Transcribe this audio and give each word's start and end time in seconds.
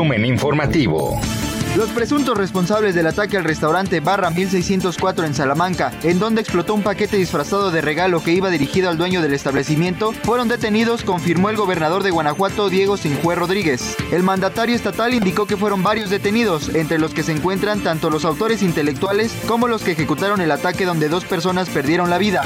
Resumen 0.00 0.24
informativo. 0.24 1.20
Los 1.76 1.90
presuntos 1.90 2.38
responsables 2.38 2.94
del 2.94 3.06
ataque 3.06 3.36
al 3.36 3.44
restaurante 3.44 4.00
Barra 4.00 4.30
1604 4.30 5.26
en 5.26 5.34
Salamanca, 5.34 5.92
en 6.02 6.18
donde 6.18 6.40
explotó 6.40 6.72
un 6.72 6.82
paquete 6.82 7.18
disfrazado 7.18 7.70
de 7.70 7.82
regalo 7.82 8.22
que 8.22 8.32
iba 8.32 8.48
dirigido 8.48 8.88
al 8.88 8.96
dueño 8.96 9.20
del 9.20 9.34
establecimiento, 9.34 10.12
fueron 10.22 10.48
detenidos, 10.48 11.04
confirmó 11.04 11.50
el 11.50 11.56
gobernador 11.56 12.02
de 12.02 12.12
Guanajuato, 12.12 12.70
Diego 12.70 12.96
Sinjue 12.96 13.34
Rodríguez. 13.34 13.94
El 14.10 14.22
mandatario 14.22 14.74
estatal 14.74 15.12
indicó 15.12 15.44
que 15.44 15.58
fueron 15.58 15.82
varios 15.82 16.08
detenidos, 16.08 16.70
entre 16.74 16.98
los 16.98 17.12
que 17.12 17.22
se 17.22 17.32
encuentran 17.32 17.82
tanto 17.82 18.08
los 18.08 18.24
autores 18.24 18.62
intelectuales 18.62 19.36
como 19.46 19.68
los 19.68 19.82
que 19.82 19.90
ejecutaron 19.90 20.40
el 20.40 20.50
ataque 20.50 20.86
donde 20.86 21.10
dos 21.10 21.26
personas 21.26 21.68
perdieron 21.68 22.08
la 22.08 22.16
vida. 22.16 22.40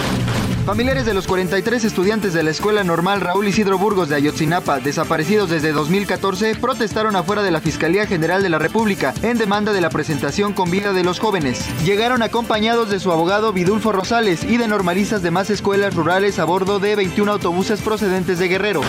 Familiares 0.65 1.05
de 1.05 1.13
los 1.13 1.27
43 1.27 1.85
estudiantes 1.85 2.33
de 2.33 2.43
la 2.43 2.51
Escuela 2.51 2.83
Normal 2.85 3.21
Raúl 3.21 3.47
Isidro 3.47 3.77
Burgos 3.77 4.09
de 4.09 4.15
Ayotzinapa, 4.15 4.81
desaparecidos 4.81 5.51
desde 5.51 5.73
2014, 5.73 6.55
protestaron 6.55 7.17
afuera 7.17 7.43
de 7.43 7.51
la 7.51 7.61
Fiscalía 7.61 8.07
General 8.07 8.43
de 8.43 8.49
la 8.49 8.59
República 8.59 9.13
en 9.21 9.37
demanda 9.37 9.75
de 9.75 9.83
la 9.83 9.91
presentación 9.91 10.55
con 10.55 10.71
vida 10.71 10.95
de 10.95 11.05
los 11.05 11.21
jóvenes. 11.21 11.69
Llegaron 11.85 12.23
acompañados 12.23 12.89
de 12.89 12.99
su 12.99 13.13
abogado 13.13 13.53
Vidulfo 13.53 13.93
Rosales 13.93 14.43
y 14.43 14.57
de 14.57 14.67
normalistas 14.67 15.21
de 15.21 15.31
más 15.31 15.51
escuelas 15.51 15.95
rurales 15.95 16.39
a 16.39 16.47
bordo 16.47 16.79
de 16.79 16.97
21 16.97 17.31
autobuses 17.31 17.83
procedentes 17.83 18.39
de 18.39 18.49
Guerrero. 18.49 18.81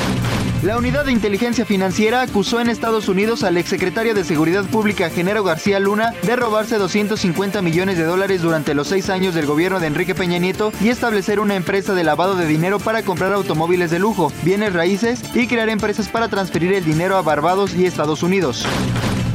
La 0.65 0.77
Unidad 0.79 1.05
de 1.05 1.11
Inteligencia 1.11 1.63
Financiera 1.63 2.23
acusó 2.23 2.59
en 2.59 2.71
Estados 2.71 3.07
Unidos 3.07 3.43
al 3.43 3.55
exsecretario 3.55 4.15
de 4.15 4.23
Seguridad 4.23 4.65
Pública, 4.65 5.11
Genaro 5.11 5.43
García 5.43 5.79
Luna, 5.79 6.11
de 6.23 6.35
robarse 6.35 6.79
250 6.79 7.61
millones 7.61 7.99
de 7.99 8.03
dólares 8.03 8.41
durante 8.41 8.73
los 8.73 8.87
seis 8.87 9.11
años 9.11 9.35
del 9.35 9.45
gobierno 9.45 9.79
de 9.79 9.85
Enrique 9.85 10.15
Peña 10.15 10.39
Nieto 10.39 10.71
y 10.81 10.89
establecer 10.89 11.39
una 11.39 11.55
empresa 11.55 11.93
de 11.93 12.03
lavado 12.03 12.35
de 12.35 12.47
dinero 12.47 12.79
para 12.79 13.03
comprar 13.03 13.31
automóviles 13.33 13.91
de 13.91 13.99
lujo, 13.99 14.33
bienes 14.41 14.73
raíces 14.73 15.21
y 15.35 15.45
crear 15.45 15.69
empresas 15.69 16.09
para 16.09 16.29
transferir 16.29 16.73
el 16.73 16.83
dinero 16.83 17.15
a 17.15 17.21
Barbados 17.21 17.75
y 17.75 17.85
Estados 17.85 18.23
Unidos. 18.23 18.65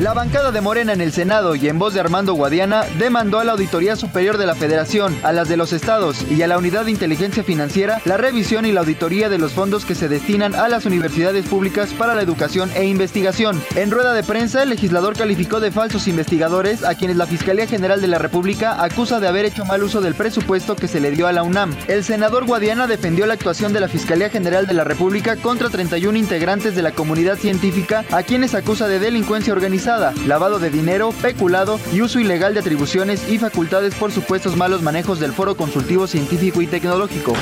La 0.00 0.14
bancada 0.14 0.50
de 0.50 0.62
Morena 0.62 0.94
en 0.94 1.02
el 1.02 1.12
Senado 1.12 1.54
y 1.54 1.68
en 1.68 1.78
voz 1.78 1.92
de 1.92 2.00
Armando 2.00 2.32
Guadiana 2.32 2.86
demandó 2.98 3.38
a 3.38 3.44
la 3.44 3.52
Auditoría 3.52 3.96
Superior 3.96 4.38
de 4.38 4.46
la 4.46 4.54
Federación, 4.54 5.14
a 5.22 5.30
las 5.30 5.50
de 5.50 5.58
los 5.58 5.74
estados 5.74 6.24
y 6.30 6.40
a 6.40 6.46
la 6.46 6.56
Unidad 6.56 6.86
de 6.86 6.90
Inteligencia 6.90 7.44
Financiera 7.44 8.00
la 8.06 8.16
revisión 8.16 8.64
y 8.64 8.72
la 8.72 8.80
auditoría 8.80 9.28
de 9.28 9.36
los 9.36 9.52
fondos 9.52 9.84
que 9.84 9.94
se 9.94 10.08
destinan 10.08 10.54
a 10.54 10.68
las 10.68 10.86
universidades 10.86 11.44
públicas 11.44 11.92
para 11.92 12.14
la 12.14 12.22
educación 12.22 12.70
e 12.74 12.86
investigación. 12.86 13.62
En 13.76 13.90
rueda 13.90 14.14
de 14.14 14.22
prensa, 14.22 14.62
el 14.62 14.70
legislador 14.70 15.18
calificó 15.18 15.60
de 15.60 15.70
falsos 15.70 16.08
investigadores 16.08 16.82
a 16.82 16.94
quienes 16.94 17.18
la 17.18 17.26
Fiscalía 17.26 17.66
General 17.66 18.00
de 18.00 18.08
la 18.08 18.18
República 18.18 18.82
acusa 18.82 19.20
de 19.20 19.28
haber 19.28 19.44
hecho 19.44 19.66
mal 19.66 19.82
uso 19.82 20.00
del 20.00 20.14
presupuesto 20.14 20.76
que 20.76 20.88
se 20.88 21.00
le 21.00 21.10
dio 21.10 21.26
a 21.26 21.32
la 21.32 21.42
UNAM. 21.42 21.76
El 21.88 22.04
senador 22.04 22.46
Guadiana 22.46 22.86
defendió 22.86 23.26
la 23.26 23.34
actuación 23.34 23.74
de 23.74 23.80
la 23.80 23.88
Fiscalía 23.88 24.30
General 24.30 24.66
de 24.66 24.72
la 24.72 24.84
República 24.84 25.36
contra 25.36 25.68
31 25.68 26.16
integrantes 26.16 26.74
de 26.74 26.80
la 26.80 26.92
comunidad 26.92 27.36
científica 27.36 28.06
a 28.10 28.22
quienes 28.22 28.54
acusa 28.54 28.88
de 28.88 28.98
delincuencia 28.98 29.52
organizada 29.52 29.89
lavado 30.26 30.58
de 30.60 30.70
dinero, 30.70 31.12
peculado 31.20 31.80
y 31.92 32.00
uso 32.00 32.20
ilegal 32.20 32.54
de 32.54 32.60
atribuciones 32.60 33.28
y 33.28 33.38
facultades 33.38 33.94
por 33.94 34.12
supuestos 34.12 34.56
malos 34.56 34.82
manejos 34.82 35.18
del 35.18 35.32
Foro 35.32 35.56
Consultivo 35.56 36.06
Científico 36.06 36.62
y 36.62 36.68
Tecnológico. 36.68 37.32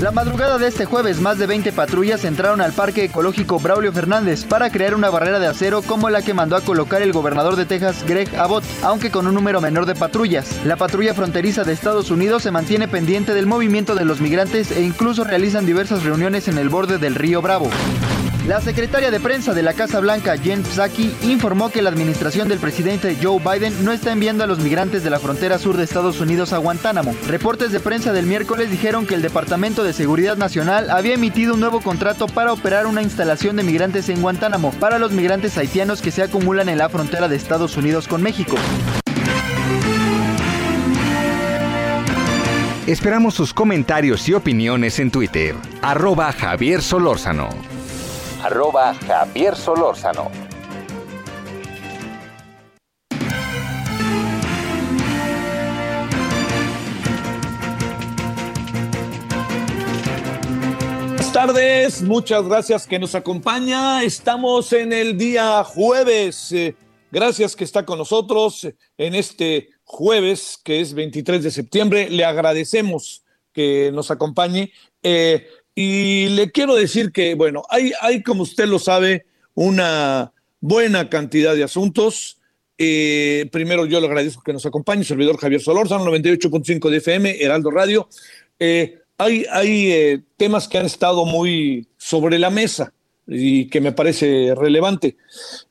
La 0.00 0.10
madrugada 0.10 0.58
de 0.58 0.66
este 0.66 0.84
jueves, 0.84 1.20
más 1.20 1.38
de 1.38 1.46
20 1.46 1.72
patrullas 1.72 2.24
entraron 2.24 2.60
al 2.60 2.72
Parque 2.72 3.04
Ecológico 3.04 3.60
Braulio 3.60 3.92
Fernández 3.92 4.44
para 4.44 4.68
crear 4.68 4.94
una 4.94 5.10
barrera 5.10 5.38
de 5.38 5.46
acero 5.46 5.80
como 5.80 6.10
la 6.10 6.22
que 6.22 6.34
mandó 6.34 6.56
a 6.56 6.60
colocar 6.60 7.02
el 7.02 7.12
gobernador 7.12 7.56
de 7.56 7.66
Texas, 7.66 8.04
Greg 8.06 8.28
Abbott, 8.36 8.64
aunque 8.82 9.10
con 9.10 9.26
un 9.26 9.34
número 9.34 9.60
menor 9.60 9.86
de 9.86 9.94
patrullas. 9.94 10.48
La 10.64 10.76
patrulla 10.76 11.14
fronteriza 11.14 11.62
de 11.64 11.72
Estados 11.72 12.10
Unidos 12.10 12.42
se 12.42 12.50
mantiene 12.50 12.88
pendiente 12.88 13.32
del 13.32 13.46
movimiento 13.46 13.94
de 13.94 14.04
los 14.04 14.20
migrantes 14.20 14.70
e 14.70 14.82
incluso 14.82 15.24
realizan 15.24 15.64
diversas 15.64 16.02
reuniones 16.02 16.48
en 16.48 16.58
el 16.58 16.68
borde 16.68 16.98
del 16.98 17.14
río 17.14 17.40
Bravo. 17.40 17.70
La 18.46 18.60
secretaria 18.60 19.10
de 19.10 19.18
prensa 19.18 19.54
de 19.54 19.62
la 19.64 19.72
Casa 19.72 19.98
Blanca, 19.98 20.38
Jen 20.38 20.62
Psaki, 20.62 21.12
informó 21.22 21.68
que 21.70 21.82
la 21.82 21.90
administración 21.90 22.48
del 22.48 22.60
presidente 22.60 23.16
Joe 23.20 23.40
Biden 23.40 23.84
no 23.84 23.90
está 23.90 24.12
enviando 24.12 24.44
a 24.44 24.46
los 24.46 24.60
migrantes 24.60 25.02
de 25.02 25.10
la 25.10 25.18
frontera 25.18 25.58
sur 25.58 25.76
de 25.76 25.82
Estados 25.82 26.20
Unidos 26.20 26.52
a 26.52 26.58
Guantánamo. 26.58 27.12
Reportes 27.26 27.72
de 27.72 27.80
prensa 27.80 28.12
del 28.12 28.26
miércoles 28.26 28.70
dijeron 28.70 29.04
que 29.04 29.16
el 29.16 29.22
Departamento 29.22 29.82
de 29.82 29.92
Seguridad 29.92 30.36
Nacional 30.36 30.90
había 30.90 31.14
emitido 31.14 31.54
un 31.54 31.60
nuevo 31.60 31.80
contrato 31.80 32.28
para 32.28 32.52
operar 32.52 32.86
una 32.86 33.02
instalación 33.02 33.56
de 33.56 33.64
migrantes 33.64 34.08
en 34.10 34.22
Guantánamo 34.22 34.70
para 34.78 35.00
los 35.00 35.10
migrantes 35.10 35.58
haitianos 35.58 36.00
que 36.00 36.12
se 36.12 36.22
acumulan 36.22 36.68
en 36.68 36.78
la 36.78 36.88
frontera 36.88 37.26
de 37.26 37.34
Estados 37.34 37.76
Unidos 37.76 38.06
con 38.06 38.22
México. 38.22 38.54
Esperamos 42.86 43.34
sus 43.34 43.52
comentarios 43.52 44.28
y 44.28 44.34
opiniones 44.34 45.00
en 45.00 45.10
Twitter. 45.10 45.56
Arroba 45.82 46.30
Javier 46.30 46.80
Solórzano. 46.80 47.75
Arroba 48.46 48.94
Javier 48.94 49.56
Solórzano. 49.56 50.30
Buenas 61.08 61.32
tardes, 61.32 62.02
muchas 62.02 62.44
gracias 62.44 62.86
que 62.86 63.00
nos 63.00 63.16
acompaña. 63.16 64.04
Estamos 64.04 64.72
en 64.72 64.92
el 64.92 65.18
día 65.18 65.64
jueves. 65.64 66.52
Eh, 66.52 66.76
Gracias 67.10 67.56
que 67.56 67.64
está 67.64 67.84
con 67.86 67.98
nosotros 67.98 68.66
en 68.98 69.14
este 69.14 69.70
jueves, 69.84 70.58
que 70.62 70.80
es 70.80 70.92
23 70.92 71.42
de 71.42 71.50
septiembre. 71.50 72.10
Le 72.10 72.24
agradecemos 72.24 73.24
que 73.52 73.90
nos 73.92 74.10
acompañe. 74.10 74.72
Eh, 75.02 75.48
y 75.78 76.30
le 76.30 76.50
quiero 76.50 76.74
decir 76.74 77.12
que, 77.12 77.34
bueno, 77.34 77.62
hay, 77.68 77.92
hay, 78.00 78.22
como 78.22 78.42
usted 78.42 78.66
lo 78.66 78.78
sabe, 78.78 79.26
una 79.54 80.32
buena 80.58 81.08
cantidad 81.08 81.54
de 81.54 81.64
asuntos 81.64 82.38
Eh, 82.78 83.48
primero 83.52 83.86
yo 83.86 84.00
le 84.00 84.06
agradezco 84.06 84.42
que 84.42 84.52
nos 84.52 84.66
acompañe, 84.66 85.02
servidor 85.02 85.38
Javier 85.38 85.62
Solórzano, 85.62 86.04
98.5 86.04 86.90
de 86.90 86.98
FM, 86.98 87.42
Heraldo 87.42 87.70
Radio. 87.70 88.08
Eh, 88.58 88.98
hay 89.16 89.46
hay 89.50 89.92
eh, 89.92 90.22
temas 90.36 90.68
que 90.68 90.76
han 90.76 90.84
estado 90.84 91.24
muy 91.24 91.88
sobre 91.96 92.38
la 92.38 92.50
mesa 92.50 92.92
y 93.26 93.68
que 93.68 93.80
me 93.80 93.92
parece 93.92 94.54
relevante. 94.54 95.16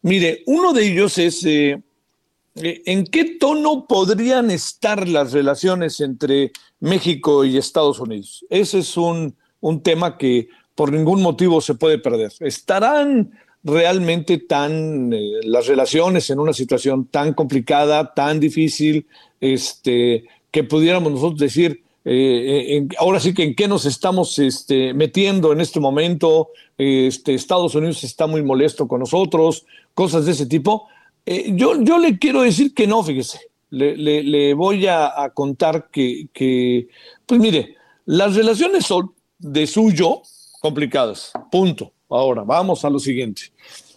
Mire, 0.02 0.42
uno 0.48 0.74
de 0.74 0.88
ellos 0.88 1.20
es 1.20 1.46
en 1.46 3.06
qué 3.06 3.38
tono 3.40 3.86
podrían 3.88 4.50
estar 4.50 5.08
las 5.08 5.32
relaciones 5.32 6.00
entre 6.00 6.52
México 6.80 7.46
y 7.46 7.58
Estados 7.58 8.00
Unidos. 8.00 8.44
Ese 8.50 8.80
es 8.80 8.98
un, 8.98 9.36
un 9.66 9.82
tema 9.82 10.16
que 10.16 10.48
por 10.76 10.92
ningún 10.92 11.24
motivo 11.24 11.60
se 11.60 11.74
puede 11.74 11.98
perder. 11.98 12.32
¿Estarán 12.40 13.32
realmente 13.64 14.38
tan 14.38 15.12
eh, 15.12 15.40
las 15.44 15.66
relaciones 15.66 16.30
en 16.30 16.40
una 16.40 16.54
situación 16.54 17.06
tan 17.06 17.34
complicada, 17.34 18.14
tan 18.14 18.40
difícil, 18.40 19.08
este, 19.42 20.26
que 20.52 20.64
pudiéramos 20.64 21.12
nosotros 21.12 21.40
decir, 21.40 21.82
eh, 22.06 22.78
eh, 22.78 22.88
ahora 23.00 23.20
sí 23.20 23.34
que 23.34 23.42
en 23.42 23.56
qué 23.56 23.68
nos 23.68 23.88
estamos 23.88 24.38
este, 24.38 24.94
metiendo 24.94 25.52
en 25.52 25.62
este 25.62 25.80
momento, 25.80 26.50
este, 26.78 27.34
Estados 27.34 27.74
Unidos 27.74 28.04
está 28.04 28.28
muy 28.28 28.44
molesto 28.44 28.88
con 28.88 29.00
nosotros, 29.00 29.66
cosas 29.96 30.28
de 30.28 30.34
ese 30.34 30.46
tipo. 30.46 30.88
yo, 31.26 31.82
yo 31.82 31.98
le 31.98 32.20
quiero 32.20 32.44
decir 32.44 32.76
que 32.76 32.86
no, 32.86 33.04
fíjese, 33.04 33.40
le, 33.72 34.54
voy 34.54 34.86
a, 34.86 35.24
a 35.24 35.32
contar 35.32 35.88
que, 35.92 36.28
que, 36.32 36.88
pues 37.26 37.42
mire, 37.42 37.78
las 38.06 38.36
relaciones 38.36 38.86
son 38.86 39.15
de 39.46 39.68
suyo 39.68 40.24
complicadas, 40.60 41.32
punto. 41.52 41.92
Ahora, 42.10 42.44
vamos 42.44 42.84
a 42.84 42.90
lo 42.90 43.00
siguiente. 43.00 43.44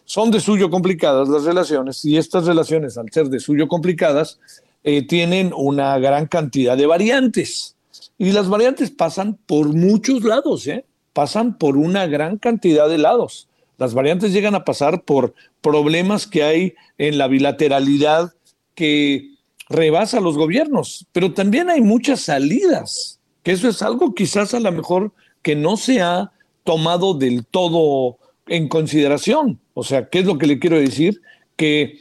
Son 0.04 0.30
de 0.30 0.40
suyo 0.40 0.70
complicadas 0.70 1.28
las 1.28 1.44
relaciones 1.44 2.04
y 2.04 2.16
estas 2.16 2.46
relaciones, 2.46 2.98
al 2.98 3.10
ser 3.10 3.28
de 3.28 3.40
suyo 3.40 3.68
complicadas, 3.68 4.38
eh, 4.84 5.06
tienen 5.06 5.52
una 5.54 5.98
gran 5.98 6.26
cantidad 6.26 6.76
de 6.76 6.86
variantes. 6.86 7.76
Y 8.18 8.32
las 8.32 8.48
variantes 8.48 8.90
pasan 8.90 9.38
por 9.46 9.68
muchos 9.68 10.22
lados, 10.22 10.66
¿eh? 10.66 10.84
pasan 11.12 11.56
por 11.56 11.76
una 11.76 12.06
gran 12.06 12.38
cantidad 12.38 12.88
de 12.88 12.98
lados. 12.98 13.48
Las 13.78 13.94
variantes 13.94 14.32
llegan 14.32 14.54
a 14.54 14.64
pasar 14.64 15.02
por 15.04 15.34
problemas 15.62 16.26
que 16.26 16.42
hay 16.42 16.74
en 16.98 17.16
la 17.16 17.28
bilateralidad 17.28 18.32
que 18.74 19.30
rebasa 19.68 20.20
los 20.20 20.36
gobiernos, 20.36 21.06
pero 21.12 21.32
también 21.32 21.70
hay 21.70 21.80
muchas 21.80 22.20
salidas, 22.20 23.20
que 23.42 23.52
eso 23.52 23.68
es 23.68 23.82
algo 23.82 24.14
quizás 24.14 24.54
a 24.54 24.60
lo 24.60 24.72
mejor 24.72 25.12
que 25.42 25.56
no 25.56 25.76
se 25.76 26.00
ha 26.00 26.32
tomado 26.64 27.14
del 27.14 27.46
todo 27.46 28.18
en 28.46 28.68
consideración. 28.68 29.58
O 29.74 29.84
sea, 29.84 30.08
¿qué 30.08 30.20
es 30.20 30.26
lo 30.26 30.38
que 30.38 30.46
le 30.46 30.58
quiero 30.58 30.78
decir? 30.78 31.20
Que, 31.56 31.98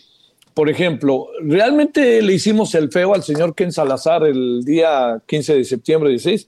por 0.53 0.69
ejemplo, 0.69 1.27
realmente 1.41 2.21
le 2.21 2.33
hicimos 2.33 2.73
el 2.75 2.91
feo 2.91 3.13
al 3.13 3.23
señor 3.23 3.55
Ken 3.55 3.71
Salazar 3.71 4.23
el 4.25 4.63
día 4.63 5.21
15 5.25 5.55
de 5.55 5.63
septiembre 5.63 6.09
16. 6.09 6.47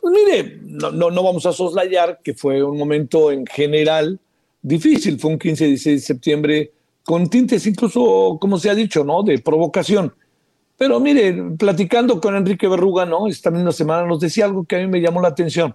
Pues 0.00 0.14
mire, 0.14 0.58
no, 0.62 0.90
no, 0.90 1.10
no 1.10 1.22
vamos 1.22 1.44
a 1.46 1.52
soslayar 1.52 2.20
que 2.22 2.34
fue 2.34 2.62
un 2.62 2.78
momento 2.78 3.30
en 3.30 3.44
general 3.46 4.18
difícil, 4.62 5.18
fue 5.18 5.32
un 5.32 5.38
15 5.38 5.66
16 5.66 6.00
de 6.00 6.06
septiembre 6.06 6.72
con 7.04 7.28
tintes 7.28 7.66
incluso, 7.66 8.38
como 8.40 8.58
se 8.58 8.70
ha 8.70 8.74
dicho, 8.74 9.04
¿no? 9.04 9.22
De 9.22 9.38
provocación. 9.38 10.14
Pero 10.78 10.98
mire, 10.98 11.34
platicando 11.58 12.20
con 12.20 12.36
Enrique 12.36 12.68
Berruga, 12.68 13.04
¿no? 13.04 13.26
Esta 13.26 13.50
misma 13.50 13.72
semana 13.72 14.06
nos 14.06 14.20
decía 14.20 14.46
algo 14.46 14.64
que 14.64 14.76
a 14.76 14.78
mí 14.78 14.86
me 14.86 15.00
llamó 15.00 15.20
la 15.20 15.28
atención 15.28 15.74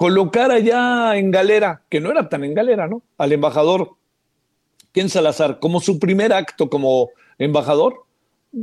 colocar 0.00 0.50
allá 0.50 1.18
en 1.18 1.30
galera, 1.30 1.82
que 1.90 2.00
no 2.00 2.10
era 2.10 2.26
tan 2.30 2.42
en 2.42 2.54
galera, 2.54 2.88
¿no? 2.88 3.02
Al 3.18 3.32
embajador 3.32 3.96
Ken 4.92 5.10
Salazar, 5.10 5.58
como 5.58 5.78
su 5.78 5.98
primer 5.98 6.32
acto 6.32 6.70
como 6.70 7.10
embajador, 7.36 8.06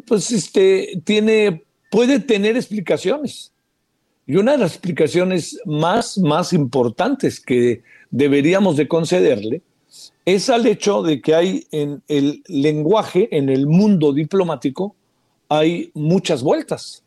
pues 0.08 0.32
este 0.32 1.00
tiene, 1.04 1.64
puede 1.92 2.20
tener 2.20 2.56
explicaciones. 2.56 3.54
Y 4.26 4.38
una 4.38 4.54
de 4.54 4.58
las 4.58 4.72
explicaciones 4.72 5.62
más, 5.66 6.18
más 6.18 6.54
importantes 6.54 7.40
que 7.40 7.84
deberíamos 8.10 8.76
de 8.76 8.88
concederle 8.88 9.62
es 10.26 10.50
al 10.50 10.66
hecho 10.66 11.04
de 11.04 11.22
que 11.22 11.36
hay 11.36 11.68
en 11.70 12.02
el 12.08 12.42
lenguaje, 12.48 13.30
en 13.38 13.50
el 13.50 13.68
mundo 13.68 14.12
diplomático, 14.12 14.96
hay 15.50 15.92
muchas 15.94 16.42
vueltas, 16.42 17.04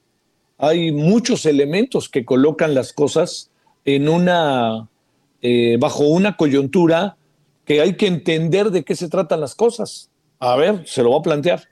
hay 0.56 0.92
muchos 0.92 1.46
elementos 1.46 2.08
que 2.08 2.24
colocan 2.24 2.74
las 2.74 2.92
cosas 2.92 3.49
en 3.96 4.08
una, 4.08 4.88
eh, 5.42 5.76
bajo 5.78 6.04
una 6.04 6.36
coyuntura 6.36 7.16
que 7.64 7.80
hay 7.80 7.96
que 7.96 8.06
entender 8.06 8.70
de 8.70 8.84
qué 8.84 8.96
se 8.96 9.08
tratan 9.08 9.40
las 9.40 9.54
cosas. 9.54 10.10
A 10.38 10.56
ver, 10.56 10.86
se 10.86 11.02
lo 11.02 11.10
voy 11.10 11.20
a 11.20 11.22
plantear. 11.22 11.62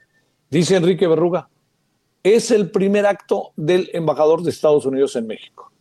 Dice 0.49 0.75
Enrique 0.75 1.07
Berruga, 1.07 1.49
es 2.23 2.51
el 2.51 2.71
primer 2.71 3.05
acto 3.05 3.51
del 3.55 3.89
embajador 3.93 4.43
de 4.43 4.49
Estados 4.49 4.85
Unidos 4.85 5.15
en 5.15 5.27
México, 5.27 5.71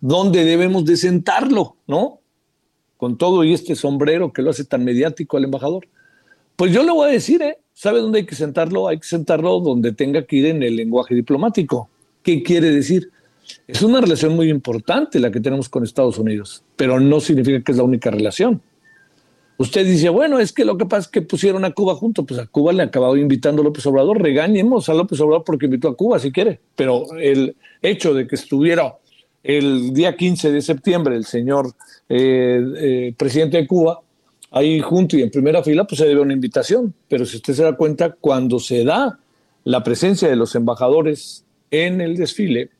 donde 0.00 0.44
debemos 0.44 0.84
de 0.84 0.96
sentarlo, 0.96 1.76
¿no? 1.86 2.20
Con 2.96 3.16
todo 3.16 3.44
y 3.44 3.54
este 3.54 3.74
sombrero 3.74 4.32
que 4.32 4.42
lo 4.42 4.50
hace 4.50 4.64
tan 4.64 4.84
mediático 4.84 5.36
al 5.36 5.44
embajador. 5.44 5.88
Pues 6.56 6.72
yo 6.72 6.82
le 6.82 6.92
voy 6.92 7.08
a 7.08 7.12
decir, 7.12 7.40
¿eh? 7.42 7.58
¿Sabe 7.72 8.00
dónde 8.00 8.18
hay 8.18 8.26
que 8.26 8.34
sentarlo? 8.34 8.88
Hay 8.88 8.98
que 8.98 9.06
sentarlo 9.06 9.60
donde 9.60 9.92
tenga 9.92 10.26
que 10.26 10.36
ir 10.36 10.46
en 10.46 10.62
el 10.62 10.76
lenguaje 10.76 11.14
diplomático. 11.14 11.88
¿Qué 12.22 12.42
quiere 12.42 12.70
decir? 12.70 13.10
Es 13.66 13.82
una 13.82 14.00
relación 14.00 14.34
muy 14.34 14.50
importante 14.50 15.20
la 15.20 15.30
que 15.30 15.40
tenemos 15.40 15.68
con 15.68 15.84
Estados 15.84 16.18
Unidos, 16.18 16.62
pero 16.76 17.00
no 17.00 17.20
significa 17.20 17.62
que 17.62 17.72
es 17.72 17.78
la 17.78 17.84
única 17.84 18.10
relación. 18.10 18.60
Usted 19.58 19.84
dice, 19.84 20.08
bueno, 20.08 20.38
es 20.38 20.52
que 20.52 20.64
lo 20.64 20.78
que 20.78 20.86
pasa 20.86 21.02
es 21.02 21.08
que 21.08 21.20
pusieron 21.20 21.66
a 21.66 21.72
Cuba 21.72 21.94
junto, 21.94 22.24
pues 22.24 22.40
a 22.40 22.46
Cuba 22.46 22.72
le 22.72 22.82
ha 22.82 22.86
acabado 22.86 23.16
invitando 23.16 23.62
López 23.62 23.84
Obrador, 23.84 24.22
regañemos 24.22 24.88
a 24.88 24.94
López 24.94 25.20
Obrador 25.20 25.44
porque 25.44 25.66
invitó 25.66 25.88
a 25.88 25.96
Cuba 25.96 26.18
si 26.18 26.32
quiere, 26.32 26.60
pero 26.74 27.04
el 27.18 27.56
hecho 27.82 28.14
de 28.14 28.26
que 28.26 28.36
estuviera 28.36 28.96
el 29.42 29.92
día 29.92 30.16
15 30.16 30.52
de 30.52 30.62
septiembre 30.62 31.16
el 31.16 31.24
señor 31.24 31.74
eh, 32.08 32.62
eh, 32.78 33.14
presidente 33.16 33.58
de 33.58 33.66
Cuba 33.66 34.00
ahí 34.50 34.80
junto 34.80 35.16
y 35.16 35.22
en 35.22 35.30
primera 35.30 35.62
fila, 35.62 35.86
pues 35.86 35.98
se 35.98 36.06
debe 36.06 36.20
una 36.20 36.32
invitación, 36.32 36.94
pero 37.08 37.24
si 37.24 37.36
usted 37.36 37.54
se 37.54 37.62
da 37.62 37.76
cuenta, 37.76 38.16
cuando 38.18 38.58
se 38.58 38.84
da 38.84 39.18
la 39.64 39.84
presencia 39.84 40.28
de 40.28 40.36
los 40.36 40.54
embajadores 40.54 41.44
en 41.70 42.00
el 42.00 42.16
desfile, 42.16 42.70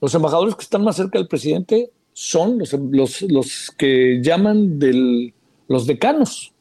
los 0.00 0.14
embajadores 0.14 0.54
que 0.54 0.62
están 0.62 0.84
más 0.84 0.96
cerca 0.96 1.18
del 1.18 1.28
presidente 1.28 1.90
son 2.12 2.58
los, 2.58 3.22
los, 3.22 3.70
que 3.76 4.20
llaman 4.22 4.78
del, 4.78 5.34
los 5.68 5.86
decanos. 5.86 6.52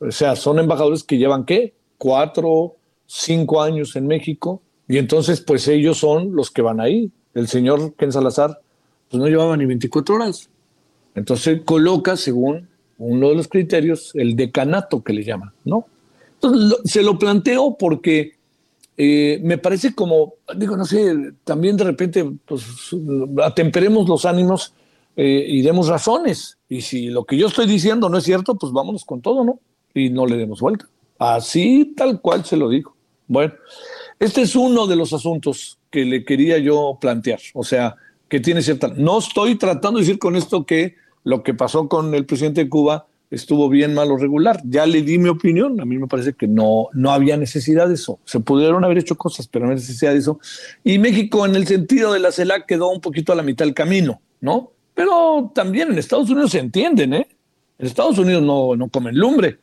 O 0.00 0.10
sea, 0.10 0.36
son 0.36 0.58
embajadores 0.58 1.02
que 1.02 1.18
llevan, 1.18 1.44
¿qué? 1.44 1.74
Cuatro, 1.98 2.76
cinco 3.06 3.62
años 3.62 3.96
en 3.96 4.06
México. 4.06 4.60
Y 4.88 4.98
entonces, 4.98 5.40
pues 5.40 5.68
ellos 5.68 5.98
son 5.98 6.34
los 6.34 6.50
que 6.50 6.62
van 6.62 6.80
ahí. 6.80 7.10
El 7.34 7.48
señor 7.48 7.94
Ken 7.94 8.12
Salazar, 8.12 8.60
pues 9.08 9.20
no 9.20 9.28
llevaba 9.28 9.56
ni 9.56 9.64
24 9.64 10.14
horas. 10.14 10.50
Entonces 11.14 11.62
coloca, 11.64 12.16
según 12.16 12.68
uno 12.98 13.28
de 13.30 13.34
los 13.34 13.48
criterios, 13.48 14.12
el 14.14 14.36
decanato 14.36 15.02
que 15.02 15.12
le 15.12 15.24
llaman, 15.24 15.52
¿no? 15.64 15.86
Entonces 16.34 16.78
se 16.84 17.02
lo 17.02 17.18
planteo 17.18 17.76
porque 17.78 18.32
eh, 19.04 19.40
me 19.42 19.58
parece 19.58 19.96
como, 19.96 20.34
digo, 20.56 20.76
no 20.76 20.84
sé, 20.84 21.32
también 21.42 21.76
de 21.76 21.82
repente, 21.82 22.24
pues, 22.46 22.64
atemperemos 23.42 24.08
los 24.08 24.24
ánimos 24.24 24.74
eh, 25.16 25.44
y 25.48 25.60
demos 25.60 25.88
razones. 25.88 26.56
Y 26.68 26.82
si 26.82 27.08
lo 27.08 27.24
que 27.24 27.36
yo 27.36 27.48
estoy 27.48 27.66
diciendo 27.66 28.08
no 28.08 28.18
es 28.18 28.22
cierto, 28.22 28.54
pues 28.54 28.72
vámonos 28.72 29.04
con 29.04 29.20
todo, 29.20 29.44
¿no? 29.44 29.58
Y 29.92 30.10
no 30.10 30.24
le 30.24 30.36
demos 30.36 30.60
vuelta. 30.60 30.86
Así 31.18 31.94
tal 31.96 32.20
cual 32.20 32.44
se 32.44 32.56
lo 32.56 32.68
digo. 32.68 32.94
Bueno, 33.26 33.54
este 34.20 34.42
es 34.42 34.54
uno 34.54 34.86
de 34.86 34.94
los 34.94 35.12
asuntos 35.12 35.80
que 35.90 36.04
le 36.04 36.24
quería 36.24 36.58
yo 36.58 36.96
plantear. 37.00 37.40
O 37.54 37.64
sea, 37.64 37.96
que 38.28 38.38
tiene 38.38 38.62
cierta... 38.62 38.86
No 38.86 39.18
estoy 39.18 39.56
tratando 39.56 39.98
de 39.98 40.06
decir 40.06 40.20
con 40.20 40.36
esto 40.36 40.64
que 40.64 40.94
lo 41.24 41.42
que 41.42 41.54
pasó 41.54 41.88
con 41.88 42.14
el 42.14 42.24
presidente 42.24 42.62
de 42.62 42.70
Cuba 42.70 43.08
estuvo 43.32 43.68
bien, 43.70 43.94
malo, 43.94 44.16
regular. 44.18 44.60
Ya 44.64 44.86
le 44.86 45.02
di 45.02 45.18
mi 45.18 45.30
opinión, 45.30 45.80
a 45.80 45.84
mí 45.84 45.96
me 45.96 46.06
parece 46.06 46.34
que 46.34 46.46
no, 46.46 46.88
no 46.92 47.10
había 47.10 47.36
necesidad 47.36 47.88
de 47.88 47.94
eso. 47.94 48.20
Se 48.24 48.40
pudieron 48.40 48.84
haber 48.84 48.98
hecho 48.98 49.16
cosas, 49.16 49.48
pero 49.48 49.64
no 49.64 49.70
hay 49.70 49.76
necesidad 49.76 50.12
de 50.12 50.18
eso. 50.18 50.38
Y 50.84 50.98
México, 50.98 51.44
en 51.46 51.56
el 51.56 51.66
sentido 51.66 52.12
de 52.12 52.20
la 52.20 52.30
CELAC, 52.30 52.66
quedó 52.66 52.90
un 52.90 53.00
poquito 53.00 53.32
a 53.32 53.36
la 53.36 53.42
mitad 53.42 53.64
del 53.64 53.74
camino, 53.74 54.20
¿no? 54.40 54.72
Pero 54.94 55.50
también 55.54 55.90
en 55.90 55.98
Estados 55.98 56.28
Unidos 56.28 56.50
se 56.50 56.58
entienden, 56.58 57.14
¿eh? 57.14 57.26
En 57.78 57.86
Estados 57.86 58.18
Unidos 58.18 58.42
no, 58.42 58.76
no 58.76 58.88
comen 58.88 59.16
lumbre. 59.16 59.58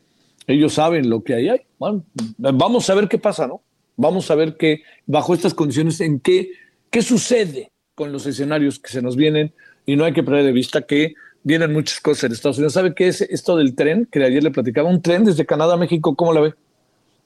Ellos 0.48 0.74
saben 0.74 1.08
lo 1.08 1.24
que 1.24 1.36
hay 1.36 1.50
ahí. 1.50 1.62
Bueno, 1.78 2.04
vamos 2.38 2.90
a 2.90 2.96
ver 2.96 3.08
qué 3.08 3.20
pasa, 3.20 3.46
¿no? 3.46 3.62
Vamos 3.98 4.32
a 4.32 4.36
ver 4.36 4.58
qué, 4.58 4.82
bajo 5.06 5.36
estas 5.36 5.54
condiciones, 5.54 6.02
en 6.02 6.20
qué, 6.20 6.50
qué 6.90 7.04
sucede 7.04 7.72
con 7.94 8.12
los 8.12 8.26
escenarios 8.26 8.80
que 8.80 8.90
se 8.90 9.04
nos 9.04 9.16
vienen. 9.16 9.54
Y 9.86 9.96
no 9.96 10.06
hay 10.06 10.14
que 10.14 10.24
perder 10.24 10.46
de 10.46 10.52
vista 10.52 10.82
que 10.82 11.14
vienen 11.44 11.74
muchas 11.74 12.00
cosas 12.00 12.26
en 12.26 12.32
Estados 12.34 12.58
Unidos. 12.58 12.74
¿Sabe 12.74 12.94
qué 12.94 13.08
es 13.08 13.22
esto 13.22 13.56
del 13.56 13.76
tren? 13.76 14.08
Que 14.12 14.24
ayer 14.24 14.44
le 14.44 14.52
platicaba, 14.52 14.90
un 14.90 15.02
tren 15.02 15.26
desde 15.26 15.46
Canadá 15.46 15.74
a 15.74 15.78
México, 15.78 16.16
¿cómo 16.16 16.34
la 16.34 16.42
ve? 16.42 16.54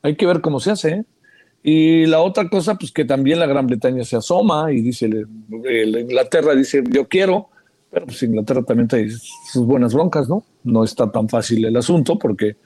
Hay 0.01 0.15
que 0.15 0.25
ver 0.25 0.41
cómo 0.41 0.59
se 0.59 0.71
hace. 0.71 0.89
¿eh? 0.89 1.03
Y 1.63 2.05
la 2.05 2.21
otra 2.21 2.49
cosa, 2.49 2.75
pues 2.75 2.91
que 2.91 3.05
también 3.05 3.39
la 3.39 3.45
Gran 3.45 3.67
Bretaña 3.67 4.03
se 4.03 4.17
asoma 4.17 4.71
y 4.71 4.81
dice, 4.81 5.09
la 5.09 5.99
Inglaterra 5.99 6.55
dice, 6.55 6.83
yo 6.89 7.07
quiero, 7.07 7.49
pero 7.89 8.05
pues 8.05 8.21
Inglaterra 8.23 8.63
también 8.63 8.87
trae 8.87 9.09
sus 9.09 9.65
buenas 9.65 9.93
broncas, 9.93 10.27
¿no? 10.27 10.43
No 10.63 10.83
está 10.83 11.11
tan 11.11 11.29
fácil 11.29 11.63
el 11.65 11.77
asunto 11.77 12.19
porque 12.19 12.57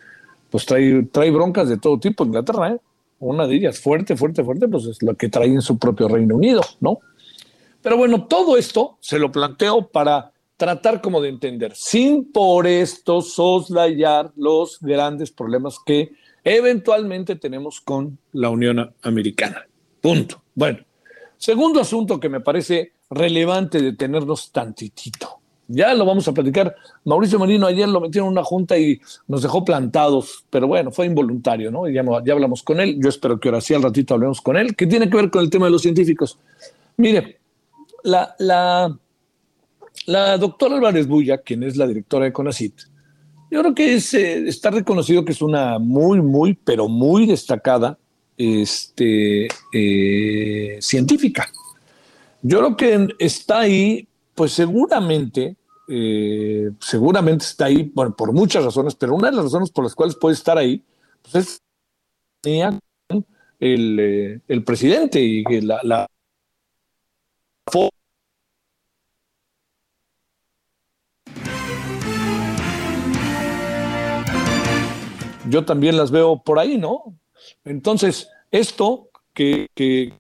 pues 0.50 0.66
trae, 0.66 1.04
trae 1.12 1.30
broncas 1.30 1.70
de 1.70 1.78
todo 1.78 2.00
tipo 2.00 2.26
Inglaterra, 2.26 2.72
¿eh? 2.72 2.78
una 3.20 3.48
de 3.48 3.56
ellas, 3.56 3.80
fuerte, 3.80 4.16
fuerte, 4.16 4.44
fuerte, 4.44 4.68
pues 4.68 4.86
es 4.86 5.02
lo 5.02 5.16
que 5.16 5.30
trae 5.30 5.48
en 5.48 5.62
su 5.62 5.78
propio 5.78 6.08
Reino 6.08 6.36
Unido, 6.36 6.62
¿no? 6.80 7.00
Pero 7.82 7.98
bueno, 7.98 8.26
todo 8.26 8.58
esto 8.58 8.98
se 9.00 9.20
lo 9.20 9.32
planteo 9.32 9.88
para 9.88 10.32
tratar 10.58 11.02
como 11.02 11.22
de 11.22 11.30
entender, 11.30 11.74
sin 11.76 12.32
por 12.32 12.68
esto 12.68 13.22
soslayar 13.22 14.32
los 14.36 14.80
grandes 14.82 15.32
problemas 15.32 15.78
que 15.86 16.12
eventualmente 16.44 17.36
tenemos 17.36 17.80
con 17.80 18.18
la 18.34 18.50
Unión 18.50 18.94
Americana. 19.04 19.68
Punto. 20.02 20.42
Bueno, 20.56 20.80
segundo 21.38 21.80
asunto 21.80 22.20
que 22.20 22.30
me 22.30 22.42
parece 22.42 22.94
relevante 23.10 23.82
de 23.82 23.94
tenernos 23.94 24.52
tantitito. 24.52 25.40
Ya 25.70 25.94
lo 25.94 26.06
vamos 26.06 26.28
a 26.28 26.34
platicar. 26.34 26.76
Mauricio 27.04 27.38
Marino 27.38 27.68
ayer 27.68 27.90
lo 27.90 28.00
metieron 28.00 28.28
en 28.28 28.32
una 28.34 28.44
junta 28.44 28.78
y 28.78 29.00
nos 29.28 29.42
dejó 29.42 29.66
plantados, 29.66 30.46
pero 30.50 30.66
bueno, 30.66 30.92
fue 30.92 31.06
involuntario, 31.06 31.70
¿no? 31.72 31.90
Ya, 31.90 32.04
ya 32.24 32.34
hablamos 32.34 32.64
con 32.64 32.80
él. 32.80 32.98
Yo 33.02 33.10
espero 33.10 33.38
que 33.38 33.50
ahora 33.50 33.60
sí 33.60 33.74
al 33.74 33.84
ratito 33.84 34.14
hablemos 34.14 34.40
con 34.40 34.56
él, 34.56 34.76
que 34.76 34.88
tiene 34.88 35.10
que 35.10 35.18
ver 35.18 35.30
con 35.30 35.44
el 35.44 35.50
tema 35.50 35.66
de 35.66 35.72
los 35.72 35.82
científicos. 35.82 36.40
Mire, 36.96 37.40
la, 38.04 38.34
la, 38.40 38.98
la 40.06 40.38
doctora 40.38 40.76
Álvarez 40.76 41.08
Bulla, 41.08 41.40
quien 41.40 41.64
es 41.64 41.76
la 41.76 41.88
directora 41.88 42.26
de 42.26 42.34
CONACIT, 42.34 42.82
yo 43.50 43.62
creo 43.62 43.74
que 43.76 43.96
es, 43.96 44.14
eh, 44.14 44.48
está 44.48 44.72
reconocido 44.72 45.24
que 45.24 45.32
es 45.32 45.42
una 45.42 45.80
muy, 45.80 46.22
muy, 46.22 46.54
pero 46.54 46.88
muy 46.88 47.26
destacada 47.26 47.98
este, 48.36 49.48
eh, 49.74 50.78
científica. 50.82 51.50
Yo 52.42 52.60
creo 52.60 52.78
que 52.78 53.08
está 53.20 53.60
ahí, 53.62 54.08
pues 54.36 54.52
seguramente, 54.52 55.56
eh, 55.88 56.72
seguramente 56.80 57.46
está 57.46 57.66
ahí 57.66 57.86
por 57.86 58.34
muchas 58.34 58.66
razones, 58.66 58.96
pero 58.96 59.16
una 59.16 59.30
de 59.30 59.38
las 59.38 59.46
razones 59.46 59.72
por 59.72 59.86
las 59.86 59.96
cuales 59.96 60.16
puede 60.16 60.36
estar 60.36 60.58
ahí, 60.58 60.84
pues 61.22 61.36
es 61.36 61.62
el, 63.60 64.42
el 64.48 64.64
presidente 64.64 65.22
y 65.22 65.44
la, 65.62 65.80
la 65.84 66.08
yo 75.50 75.66
también 75.66 75.98
las 75.98 76.12
veo 76.12 76.42
por 76.44 76.60
ahí, 76.60 76.78
¿no? 76.78 77.16
Entonces, 77.64 78.30
esto 78.52 79.10
que, 79.34 79.68
que 79.76 80.14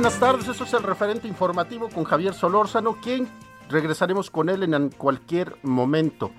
buenas 0.00 0.18
tardes, 0.18 0.48
eso 0.48 0.64
es 0.64 0.72
el 0.72 0.82
referente 0.82 1.28
informativo 1.28 1.90
con 1.90 2.04
Javier 2.04 2.32
Solórzano, 2.32 2.96
quien 3.02 3.28
regresaremos 3.68 4.30
con 4.30 4.48
él 4.48 4.62
en 4.62 4.88
cualquier 4.88 5.58
momento. 5.62 6.30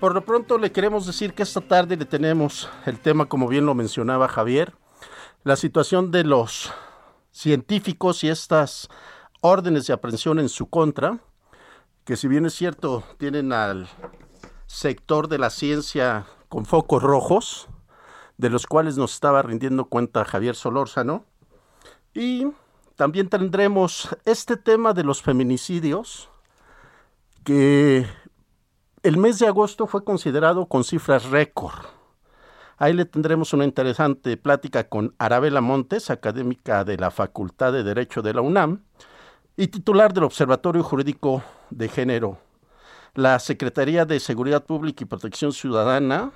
Por 0.00 0.14
lo 0.14 0.24
pronto 0.24 0.56
le 0.56 0.72
queremos 0.72 1.04
decir 1.04 1.34
que 1.34 1.42
esta 1.42 1.60
tarde 1.60 1.98
le 1.98 2.06
tenemos 2.06 2.70
el 2.86 2.98
tema, 2.98 3.26
como 3.26 3.48
bien 3.48 3.66
lo 3.66 3.74
mencionaba 3.74 4.28
Javier, 4.28 4.72
la 5.44 5.56
situación 5.56 6.10
de 6.10 6.24
los 6.24 6.72
científicos 7.32 8.24
y 8.24 8.30
estas 8.30 8.88
órdenes 9.42 9.86
de 9.86 9.92
aprehensión 9.92 10.38
en 10.38 10.48
su 10.48 10.70
contra, 10.70 11.18
que 12.06 12.16
si 12.16 12.28
bien 12.28 12.46
es 12.46 12.54
cierto, 12.54 13.04
tienen 13.18 13.52
al 13.52 13.90
sector 14.64 15.28
de 15.28 15.36
la 15.36 15.50
ciencia 15.50 16.24
con 16.48 16.64
focos 16.64 17.02
rojos, 17.02 17.68
de 18.38 18.48
los 18.48 18.66
cuales 18.66 18.96
nos 18.96 19.12
estaba 19.12 19.42
rindiendo 19.42 19.84
cuenta 19.84 20.24
Javier 20.24 20.54
Solórzano, 20.54 21.26
y 22.14 22.46
también 22.96 23.28
tendremos 23.28 24.08
este 24.24 24.56
tema 24.56 24.92
de 24.92 25.04
los 25.04 25.22
feminicidios, 25.22 26.28
que 27.44 28.06
el 29.02 29.16
mes 29.16 29.38
de 29.38 29.46
agosto 29.46 29.86
fue 29.86 30.04
considerado 30.04 30.66
con 30.66 30.84
cifras 30.84 31.24
récord. 31.30 31.86
Ahí 32.78 32.92
le 32.92 33.04
tendremos 33.04 33.52
una 33.52 33.64
interesante 33.64 34.36
plática 34.36 34.88
con 34.88 35.14
Arabela 35.18 35.60
Montes, 35.60 36.10
académica 36.10 36.84
de 36.84 36.96
la 36.96 37.10
Facultad 37.10 37.72
de 37.72 37.82
Derecho 37.82 38.22
de 38.22 38.34
la 38.34 38.40
UNAM 38.40 38.82
y 39.56 39.68
titular 39.68 40.12
del 40.12 40.24
Observatorio 40.24 40.82
Jurídico 40.82 41.42
de 41.70 41.88
Género. 41.88 42.38
La 43.14 43.38
Secretaría 43.38 44.04
de 44.04 44.20
Seguridad 44.20 44.64
Pública 44.64 45.04
y 45.04 45.06
Protección 45.06 45.52
Ciudadana 45.52 46.32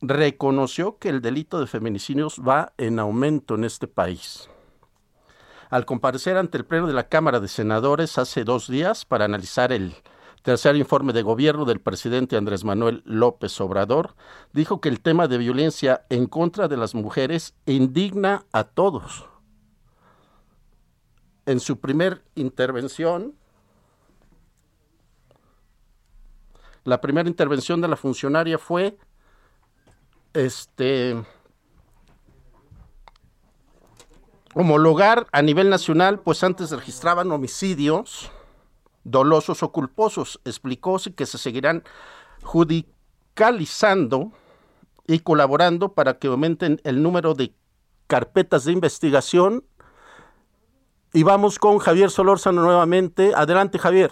reconoció 0.00 0.98
que 0.98 1.08
el 1.08 1.22
delito 1.22 1.58
de 1.60 1.66
feminicidios 1.66 2.40
va 2.46 2.72
en 2.76 2.98
aumento 2.98 3.54
en 3.54 3.64
este 3.64 3.86
país 3.86 4.48
al 5.72 5.86
comparecer 5.86 6.36
ante 6.36 6.58
el 6.58 6.66
Pleno 6.66 6.86
de 6.86 6.92
la 6.92 7.08
Cámara 7.08 7.40
de 7.40 7.48
Senadores 7.48 8.18
hace 8.18 8.44
dos 8.44 8.68
días 8.68 9.06
para 9.06 9.24
analizar 9.24 9.72
el 9.72 9.94
tercer 10.42 10.76
informe 10.76 11.14
de 11.14 11.22
gobierno 11.22 11.64
del 11.64 11.80
presidente 11.80 12.36
Andrés 12.36 12.62
Manuel 12.62 13.02
López 13.06 13.58
Obrador, 13.58 14.14
dijo 14.52 14.82
que 14.82 14.90
el 14.90 15.00
tema 15.00 15.28
de 15.28 15.38
violencia 15.38 16.04
en 16.10 16.26
contra 16.26 16.68
de 16.68 16.76
las 16.76 16.94
mujeres 16.94 17.54
indigna 17.64 18.44
a 18.52 18.64
todos. 18.64 19.24
En 21.46 21.58
su 21.58 21.80
primer 21.80 22.22
intervención, 22.34 23.34
la 26.84 27.00
primera 27.00 27.30
intervención 27.30 27.80
de 27.80 27.88
la 27.88 27.96
funcionaria 27.96 28.58
fue 28.58 28.98
este 30.34 31.24
homologar 34.54 35.26
a 35.32 35.42
nivel 35.42 35.70
nacional, 35.70 36.20
pues 36.20 36.44
antes 36.44 36.70
registraban 36.70 37.30
homicidios 37.32 38.30
dolosos 39.04 39.62
o 39.62 39.72
culposos. 39.72 40.40
Explicóse 40.44 41.14
que 41.14 41.26
se 41.26 41.38
seguirán 41.38 41.84
judicializando 42.42 44.32
y 45.06 45.20
colaborando 45.20 45.94
para 45.94 46.18
que 46.18 46.28
aumenten 46.28 46.80
el 46.84 47.02
número 47.02 47.34
de 47.34 47.54
carpetas 48.06 48.64
de 48.64 48.72
investigación. 48.72 49.64
Y 51.12 51.24
vamos 51.24 51.58
con 51.58 51.78
Javier 51.78 52.10
Solórzano 52.10 52.62
nuevamente. 52.62 53.32
Adelante, 53.34 53.78
Javier. 53.78 54.10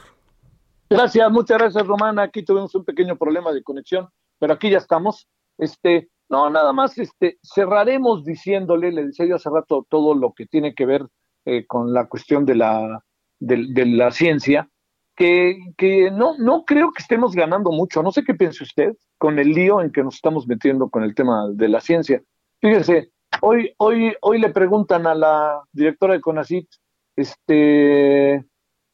Gracias, 0.90 1.30
muchas 1.30 1.58
gracias, 1.58 1.86
Romana. 1.86 2.22
Aquí 2.22 2.44
tuvimos 2.44 2.74
un 2.74 2.84
pequeño 2.84 3.16
problema 3.16 3.52
de 3.52 3.62
conexión, 3.62 4.08
pero 4.38 4.54
aquí 4.54 4.70
ya 4.70 4.78
estamos. 4.78 5.28
Este, 5.56 6.10
no, 6.30 6.48
nada 6.48 6.72
más 6.72 6.96
este, 6.96 7.38
cerraremos 7.42 8.24
diciéndole, 8.24 8.92
le 8.92 9.06
decía 9.06 9.26
yo 9.26 9.34
hace 9.34 9.50
rato, 9.50 9.84
todo 9.88 10.14
lo 10.14 10.32
que 10.32 10.46
tiene 10.46 10.74
que 10.74 10.86
ver 10.86 11.06
eh, 11.44 11.66
con 11.66 11.92
la 11.92 12.06
cuestión 12.06 12.46
de 12.46 12.54
la, 12.54 13.02
de, 13.40 13.86
la 13.86 14.12
ciencia, 14.12 14.68
que, 15.16 15.58
que, 15.76 16.10
no, 16.12 16.38
no 16.38 16.64
creo 16.64 16.92
que 16.92 17.02
estemos 17.02 17.34
ganando 17.34 17.72
mucho. 17.72 18.02
No 18.02 18.12
sé 18.12 18.22
qué 18.22 18.34
piensa 18.34 18.62
usted 18.62 18.94
con 19.18 19.40
el 19.40 19.50
lío 19.50 19.80
en 19.80 19.90
que 19.90 20.04
nos 20.04 20.14
estamos 20.14 20.46
metiendo 20.46 20.88
con 20.88 21.02
el 21.02 21.14
tema 21.14 21.48
de 21.52 21.68
la 21.68 21.80
ciencia. 21.80 22.22
Fíjese, 22.60 23.10
hoy, 23.40 23.74
hoy, 23.78 24.14
hoy 24.22 24.40
le 24.40 24.50
preguntan 24.50 25.08
a 25.08 25.14
la 25.16 25.62
directora 25.72 26.14
de 26.14 26.20
CONACIT, 26.20 26.68
este, 27.16 28.44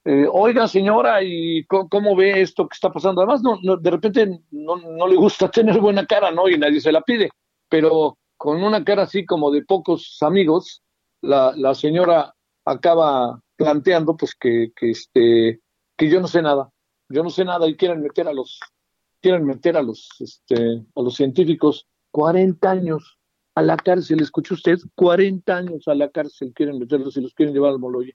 eh, 0.08 0.28
oiga 0.30 0.68
señora, 0.68 1.20
¿y 1.20 1.66
cómo, 1.66 2.14
ve 2.14 2.40
esto 2.40 2.68
que 2.68 2.74
está 2.74 2.92
pasando? 2.92 3.22
Además, 3.22 3.42
no, 3.42 3.76
de 3.76 3.90
repente 3.90 4.40
no, 4.52 4.76
no, 4.76 5.08
le 5.08 5.16
gusta 5.16 5.50
tener 5.50 5.80
buena 5.80 6.06
cara, 6.06 6.30
¿no? 6.30 6.48
Y 6.48 6.56
nadie 6.56 6.80
se 6.80 6.92
la 6.92 7.00
pide, 7.00 7.28
pero 7.68 8.16
con 8.36 8.62
una 8.62 8.84
cara 8.84 9.02
así 9.02 9.26
como 9.26 9.50
de 9.50 9.64
pocos 9.64 10.18
amigos, 10.20 10.80
la, 11.22 11.52
la 11.56 11.74
señora 11.74 12.32
acaba 12.64 13.40
planteando 13.56 14.16
pues 14.16 14.36
que, 14.36 14.70
que, 14.76 14.90
este, 14.90 15.60
que 15.96 16.08
yo 16.08 16.20
no 16.20 16.28
sé 16.28 16.40
nada, 16.40 16.70
yo 17.08 17.24
no 17.24 17.30
sé 17.30 17.44
nada 17.44 17.66
y 17.66 17.76
quieren 17.76 18.00
meter 18.00 18.28
a 18.28 18.32
los, 18.32 18.60
quieren 19.20 19.44
meter 19.44 19.76
a 19.76 19.82
los, 19.82 20.08
este, 20.20 20.84
a 20.94 21.02
los 21.02 21.16
científicos 21.16 21.88
40 22.12 22.70
años 22.70 23.18
a 23.56 23.62
la 23.62 23.76
cárcel, 23.76 24.20
escuchó 24.20 24.54
usted, 24.54 24.78
40 24.94 25.56
años 25.56 25.88
a 25.88 25.96
la 25.96 26.10
cárcel 26.10 26.52
quieren 26.54 26.78
meterlos 26.78 27.16
y 27.16 27.22
los 27.22 27.34
quieren 27.34 27.52
llevar 27.52 27.72
al 27.72 27.80
Moloye. 27.80 28.14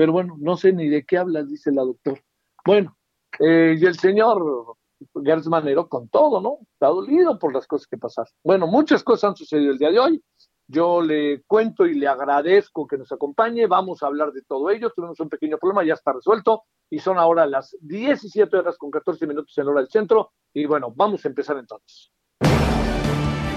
Pero 0.00 0.12
bueno, 0.12 0.38
no 0.40 0.56
sé 0.56 0.72
ni 0.72 0.88
de 0.88 1.04
qué 1.04 1.18
hablas, 1.18 1.46
dice 1.46 1.70
la 1.70 1.82
doctora. 1.82 2.22
Bueno, 2.64 2.96
eh, 3.38 3.76
y 3.78 3.84
el 3.84 3.98
señor 3.98 4.78
Gertz 5.22 5.46
Manero 5.46 5.90
con 5.90 6.08
todo, 6.08 6.40
¿no? 6.40 6.56
Está 6.72 6.86
dolido 6.86 7.38
por 7.38 7.52
las 7.52 7.66
cosas 7.66 7.86
que 7.86 7.98
pasaron. 7.98 8.32
Bueno, 8.42 8.66
muchas 8.66 9.04
cosas 9.04 9.28
han 9.28 9.36
sucedido 9.36 9.72
el 9.72 9.78
día 9.78 9.90
de 9.90 9.98
hoy. 9.98 10.24
Yo 10.66 11.02
le 11.02 11.42
cuento 11.42 11.84
y 11.84 11.92
le 11.92 12.08
agradezco 12.08 12.86
que 12.86 12.96
nos 12.96 13.12
acompañe. 13.12 13.66
Vamos 13.66 14.02
a 14.02 14.06
hablar 14.06 14.32
de 14.32 14.40
todo 14.40 14.70
ello. 14.70 14.90
Tuvimos 14.96 15.20
un 15.20 15.28
pequeño 15.28 15.58
problema, 15.58 15.84
ya 15.84 15.92
está 15.92 16.14
resuelto. 16.14 16.62
Y 16.88 16.98
son 16.98 17.18
ahora 17.18 17.46
las 17.46 17.76
17 17.82 18.56
horas 18.56 18.78
con 18.78 18.90
14 18.90 19.26
minutos 19.26 19.52
en 19.58 19.68
hora 19.68 19.82
del 19.82 19.90
centro. 19.90 20.32
Y 20.54 20.64
bueno, 20.64 20.94
vamos 20.96 21.22
a 21.26 21.28
empezar 21.28 21.58
entonces. 21.58 22.10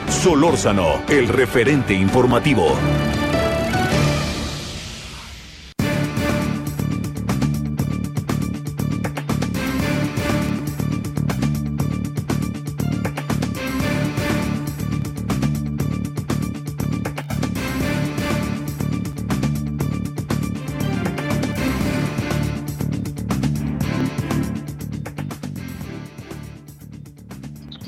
Solórzano, 0.10 1.06
el 1.08 1.30
referente 1.30 1.94
informativo. 1.94 2.66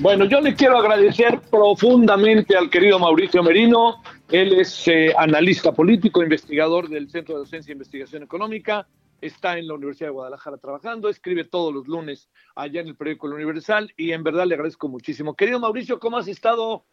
Bueno, 0.05 0.25
yo 0.25 0.39
le 0.39 0.53
quiero 0.53 0.77
agradecer 0.77 1.41
profundamente 1.49 2.55
al 2.55 2.69
querido 2.69 2.99
Mauricio 2.99 3.41
Merino. 3.41 4.03
Él 4.29 4.59
es 4.59 4.87
eh, 4.87 5.11
analista 5.17 5.71
político, 5.71 6.21
investigador 6.21 6.89
del 6.89 7.09
Centro 7.09 7.33
de 7.33 7.39
Docencia 7.39 7.71
e 7.71 7.73
Investigación 7.73 8.21
Económica. 8.21 8.85
Está 9.19 9.57
en 9.57 9.67
la 9.67 9.73
Universidad 9.73 10.09
de 10.09 10.13
Guadalajara 10.13 10.57
trabajando, 10.57 11.09
escribe 11.09 11.43
todos 11.43 11.73
los 11.73 11.87
lunes 11.87 12.29
allá 12.55 12.81
en 12.81 12.89
el 12.89 12.95
periódico 12.95 13.25
El 13.25 13.33
Universal 13.33 13.91
y 13.97 14.11
en 14.11 14.23
verdad 14.23 14.45
le 14.45 14.53
agradezco 14.53 14.87
muchísimo. 14.87 15.33
Querido 15.33 15.59
Mauricio, 15.59 15.99
¿cómo 15.99 16.19
has 16.19 16.27
estado? 16.27 16.83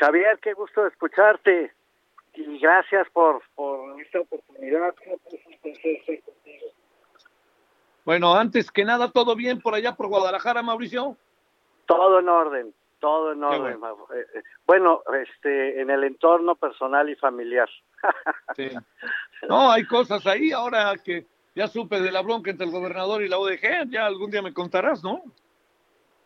Javier, 0.00 0.40
qué 0.42 0.52
gusto 0.54 0.84
escucharte 0.88 1.70
y 2.34 2.58
gracias 2.58 3.06
por, 3.12 3.40
por 3.54 4.02
esta 4.02 4.18
oportunidad. 4.18 4.92
Bueno, 8.04 8.34
antes 8.34 8.68
que 8.72 8.84
nada, 8.84 9.12
¿todo 9.12 9.36
bien 9.36 9.60
por 9.60 9.76
allá 9.76 9.94
por 9.94 10.08
Guadalajara, 10.08 10.60
Mauricio? 10.62 11.16
Todo 11.86 12.20
en 12.20 12.28
orden, 12.28 12.74
todo 13.00 13.32
en 13.32 13.44
orden. 13.44 13.78
Eh, 14.14 14.26
eh, 14.34 14.42
bueno. 14.66 15.02
este, 15.22 15.80
en 15.80 15.90
el 15.90 16.04
entorno 16.04 16.54
personal 16.54 17.08
y 17.08 17.16
familiar. 17.16 17.68
No, 19.48 19.72
hay 19.72 19.84
cosas 19.86 20.24
ahí 20.24 20.52
ahora 20.52 20.94
que 21.04 21.26
ya 21.56 21.66
supe 21.66 22.00
de 22.00 22.12
la 22.12 22.22
bronca 22.22 22.48
entre 22.48 22.64
el 22.64 22.72
gobernador 22.72 23.22
y 23.22 23.28
la 23.28 23.38
ODG, 23.38 23.90
ya 23.90 24.06
algún 24.06 24.30
día 24.30 24.40
me 24.40 24.54
contarás, 24.54 25.02
¿no? 25.02 25.20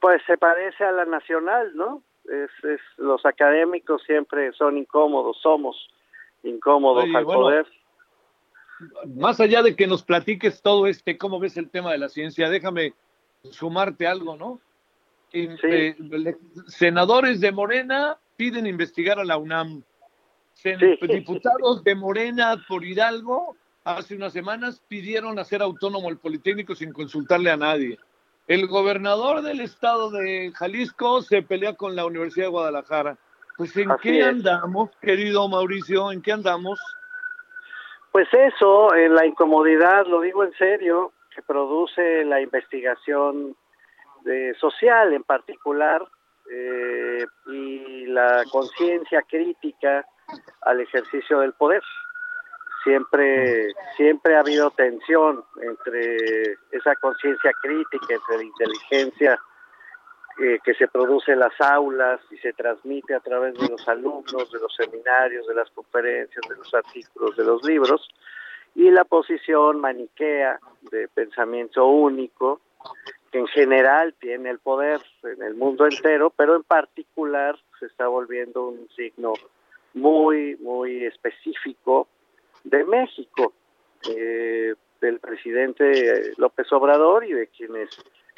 Pues 0.01 0.21
se 0.27 0.37
parece 0.37 0.85
a 0.85 0.93
la 0.93 1.07
nacional, 1.07 1.75
¿no? 1.75 2.03
Es, 2.27 2.51
es 2.63 2.81
los 2.99 3.25
académicos 3.25 4.03
siempre 4.03 4.53
son 4.53 4.77
incómodos, 4.77 5.39
somos 5.41 5.89
incómodos 6.43 7.07
al 7.15 7.25
poder. 7.25 7.67
Más 9.17 9.41
allá 9.41 9.63
de 9.63 9.75
que 9.75 9.87
nos 9.87 10.03
platiques 10.03 10.61
todo 10.61 10.87
este, 10.87 11.17
cómo 11.17 11.39
ves 11.39 11.57
el 11.57 11.71
tema 11.71 11.93
de 11.93 11.99
la 11.99 12.09
ciencia, 12.09 12.51
déjame 12.51 12.93
sumarte 13.51 14.07
algo, 14.07 14.37
¿no? 14.37 14.61
Senadores 16.67 17.41
de 17.41 17.53
Morena 17.53 18.19
piden 18.37 18.67
investigar 18.67 19.19
a 19.19 19.25
la 19.25 19.37
UNAM. 19.37 19.83
Diputados 21.03 21.85
de 21.85 21.95
Morena 21.95 22.57
por 22.67 22.85
Hidalgo 22.85 23.57
hace 23.85 24.17
unas 24.17 24.33
semanas 24.33 24.83
pidieron 24.89 25.39
hacer 25.39 25.63
autónomo 25.63 26.09
el 26.09 26.19
Politécnico 26.19 26.75
sin 26.75 26.93
consultarle 26.93 27.51
a 27.51 27.57
nadie. 27.57 27.99
El 28.49 28.67
gobernador 28.67 29.43
del 29.43 29.61
estado 29.61 30.11
de 30.11 30.53
Jalisco 30.55 31.21
se 31.23 31.43
pelea 31.43 31.75
con 31.75 31.97
la 31.97 32.07
Universidad 32.07 32.47
de 32.47 32.51
Guadalajara. 32.51 33.19
Pues 33.57 33.77
¿en 33.77 33.91
qué 34.03 34.23
andamos, 34.23 34.91
querido 35.01 35.49
Mauricio? 35.49 36.13
¿En 36.13 36.23
qué 36.23 36.33
andamos? 36.33 36.79
Pues 38.13 38.29
eso, 38.33 38.95
en 38.95 39.15
la 39.15 39.27
incomodidad, 39.27 40.07
lo 40.07 40.21
digo 40.21 40.45
en 40.45 40.53
serio, 40.55 41.13
que 41.35 41.43
produce 41.43 42.25
la 42.25 42.41
investigación 42.41 43.57
social 44.59 45.13
en 45.13 45.23
particular 45.23 46.07
eh, 46.51 47.25
y 47.47 48.07
la 48.07 48.45
conciencia 48.51 49.23
crítica 49.23 50.07
al 50.63 50.81
ejercicio 50.81 51.41
del 51.41 51.53
poder. 51.55 51.83
Siempre, 52.85 53.75
siempre 53.97 54.37
ha 54.37 54.41
habido 54.41 54.71
tensión 54.71 55.45
entre 55.61 56.53
esa 56.71 56.95
conciencia 56.97 57.53
crítica, 57.61 58.15
entre 58.15 58.37
la 58.37 58.45
inteligencia 58.45 59.41
eh, 60.39 60.59
que 60.63 60.75
se 60.75 60.87
produce 60.87 61.33
en 61.33 61.41
las 61.41 61.59
aulas 61.61 62.21
y 62.31 62.37
se 62.37 62.53
transmite 62.53 63.15
a 63.15 63.21
través 63.21 63.55
de 63.55 63.69
los 63.69 63.89
alumnos, 63.89 64.53
de 64.53 64.61
los 64.61 64.75
seminarios, 64.77 65.47
de 65.47 65.55
las 65.55 65.71
conferencias, 65.71 66.47
de 66.49 66.57
los 66.57 66.73
artículos, 66.75 67.37
de 67.37 67.45
los 67.45 67.65
libros, 67.65 68.07
y 68.75 68.91
la 68.91 69.05
posición 69.05 69.81
maniquea 69.81 70.61
de 70.91 71.09
pensamiento 71.09 71.87
único, 71.87 72.61
en 73.37 73.47
general 73.49 74.15
tiene 74.19 74.51
el 74.51 74.59
poder 74.59 75.01
en 75.23 75.43
el 75.43 75.55
mundo 75.55 75.87
entero, 75.87 76.31
pero 76.31 76.57
en 76.57 76.63
particular 76.63 77.59
se 77.79 77.87
está 77.87 78.09
volviendo 78.09 78.69
un 78.69 78.89
signo 78.97 79.35
muy, 79.95 80.57
muy 80.57 81.05
específico 81.05 82.09
de 82.65 82.85
México, 82.85 83.53
eh, 84.09 84.75
del 85.01 85.21
presidente 85.21 86.33
López 86.37 86.73
Obrador 86.73 87.25
y 87.25 87.33
de 87.33 87.49
quienes 87.49 87.91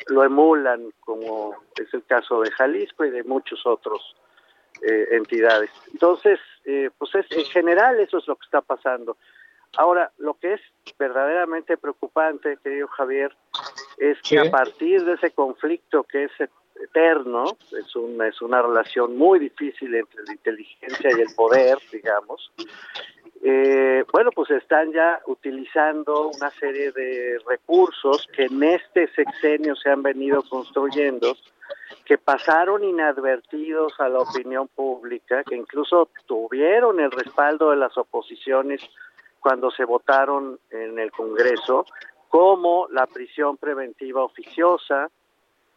lo 0.08 0.24
emulan, 0.24 0.92
como 1.00 1.54
es 1.76 1.92
el 1.92 2.04
caso 2.04 2.40
de 2.40 2.50
Jalisco 2.50 3.04
y 3.04 3.10
de 3.10 3.24
muchos 3.24 3.64
otros 3.66 4.16
eh, 4.82 5.08
entidades. 5.12 5.70
Entonces, 5.92 6.38
eh, 6.64 6.90
pues 6.96 7.14
es, 7.14 7.26
en 7.30 7.44
general 7.46 7.98
eso 8.00 8.18
es 8.18 8.28
lo 8.28 8.36
que 8.36 8.44
está 8.44 8.60
pasando. 8.60 9.16
Ahora, 9.76 10.10
lo 10.18 10.34
que 10.34 10.54
es 10.54 10.60
verdaderamente 10.98 11.76
preocupante, 11.76 12.58
querido 12.62 12.88
Javier, 12.88 13.34
es 13.98 14.20
que 14.22 14.38
a 14.38 14.50
partir 14.50 15.04
de 15.04 15.14
ese 15.14 15.30
conflicto 15.30 16.04
que 16.04 16.24
es 16.24 16.32
eterno, 16.80 17.44
es 17.78 17.94
una, 17.96 18.28
es 18.28 18.40
una 18.40 18.62
relación 18.62 19.16
muy 19.16 19.38
difícil 19.38 19.94
entre 19.94 20.22
la 20.24 20.32
inteligencia 20.32 21.10
y 21.16 21.20
el 21.20 21.34
poder, 21.34 21.78
digamos, 21.92 22.52
eh, 23.42 24.04
bueno, 24.12 24.30
pues 24.32 24.50
están 24.50 24.92
ya 24.92 25.20
utilizando 25.26 26.28
una 26.28 26.50
serie 26.50 26.90
de 26.90 27.38
recursos 27.46 28.26
que 28.34 28.44
en 28.44 28.62
este 28.62 29.06
sexenio 29.12 29.76
se 29.76 29.90
han 29.90 30.02
venido 30.02 30.42
construyendo, 30.42 31.36
que 32.04 32.18
pasaron 32.18 32.82
inadvertidos 32.82 33.92
a 34.00 34.08
la 34.08 34.20
opinión 34.20 34.66
pública, 34.68 35.44
que 35.44 35.54
incluso 35.54 36.08
tuvieron 36.26 36.98
el 37.00 37.12
respaldo 37.12 37.70
de 37.70 37.76
las 37.76 37.96
oposiciones 37.96 38.80
cuando 39.40 39.70
se 39.70 39.84
votaron 39.84 40.58
en 40.70 40.98
el 40.98 41.10
Congreso, 41.10 41.84
como 42.28 42.88
la 42.90 43.06
prisión 43.06 43.56
preventiva 43.56 44.22
oficiosa, 44.22 45.10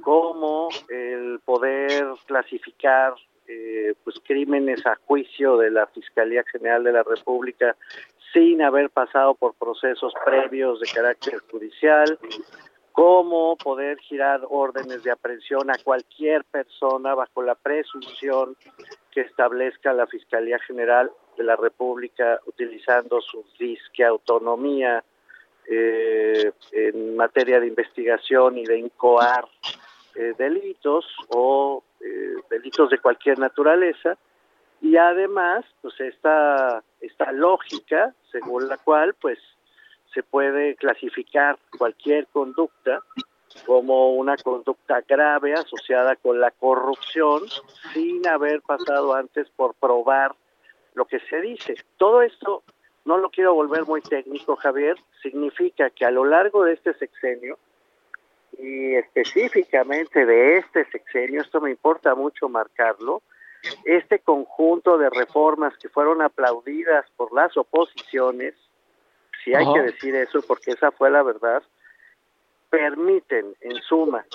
como 0.01 0.69
el 0.89 1.39
poder 1.45 2.07
clasificar 2.25 3.13
eh, 3.47 3.93
pues 4.03 4.17
crímenes 4.25 4.85
a 4.85 4.95
juicio 5.05 5.57
de 5.57 5.71
la 5.71 5.85
Fiscalía 5.87 6.43
General 6.51 6.83
de 6.83 6.91
la 6.91 7.03
República 7.03 7.75
sin 8.33 8.61
haber 8.61 8.89
pasado 8.89 9.35
por 9.35 9.55
procesos 9.55 10.13
previos 10.25 10.79
de 10.79 10.87
carácter 10.87 11.39
judicial, 11.51 12.17
cómo 12.91 13.57
poder 13.57 13.97
girar 13.99 14.41
órdenes 14.49 15.03
de 15.03 15.11
aprehensión 15.11 15.69
a 15.69 15.77
cualquier 15.83 16.45
persona 16.45 17.13
bajo 17.13 17.41
la 17.41 17.55
presunción 17.55 18.55
que 19.11 19.21
establezca 19.21 19.93
la 19.93 20.07
Fiscalía 20.07 20.59
General 20.59 21.11
de 21.37 21.43
la 21.43 21.55
República 21.55 22.39
utilizando 22.45 23.21
su 23.21 23.45
disque 23.59 24.03
autonomía 24.03 25.03
eh, 25.67 26.51
en 26.71 27.15
materia 27.15 27.59
de 27.59 27.67
investigación 27.67 28.57
y 28.57 28.65
de 28.65 28.79
incoar 28.79 29.47
eh, 30.15 30.33
delitos 30.37 31.05
o 31.29 31.83
eh, 31.99 32.33
delitos 32.49 32.89
de 32.89 32.99
cualquier 32.99 33.39
naturaleza. 33.39 34.17
Y 34.81 34.97
además 34.97 35.63
pues 35.81 35.99
esta 35.99 36.83
esta 36.99 37.31
lógica 37.31 38.13
según 38.31 38.67
la 38.67 38.77
cual 38.77 39.13
pues 39.21 39.37
se 40.13 40.23
puede 40.23 40.75
clasificar 40.75 41.57
cualquier 41.77 42.27
conducta 42.27 43.01
como 43.65 44.13
una 44.13 44.37
conducta 44.37 45.01
grave 45.07 45.53
asociada 45.53 46.15
con 46.15 46.39
la 46.39 46.51
corrupción 46.51 47.43
sin 47.93 48.25
haber 48.27 48.61
pasado 48.61 49.13
antes 49.13 49.49
por 49.55 49.75
probar 49.75 50.35
lo 50.93 51.05
que 51.05 51.19
se 51.19 51.41
dice. 51.41 51.75
Todo 51.97 52.21
esto, 52.21 52.63
no 53.05 53.17
lo 53.17 53.29
quiero 53.29 53.53
volver 53.53 53.85
muy 53.85 54.01
técnico, 54.01 54.55
Javier, 54.55 54.97
significa 55.21 55.89
que 55.89 56.05
a 56.05 56.11
lo 56.11 56.25
largo 56.25 56.63
de 56.63 56.73
este 56.73 56.93
sexenio, 56.93 57.57
y 58.57 58.95
específicamente 58.95 60.25
de 60.25 60.57
este 60.57 60.85
sexenio, 60.91 61.41
esto 61.41 61.61
me 61.61 61.71
importa 61.71 62.15
mucho 62.15 62.49
marcarlo, 62.49 63.21
este 63.85 64.19
conjunto 64.19 64.97
de 64.97 65.09
reformas 65.09 65.77
que 65.77 65.89
fueron 65.89 66.21
aplaudidas 66.21 67.05
por 67.15 67.31
las 67.33 67.55
oposiciones, 67.57 68.55
si 69.43 69.53
hay 69.53 69.65
que 69.73 69.81
decir 69.81 70.15
eso 70.15 70.41
porque 70.47 70.71
esa 70.71 70.91
fue 70.91 71.09
la 71.09 71.23
verdad, 71.23 71.63
permiten, 72.69 73.55
en 73.61 73.75
suma, 73.81 74.25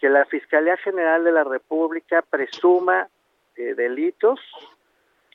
que 0.00 0.08
la 0.08 0.24
Fiscalía 0.24 0.76
General 0.78 1.24
de 1.24 1.32
la 1.32 1.44
República 1.44 2.22
presuma 2.22 3.08
eh, 3.56 3.74
delitos 3.74 4.40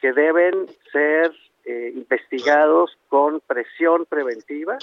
que 0.05 0.13
deben 0.13 0.67
ser 0.91 1.31
eh, 1.65 1.91
investigados 1.95 2.95
con 3.09 3.39
presión 3.39 4.05
preventiva 4.05 4.77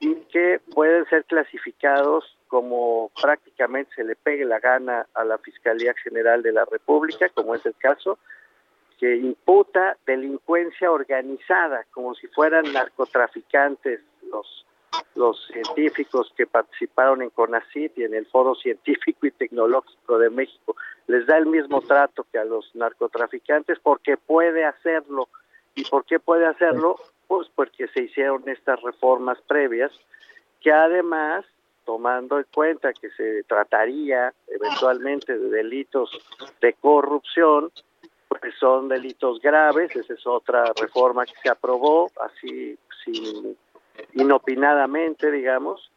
y 0.00 0.16
que 0.32 0.60
pueden 0.74 1.06
ser 1.06 1.24
clasificados 1.24 2.36
como 2.48 3.12
prácticamente 3.22 3.94
se 3.94 4.02
le 4.02 4.16
pegue 4.16 4.44
la 4.44 4.58
gana 4.58 5.06
a 5.14 5.22
la 5.22 5.38
Fiscalía 5.38 5.94
General 6.02 6.42
de 6.42 6.50
la 6.50 6.64
República, 6.64 7.28
como 7.28 7.54
es 7.54 7.64
el 7.64 7.76
caso, 7.76 8.18
que 8.98 9.18
imputa 9.18 9.96
delincuencia 10.04 10.90
organizada, 10.90 11.84
como 11.92 12.16
si 12.16 12.26
fueran 12.26 12.72
narcotraficantes 12.72 14.00
los 14.32 14.66
los 15.14 15.46
científicos 15.46 16.32
que 16.36 16.46
participaron 16.46 17.22
en 17.22 17.30
CONACIT 17.30 17.98
y 17.98 18.04
en 18.04 18.14
el 18.14 18.26
Foro 18.26 18.54
Científico 18.54 19.26
y 19.26 19.30
Tecnológico 19.30 20.18
de 20.18 20.30
México. 20.30 20.76
Les 21.06 21.26
da 21.26 21.36
el 21.38 21.46
mismo 21.46 21.80
trato 21.80 22.26
que 22.30 22.38
a 22.38 22.44
los 22.44 22.74
narcotraficantes 22.74 23.78
porque 23.80 24.16
puede 24.16 24.64
hacerlo. 24.64 25.28
¿Y 25.74 25.84
por 25.84 26.04
qué 26.04 26.18
puede 26.18 26.46
hacerlo? 26.46 26.96
Pues 27.26 27.48
porque 27.54 27.88
se 27.88 28.02
hicieron 28.02 28.48
estas 28.48 28.80
reformas 28.82 29.38
previas 29.46 29.92
que 30.60 30.72
además, 30.72 31.44
tomando 31.84 32.38
en 32.38 32.46
cuenta 32.52 32.92
que 32.92 33.10
se 33.10 33.44
trataría 33.44 34.32
eventualmente 34.48 35.38
de 35.38 35.50
delitos 35.50 36.10
de 36.60 36.72
corrupción, 36.74 37.70
pues 38.28 38.54
son 38.58 38.88
delitos 38.88 39.40
graves, 39.40 39.94
esa 39.96 40.12
es 40.12 40.26
otra 40.26 40.72
reforma 40.78 41.24
que 41.24 41.34
se 41.42 41.48
aprobó 41.48 42.10
así 42.20 42.78
sin 43.04 43.56
inopinadamente, 44.14 45.30
digamos, 45.30 45.90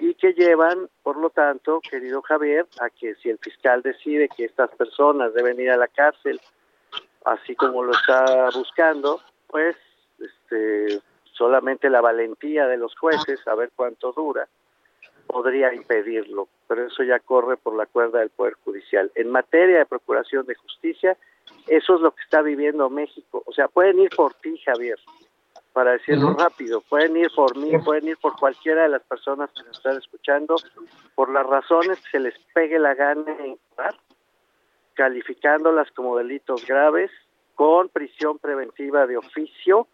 y 0.00 0.14
que 0.14 0.32
llevan, 0.32 0.88
por 1.02 1.16
lo 1.16 1.30
tanto, 1.30 1.80
querido 1.80 2.22
Javier, 2.22 2.66
a 2.80 2.90
que 2.90 3.14
si 3.16 3.30
el 3.30 3.38
fiscal 3.38 3.82
decide 3.82 4.28
que 4.28 4.44
estas 4.44 4.70
personas 4.76 5.32
deben 5.34 5.58
ir 5.60 5.70
a 5.70 5.76
la 5.76 5.88
cárcel, 5.88 6.40
así 7.24 7.54
como 7.54 7.82
lo 7.82 7.92
está 7.92 8.50
buscando, 8.54 9.20
pues 9.46 9.76
este, 10.18 11.00
solamente 11.32 11.88
la 11.88 12.00
valentía 12.00 12.66
de 12.66 12.76
los 12.76 12.96
jueces, 12.96 13.46
a 13.46 13.54
ver 13.54 13.70
cuánto 13.74 14.12
dura, 14.12 14.48
podría 15.26 15.72
impedirlo, 15.72 16.48
pero 16.68 16.86
eso 16.86 17.02
ya 17.02 17.18
corre 17.18 17.56
por 17.56 17.74
la 17.74 17.86
cuerda 17.86 18.20
del 18.20 18.30
Poder 18.30 18.54
Judicial. 18.64 19.10
En 19.14 19.30
materia 19.30 19.78
de 19.78 19.86
procuración 19.86 20.44
de 20.46 20.54
justicia, 20.54 21.16
eso 21.66 21.94
es 21.94 22.00
lo 22.00 22.12
que 22.12 22.22
está 22.22 22.42
viviendo 22.42 22.90
México. 22.90 23.42
O 23.46 23.52
sea, 23.52 23.68
pueden 23.68 23.98
ir 24.00 24.10
por 24.14 24.34
ti, 24.34 24.58
Javier, 24.58 24.98
para 25.74 25.90
decirlo 25.90 26.34
rápido. 26.34 26.80
Pueden 26.82 27.16
ir 27.16 27.30
por 27.34 27.58
mí, 27.58 27.76
pueden 27.84 28.08
ir 28.08 28.16
por 28.16 28.38
cualquiera 28.38 28.84
de 28.84 28.88
las 28.88 29.02
personas 29.02 29.50
que 29.50 29.64
nos 29.64 29.76
están 29.76 29.98
escuchando, 29.98 30.54
por 31.16 31.30
las 31.30 31.44
razones 31.44 32.00
que 32.00 32.10
se 32.12 32.20
les 32.20 32.38
pegue 32.54 32.78
la 32.78 32.94
gana 32.94 33.36
en 33.40 33.58
calificándolas 34.94 35.90
como 35.90 36.16
delitos 36.16 36.64
graves, 36.64 37.10
con 37.56 37.88
prisión 37.88 38.38
preventiva 38.38 39.08
de 39.08 39.16
oficio, 39.16 39.88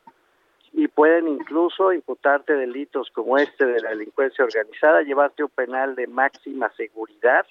y 0.73 0.87
pueden 0.87 1.27
incluso 1.27 1.95
imputarte 1.95 2.53
delitos 2.53 3.11
como 3.11 3.39
este 3.39 3.65
de 3.65 3.81
la 3.81 3.91
delincuencia 3.91 4.45
organizada, 4.45 5.01
llevarte 5.01 5.43
un 5.43 5.51
penal 5.51 5.97
de 5.97 6.07
máxima 6.07 6.71
seguridad 6.77 7.47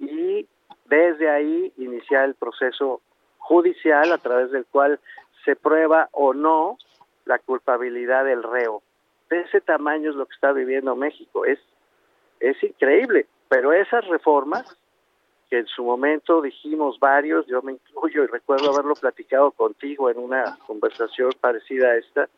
y 0.00 0.46
desde 0.84 1.30
ahí 1.30 1.72
iniciar 1.78 2.24
el 2.24 2.34
proceso 2.34 3.00
judicial 3.38 4.12
a 4.12 4.18
través 4.18 4.50
del 4.50 4.66
cual 4.66 4.98
se 5.44 5.54
prueba 5.54 6.08
o 6.10 6.34
no 6.34 6.76
la 7.26 7.38
culpabilidad 7.38 8.24
del 8.24 8.42
reo. 8.42 8.82
De 9.28 9.40
ese 9.40 9.60
tamaño 9.60 10.10
es 10.10 10.16
lo 10.16 10.26
que 10.26 10.34
está 10.34 10.52
viviendo 10.52 10.96
México. 10.96 11.44
Es, 11.44 11.58
es 12.40 12.60
increíble, 12.62 13.26
pero 13.48 13.72
esas 13.72 14.06
reformas, 14.06 14.76
que 15.50 15.58
en 15.58 15.66
su 15.66 15.84
momento 15.84 16.40
dijimos 16.40 16.98
varios, 16.98 17.46
yo 17.46 17.60
me 17.62 17.72
incluyo 17.72 18.24
y 18.24 18.26
recuerdo 18.28 18.72
haberlo 18.72 18.94
platicado 18.94 19.50
contigo 19.50 20.08
en 20.10 20.18
una 20.18 20.56
conversación 20.66 21.32
parecida 21.40 21.88
a 21.88 21.96
esta, 21.96 22.28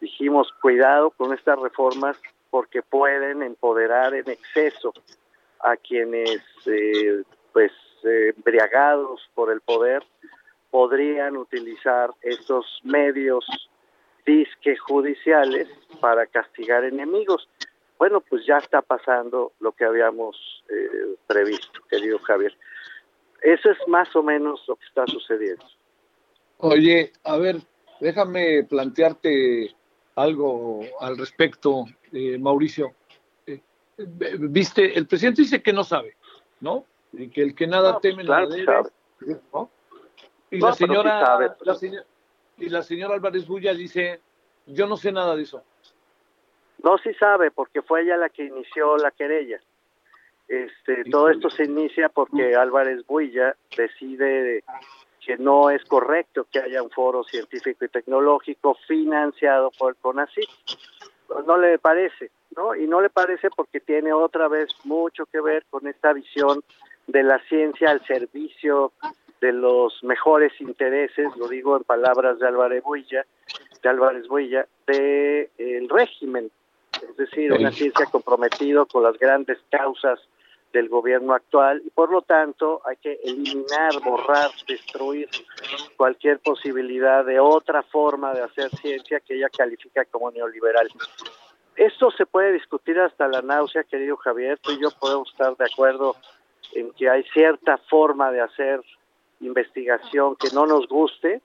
dijimos 0.00 0.52
cuidado 0.60 1.10
con 1.10 1.34
estas 1.34 1.58
reformas 1.58 2.20
porque 2.50 2.82
pueden 2.82 3.42
empoderar 3.42 4.14
en 4.14 4.28
exceso 4.28 4.92
a 5.60 5.76
quienes, 5.76 6.42
eh, 6.66 7.22
pues, 7.52 7.72
eh, 8.04 8.32
embriagados 8.36 9.28
por 9.34 9.52
el 9.52 9.60
poder, 9.60 10.02
podrían 10.70 11.36
utilizar 11.36 12.10
estos 12.22 12.80
medios 12.84 13.44
disque 14.24 14.76
judiciales 14.76 15.68
para 16.00 16.26
castigar 16.26 16.84
enemigos. 16.84 17.48
Bueno, 17.98 18.20
pues 18.20 18.46
ya 18.46 18.58
está 18.58 18.82
pasando 18.82 19.52
lo 19.60 19.72
que 19.72 19.84
habíamos 19.84 20.64
eh, 20.68 21.16
previsto, 21.26 21.80
querido 21.88 22.18
Javier. 22.20 22.56
Eso 23.42 23.70
es 23.70 23.78
más 23.86 24.14
o 24.16 24.22
menos 24.22 24.62
lo 24.66 24.76
que 24.76 24.86
está 24.86 25.06
sucediendo. 25.06 25.64
Oye, 26.58 27.12
a 27.24 27.36
ver, 27.36 27.56
déjame 28.00 28.64
plantearte 28.64 29.74
algo 30.14 30.80
al 31.00 31.16
respecto, 31.16 31.84
eh, 32.12 32.38
Mauricio. 32.38 32.94
Eh, 33.46 33.60
viste, 34.38 34.96
el 34.98 35.06
presidente 35.06 35.42
dice 35.42 35.62
que 35.62 35.72
no 35.72 35.84
sabe, 35.84 36.16
¿no? 36.60 36.84
Y 37.12 37.28
que 37.28 37.42
el 37.42 37.54
que 37.54 37.66
nada 37.66 37.92
pues 37.92 38.02
teme 38.02 38.24
nada 38.24 38.46
debe, 38.46 38.66
¿no? 39.52 39.70
Y 40.50 40.58
la 40.58 40.72
señora, 40.72 41.56
la 41.60 41.74
señora, 41.74 42.04
y 42.60 42.68
la 42.68 42.82
señora 42.82 43.14
Álvarez 43.14 43.46
Bulla 43.46 43.74
dice, 43.74 44.20
yo 44.66 44.86
no 44.86 44.96
sé 44.96 45.12
nada 45.12 45.34
de 45.34 45.42
eso. 45.42 45.62
No, 46.82 46.98
sí 46.98 47.12
sabe, 47.14 47.50
porque 47.50 47.82
fue 47.82 48.02
ella 48.02 48.16
la 48.16 48.28
que 48.28 48.44
inició 48.44 48.96
la 48.96 49.10
querella. 49.10 49.60
Este, 50.48 51.04
todo 51.10 51.28
esto 51.28 51.48
se 51.48 51.64
inicia 51.64 52.08
porque 52.08 52.56
Álvarez 52.56 53.06
Builla 53.06 53.54
decide 53.76 54.64
que 55.24 55.36
no 55.36 55.70
es 55.70 55.84
correcto 55.84 56.46
que 56.50 56.58
haya 56.58 56.82
un 56.82 56.90
foro 56.90 57.22
científico 57.22 57.84
y 57.84 57.88
tecnológico 57.88 58.76
financiado 58.86 59.70
por 59.78 59.90
el 59.90 59.96
CONACYT. 59.96 60.48
No 61.46 61.56
le 61.58 61.78
parece, 61.78 62.30
¿no? 62.56 62.74
Y 62.74 62.88
no 62.88 63.00
le 63.00 63.10
parece 63.10 63.50
porque 63.50 63.78
tiene 63.78 64.12
otra 64.12 64.48
vez 64.48 64.68
mucho 64.84 65.26
que 65.26 65.40
ver 65.40 65.64
con 65.70 65.86
esta 65.86 66.12
visión 66.12 66.64
de 67.06 67.22
la 67.22 67.38
ciencia 67.44 67.90
al 67.90 68.04
servicio 68.06 68.92
de 69.40 69.52
los 69.52 70.02
mejores 70.02 70.52
intereses, 70.60 71.34
lo 71.36 71.48
digo 71.48 71.76
en 71.76 71.84
palabras 71.84 72.38
de 72.38 72.46
Álvarez 72.46 72.82
Builla, 72.82 73.24
de 73.82 73.88
Álvarez 73.88 74.28
Builla, 74.28 74.66
de 74.86 75.50
el 75.58 75.88
régimen, 75.88 76.50
es 77.02 77.16
decir, 77.16 77.52
una 77.52 77.70
ciencia 77.72 78.06
comprometido 78.06 78.86
con 78.86 79.02
las 79.02 79.18
grandes 79.18 79.58
causas 79.70 80.20
del 80.72 80.88
gobierno 80.88 81.34
actual 81.34 81.82
y 81.84 81.90
por 81.90 82.12
lo 82.12 82.22
tanto 82.22 82.80
hay 82.84 82.96
que 82.96 83.18
eliminar, 83.24 84.00
borrar, 84.04 84.50
destruir 84.68 85.28
cualquier 85.96 86.38
posibilidad 86.38 87.24
de 87.24 87.40
otra 87.40 87.82
forma 87.82 88.32
de 88.34 88.42
hacer 88.42 88.70
ciencia 88.76 89.20
que 89.20 89.34
ella 89.34 89.48
califica 89.48 90.04
como 90.04 90.30
neoliberal. 90.30 90.88
Esto 91.74 92.10
se 92.10 92.26
puede 92.26 92.52
discutir 92.52 92.98
hasta 93.00 93.26
la 93.26 93.42
náusea, 93.42 93.84
querido 93.84 94.16
Javier, 94.18 94.58
tú 94.58 94.72
y 94.72 94.80
yo 94.80 94.90
podemos 94.90 95.28
estar 95.30 95.56
de 95.56 95.64
acuerdo 95.64 96.14
en 96.74 96.92
que 96.92 97.08
hay 97.08 97.24
cierta 97.32 97.78
forma 97.88 98.30
de 98.30 98.42
hacer 98.42 98.80
investigación 99.40 100.36
que 100.36 100.48
no 100.54 100.66
nos 100.66 100.88
guste, 100.88 101.40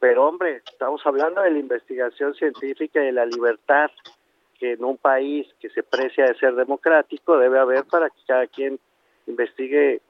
pero 0.00 0.28
hombre, 0.28 0.62
estamos 0.70 1.04
hablando 1.06 1.40
de 1.42 1.50
la 1.50 1.58
investigación 1.58 2.34
científica 2.34 3.02
y 3.02 3.06
de 3.06 3.12
la 3.12 3.26
libertad 3.26 3.90
que 4.58 4.72
en 4.72 4.84
un 4.84 4.96
país 4.96 5.46
que 5.60 5.70
se 5.70 5.82
precia 5.82 6.26
de 6.26 6.34
ser 6.34 6.54
democrático 6.54 7.38
debe 7.38 7.58
haber 7.58 7.84
para 7.84 8.08
que 8.10 8.20
cada 8.26 8.46
quien 8.46 8.78
investigue 9.26 10.00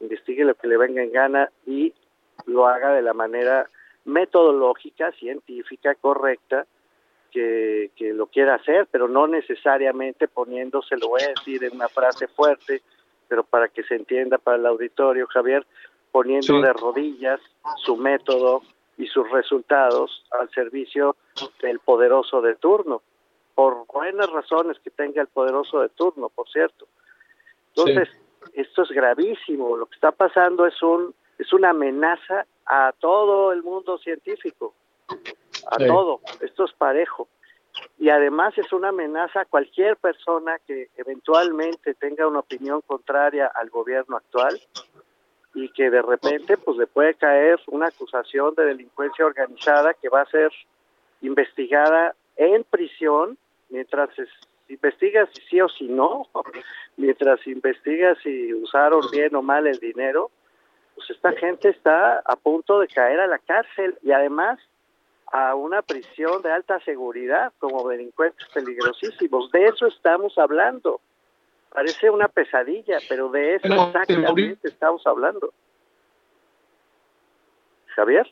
investigue 0.00 0.44
lo 0.44 0.54
que 0.54 0.68
le 0.68 0.78
venga 0.78 1.02
en 1.02 1.12
gana 1.12 1.50
y 1.66 1.92
lo 2.46 2.66
haga 2.66 2.92
de 2.94 3.02
la 3.02 3.12
manera 3.12 3.68
metodológica, 4.04 5.12
científica, 5.12 5.94
correcta, 5.94 6.66
que, 7.30 7.90
que 7.96 8.12
lo 8.12 8.26
quiera 8.26 8.54
hacer, 8.54 8.88
pero 8.90 9.08
no 9.08 9.26
necesariamente 9.26 10.26
poniéndose, 10.26 10.96
lo 10.96 11.08
voy 11.08 11.22
a 11.22 11.28
decir 11.28 11.62
en 11.64 11.74
una 11.74 11.88
frase 11.88 12.26
fuerte, 12.26 12.82
pero 13.28 13.44
para 13.44 13.68
que 13.68 13.84
se 13.84 13.94
entienda 13.94 14.38
para 14.38 14.56
el 14.56 14.66
auditorio, 14.66 15.26
Javier, 15.26 15.64
poniendo 16.12 16.60
de 16.60 16.72
rodillas 16.72 17.40
su 17.84 17.96
método 17.96 18.62
y 18.96 19.06
sus 19.06 19.30
resultados 19.30 20.24
al 20.38 20.50
servicio 20.50 21.16
del 21.62 21.78
poderoso 21.80 22.42
de 22.42 22.54
turno, 22.56 23.02
por 23.54 23.86
buenas 23.86 24.30
razones 24.30 24.78
que 24.80 24.90
tenga 24.90 25.22
el 25.22 25.28
poderoso 25.28 25.80
de 25.80 25.88
turno, 25.90 26.28
por 26.28 26.48
cierto. 26.48 26.86
Entonces, 27.74 28.08
esto 28.54 28.82
es 28.82 28.90
gravísimo, 28.90 29.76
lo 29.76 29.86
que 29.86 29.94
está 29.94 30.12
pasando 30.12 30.66
es 30.66 30.82
un 30.82 31.14
es 31.40 31.52
una 31.54 31.70
amenaza 31.70 32.44
a 32.66 32.92
todo 32.98 33.52
el 33.52 33.62
mundo 33.62 33.96
científico, 33.96 34.74
a 35.66 35.78
todo, 35.78 36.20
esto 36.42 36.64
es 36.64 36.72
parejo. 36.74 37.28
Y 37.98 38.10
además 38.10 38.56
es 38.58 38.72
una 38.72 38.88
amenaza 38.88 39.40
a 39.40 39.44
cualquier 39.46 39.96
persona 39.96 40.58
que 40.66 40.90
eventualmente 40.96 41.94
tenga 41.94 42.26
una 42.26 42.40
opinión 42.40 42.82
contraria 42.82 43.46
al 43.46 43.70
gobierno 43.70 44.16
actual 44.16 44.60
y 45.54 45.68
que 45.70 45.90
de 45.90 46.02
repente 46.02 46.56
pues 46.56 46.76
le 46.76 46.86
puede 46.86 47.14
caer 47.14 47.58
una 47.66 47.88
acusación 47.88 48.54
de 48.54 48.66
delincuencia 48.66 49.26
organizada 49.26 49.94
que 49.94 50.08
va 50.08 50.22
a 50.22 50.30
ser 50.30 50.52
investigada 51.22 52.14
en 52.36 52.64
prisión 52.64 53.36
mientras 53.68 54.10
se 54.14 54.26
investiga 54.68 55.26
si 55.34 55.40
sí 55.42 55.60
o 55.60 55.68
si 55.68 55.88
no, 55.88 56.26
mientras 56.96 57.44
investiga 57.46 58.14
si 58.22 58.54
usaron 58.54 59.02
bien 59.10 59.34
o 59.34 59.42
mal 59.42 59.66
el 59.66 59.78
dinero, 59.78 60.30
pues 60.94 61.10
esta 61.10 61.32
gente 61.32 61.70
está 61.70 62.18
a 62.18 62.36
punto 62.36 62.78
de 62.78 62.88
caer 62.88 63.20
a 63.20 63.26
la 63.26 63.38
cárcel 63.38 63.98
y 64.02 64.12
además 64.12 64.60
a 65.32 65.54
una 65.54 65.82
prisión 65.82 66.42
de 66.42 66.50
alta 66.50 66.80
seguridad 66.80 67.52
como 67.58 67.88
delincuentes 67.88 68.46
peligrosísimos. 68.52 69.50
De 69.52 69.66
eso 69.66 69.86
estamos 69.86 70.36
hablando. 70.38 71.00
Parece 71.72 72.10
una 72.10 72.28
pesadilla, 72.28 72.98
pero 73.08 73.30
de 73.30 73.56
eso 73.56 73.66
exactamente 73.66 74.68
estamos 74.68 75.06
hablando. 75.06 75.52
Javier. 77.94 78.26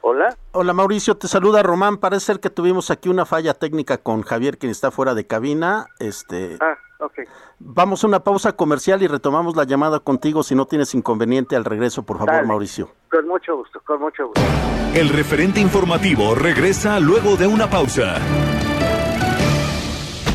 Hola. 0.00 0.36
Hola 0.52 0.72
Mauricio, 0.72 1.16
te 1.16 1.28
saluda 1.28 1.62
Román. 1.62 1.98
Parece 1.98 2.26
ser 2.26 2.40
que 2.40 2.50
tuvimos 2.50 2.90
aquí 2.90 3.08
una 3.08 3.24
falla 3.24 3.54
técnica 3.54 3.98
con 3.98 4.22
Javier, 4.22 4.58
quien 4.58 4.72
está 4.72 4.90
fuera 4.90 5.14
de 5.14 5.26
cabina. 5.26 5.86
Este, 6.00 6.56
ah, 6.60 6.76
ok. 6.98 7.20
Vamos 7.60 8.02
a 8.02 8.08
una 8.08 8.24
pausa 8.24 8.56
comercial 8.56 9.02
y 9.02 9.06
retomamos 9.06 9.54
la 9.54 9.64
llamada 9.64 10.00
contigo 10.00 10.42
si 10.42 10.54
no 10.56 10.66
tienes 10.66 10.94
inconveniente 10.94 11.54
al 11.54 11.64
regreso, 11.64 12.02
por 12.02 12.18
favor, 12.18 12.44
Mauricio. 12.46 12.90
Con 13.10 13.28
mucho 13.28 13.56
gusto, 13.56 13.80
con 13.84 14.00
mucho 14.00 14.26
gusto. 14.26 14.40
El 14.94 15.08
referente 15.10 15.60
informativo 15.60 16.34
regresa 16.34 16.98
luego 16.98 17.36
de 17.36 17.46
una 17.46 17.70
pausa. 17.70 18.16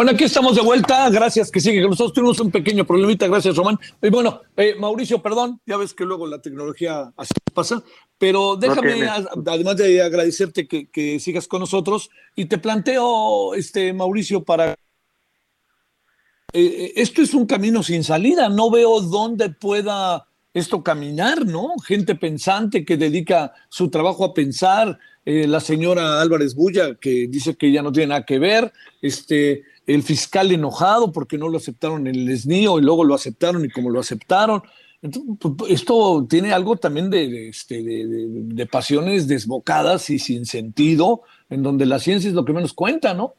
Bueno, 0.00 0.12
aquí 0.12 0.24
estamos 0.24 0.56
de 0.56 0.62
vuelta. 0.62 1.10
Gracias 1.10 1.50
que 1.50 1.60
sigue 1.60 1.82
con 1.82 1.90
nosotros. 1.90 2.14
Tuvimos 2.14 2.40
un 2.40 2.50
pequeño 2.50 2.86
problemita. 2.86 3.28
Gracias, 3.28 3.54
Román. 3.54 3.78
Y 4.00 4.08
bueno, 4.08 4.40
eh, 4.56 4.74
Mauricio, 4.78 5.20
perdón. 5.20 5.60
Ya 5.66 5.76
ves 5.76 5.92
que 5.92 6.06
luego 6.06 6.26
la 6.26 6.40
tecnología 6.40 7.12
así 7.18 7.34
pasa. 7.52 7.82
Pero 8.16 8.56
déjame, 8.56 9.06
además 9.06 9.76
de 9.76 10.00
agradecerte 10.00 10.66
que, 10.66 11.20
sigas 11.20 11.46
con 11.46 11.60
nosotros, 11.60 12.08
y 12.34 12.46
te 12.46 12.56
planteo, 12.56 13.52
este 13.52 13.92
Mauricio, 13.92 14.42
para. 14.42 14.70
Eh, 14.70 14.76
eh, 16.54 16.92
esto 16.96 17.20
es 17.20 17.34
un 17.34 17.44
camino 17.44 17.82
sin 17.82 18.02
salida. 18.02 18.48
No 18.48 18.70
veo 18.70 19.02
dónde 19.02 19.50
pueda 19.50 20.26
esto 20.54 20.82
caminar, 20.82 21.44
¿no? 21.44 21.74
Gente 21.86 22.14
pensante 22.14 22.86
que 22.86 22.96
dedica 22.96 23.52
su 23.68 23.90
trabajo 23.90 24.24
a 24.24 24.32
pensar. 24.32 24.98
la 25.26 25.60
señora 25.60 26.22
Álvarez 26.22 26.54
Bulla, 26.54 26.94
que 26.94 27.26
dice 27.28 27.54
que 27.54 27.70
ya 27.70 27.82
no 27.82 27.92
tiene 27.92 28.06
nada 28.06 28.24
que 28.24 28.38
ver. 28.38 28.72
Este 29.02 29.64
el 29.94 30.02
fiscal 30.02 30.52
enojado 30.52 31.12
porque 31.12 31.38
no 31.38 31.48
lo 31.48 31.56
aceptaron 31.56 32.06
en 32.06 32.14
el 32.14 32.38
SNIO 32.38 32.78
y 32.78 32.82
luego 32.82 33.04
lo 33.04 33.14
aceptaron 33.14 33.64
y 33.64 33.70
como 33.70 33.90
lo 33.90 34.00
aceptaron. 34.00 34.62
Entonces, 35.02 35.36
pues, 35.40 35.54
pues, 35.56 35.72
esto 35.72 36.26
tiene 36.28 36.52
algo 36.52 36.76
también 36.76 37.10
de, 37.10 37.48
este, 37.48 37.82
de, 37.82 38.66
pasiones 38.66 39.26
desbocadas 39.26 40.10
y 40.10 40.18
sin 40.18 40.44
sentido, 40.44 41.22
en 41.48 41.62
donde 41.62 41.86
la 41.86 41.98
ciencia 41.98 42.28
es 42.28 42.34
lo 42.34 42.44
que 42.44 42.52
menos 42.52 42.74
cuenta, 42.74 43.14
¿no? 43.14 43.34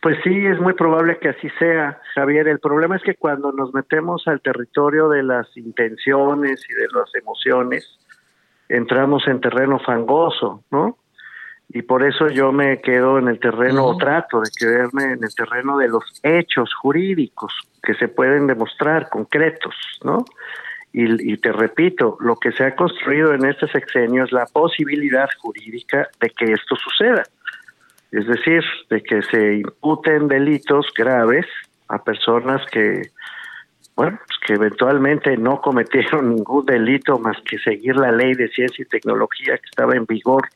Pues 0.00 0.16
sí, 0.22 0.30
es 0.46 0.60
muy 0.60 0.74
probable 0.74 1.18
que 1.18 1.30
así 1.30 1.48
sea, 1.58 2.00
Javier. 2.14 2.46
El 2.46 2.60
problema 2.60 2.96
es 2.96 3.02
que 3.02 3.16
cuando 3.16 3.50
nos 3.50 3.74
metemos 3.74 4.28
al 4.28 4.40
territorio 4.40 5.08
de 5.08 5.24
las 5.24 5.48
intenciones 5.56 6.64
y 6.68 6.74
de 6.74 6.86
las 6.94 7.12
emociones, 7.20 7.98
entramos 8.68 9.26
en 9.26 9.40
terreno 9.40 9.80
fangoso, 9.80 10.62
¿no? 10.70 10.98
Y 11.70 11.82
por 11.82 12.02
eso 12.02 12.28
yo 12.28 12.50
me 12.50 12.80
quedo 12.80 13.18
en 13.18 13.28
el 13.28 13.38
terreno 13.38 13.84
o 13.84 13.96
trato 13.96 14.40
de 14.40 14.50
quedarme 14.58 15.12
en 15.12 15.22
el 15.22 15.34
terreno 15.34 15.76
de 15.76 15.88
los 15.88 16.04
hechos 16.22 16.72
jurídicos 16.74 17.52
que 17.82 17.94
se 17.94 18.08
pueden 18.08 18.46
demostrar 18.46 19.08
concretos, 19.10 19.74
¿no? 20.02 20.24
Y, 20.92 21.32
y, 21.32 21.36
te 21.36 21.52
repito, 21.52 22.16
lo 22.20 22.36
que 22.36 22.50
se 22.52 22.64
ha 22.64 22.74
construido 22.74 23.34
en 23.34 23.44
este 23.44 23.68
sexenio 23.68 24.24
es 24.24 24.32
la 24.32 24.46
posibilidad 24.46 25.28
jurídica 25.38 26.08
de 26.18 26.30
que 26.30 26.46
esto 26.52 26.76
suceda, 26.76 27.24
es 28.10 28.26
decir, 28.26 28.64
de 28.88 29.02
que 29.02 29.20
se 29.22 29.56
imputen 29.56 30.28
delitos 30.28 30.86
graves 30.96 31.44
a 31.88 32.02
personas 32.02 32.62
que, 32.70 33.10
bueno, 33.94 34.18
pues 34.26 34.38
que 34.46 34.54
eventualmente 34.54 35.36
no 35.36 35.60
cometieron 35.60 36.34
ningún 36.34 36.64
delito 36.64 37.18
más 37.18 37.36
que 37.42 37.58
seguir 37.58 37.96
la 37.96 38.10
ley 38.10 38.32
de 38.32 38.48
ciencia 38.48 38.82
y 38.82 38.88
tecnología 38.88 39.58
que 39.58 39.66
estaba 39.66 39.94
en 39.94 40.06
vigor 40.06 40.48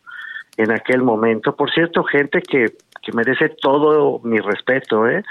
en 0.57 0.71
aquel 0.71 1.03
momento. 1.03 1.55
Por 1.55 1.71
cierto, 1.71 2.05
gente 2.05 2.43
que, 2.43 2.73
que 3.01 3.13
merece 3.13 3.49
todo 3.49 4.21
mi 4.25 4.39
respeto, 4.39 5.09
¿eh? 5.09 5.23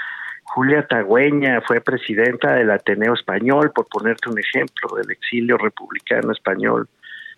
Julia 0.54 0.86
Tagüeña 0.86 1.62
fue 1.62 1.80
presidenta 1.80 2.54
del 2.54 2.70
Ateneo 2.70 3.14
Español, 3.14 3.72
por 3.74 3.86
ponerte 3.86 4.28
un 4.28 4.38
ejemplo, 4.38 4.96
del 4.96 5.10
exilio 5.10 5.56
republicano 5.56 6.32
español 6.32 6.88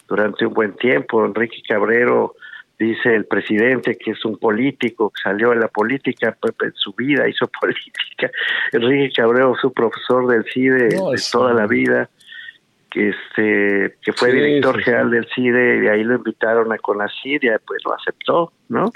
durante 0.08 0.46
un 0.46 0.54
buen 0.54 0.74
tiempo. 0.74 1.24
Enrique 1.24 1.62
Cabrero 1.68 2.34
dice 2.76 3.14
el 3.14 3.26
presidente 3.26 3.96
que 3.96 4.12
es 4.12 4.24
un 4.24 4.36
político, 4.36 5.10
que 5.10 5.22
salió 5.22 5.50
de 5.50 5.56
la 5.56 5.68
política, 5.68 6.36
pues, 6.40 6.54
en 6.60 6.72
su 6.74 6.92
vida 6.94 7.28
hizo 7.28 7.46
política. 7.60 8.30
Enrique 8.72 9.12
Cabrero, 9.14 9.54
su 9.60 9.72
profesor 9.72 10.26
del 10.26 10.44
CIDE 10.52 10.88
de 10.88 11.22
toda 11.30 11.54
la 11.54 11.68
vida 11.68 12.08
que 12.94 13.08
este 13.08 13.96
que 14.00 14.12
fue 14.12 14.32
director 14.32 14.80
general 14.80 15.10
del 15.10 15.26
CIDE 15.34 15.84
y 15.84 15.88
ahí 15.88 16.04
lo 16.04 16.14
invitaron 16.14 16.72
a 16.72 16.78
CONACID 16.78 17.42
y 17.42 17.48
pues 17.66 17.82
lo 17.84 17.92
aceptó, 17.92 18.52
¿no? 18.68 18.92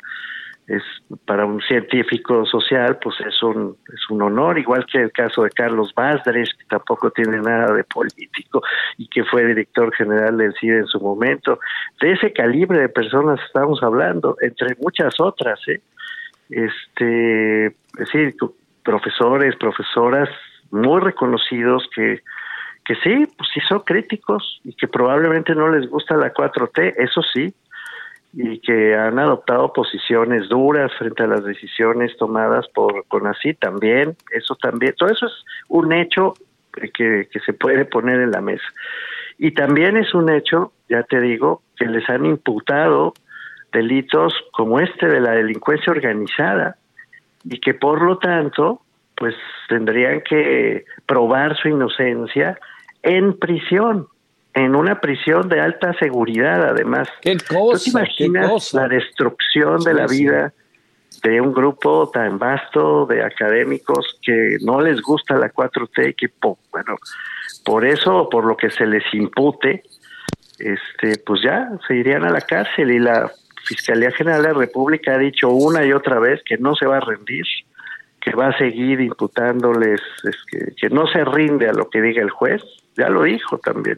Es 0.69 0.83
para 1.25 1.47
un 1.47 1.61
científico 1.63 2.45
social, 2.47 2.99
pues 3.03 3.17
es 3.27 3.43
un 3.43 3.77
es 3.93 4.09
un 4.09 4.23
honor, 4.23 4.57
igual 4.59 4.87
que 4.87 4.99
el 4.99 5.11
caso 5.11 5.43
de 5.43 5.51
Carlos 5.51 5.93
Basdres, 5.95 6.51
que 6.57 6.65
tampoco 6.67 7.11
tiene 7.11 7.41
nada 7.41 7.73
de 7.75 7.83
político 7.85 8.63
y 8.99 9.09
que 9.09 9.25
fue 9.25 9.45
director 9.45 9.93
general 9.95 10.37
del 10.37 10.55
CIDE 10.61 10.79
en 10.79 10.87
su 10.87 11.01
momento. 11.01 11.59
De 12.01 12.13
ese 12.13 12.33
calibre 12.33 12.79
de 12.79 12.89
personas 12.89 13.41
estamos 13.47 13.83
hablando, 13.83 14.37
entre 14.41 14.77
muchas 14.81 15.19
otras, 15.19 15.59
¿eh? 15.67 15.81
Este, 16.51 17.67
es 17.67 17.75
decir, 17.99 18.37
profesores, 18.85 19.57
profesoras 19.57 20.29
muy 20.71 21.01
reconocidos 21.01 21.89
que 21.95 22.23
que 22.89 22.95
sí, 22.95 23.29
pues 23.37 23.51
sí 23.53 23.61
son 23.69 23.81
críticos 23.81 24.63
y 24.65 24.73
que 24.73 24.89
probablemente 24.89 25.55
no 25.55 25.69
les 25.69 25.91
gusta 25.91 26.17
la 26.17 26.33
4T, 26.33 26.95
eso 26.97 27.21
sí, 27.23 27.53
y 28.33 28.61
que 28.61 28.97
han 28.97 29.19
adoptado 29.19 29.75
posiciones 29.75 30.49
duras 30.49 30.91
frente 30.99 31.25
a 31.25 31.27
las 31.27 31.45
decisiones 31.45 32.17
tomadas 32.17 32.67
por 32.69 33.05
CONACI 33.09 33.55
también, 33.55 34.17
eso 34.33 34.57
también, 34.57 34.95
todo 34.97 35.11
eso 35.11 35.27
es 35.27 35.45
un 35.69 35.93
hecho 35.93 36.33
que, 36.73 37.29
que 37.31 37.41
se 37.41 37.53
puede 37.53 37.85
poner 37.85 38.21
en 38.21 38.31
la 38.31 38.41
mesa. 38.41 38.67
Y 39.37 39.51
también 39.51 39.99
es 39.99 40.15
un 40.15 40.31
hecho, 40.31 40.73
ya 40.89 41.03
te 41.03 41.21
digo, 41.21 41.61
que 41.77 41.85
les 41.85 42.09
han 42.09 42.25
imputado 42.25 43.13
delitos 43.71 44.33
como 44.51 44.81
este 44.81 45.09
de 45.09 45.21
la 45.21 45.33
delincuencia 45.33 45.93
organizada 45.93 46.79
y 47.45 47.61
que 47.61 47.75
por 47.75 48.01
lo 48.01 48.17
tanto 48.17 48.81
pues 49.15 49.35
tendrían 49.69 50.23
que 50.23 50.87
probar 51.05 51.55
su 51.59 51.69
inocencia 51.69 52.59
en 53.03 53.39
prisión, 53.39 54.09
en 54.55 54.75
una 54.75 55.01
prisión 55.01 55.49
de 55.49 55.61
alta 55.61 55.93
seguridad 55.95 56.69
además. 56.69 57.09
¿Qué 57.21 57.37
cosa, 57.39 57.85
te 57.85 57.91
imaginas 57.91 58.75
la 58.75 58.89
destrucción 58.89 59.81
de 59.81 59.95
la 59.95 60.07
vida 60.07 60.53
de 61.23 61.41
un 61.41 61.53
grupo 61.53 62.11
tan 62.11 62.39
vasto 62.39 63.07
de 63.07 63.23
académicos 63.23 64.19
que 64.23 64.57
no 64.63 64.81
les 64.81 65.01
gusta 65.01 65.37
la 65.37 65.53
4T 65.53 66.11
y 66.11 66.15
que, 66.15 66.31
bueno, 66.41 66.97
por 67.65 67.85
eso, 67.85 68.29
por 68.31 68.45
lo 68.45 68.57
que 68.57 68.71
se 68.71 68.87
les 68.87 69.03
impute, 69.13 69.83
este, 70.59 71.19
pues 71.25 71.43
ya 71.43 71.71
se 71.87 71.97
irían 71.97 72.25
a 72.25 72.31
la 72.31 72.41
cárcel 72.41 72.91
y 72.91 72.99
la 72.99 73.31
Fiscalía 73.65 74.11
General 74.13 74.43
de 74.43 74.49
la 74.49 74.55
República 74.55 75.15
ha 75.15 75.19
dicho 75.19 75.51
una 75.51 75.85
y 75.85 75.93
otra 75.93 76.19
vez 76.19 76.41
que 76.45 76.57
no 76.57 76.75
se 76.75 76.87
va 76.87 76.99
a 76.99 77.01
rendir, 77.01 77.45
que 78.21 78.35
va 78.35 78.49
a 78.49 78.59
seguir 78.59 79.01
imputándoles, 79.01 80.01
que, 80.51 80.75
que 80.77 80.89
no 80.89 81.07
se 81.07 81.25
rinde 81.25 81.69
a 81.69 81.73
lo 81.73 81.91
que 81.91 82.01
diga 82.01 82.23
el 82.23 82.31
juez, 82.31 82.63
ya 82.99 83.09
lo 83.09 83.23
dijo 83.23 83.59
también. 83.59 83.97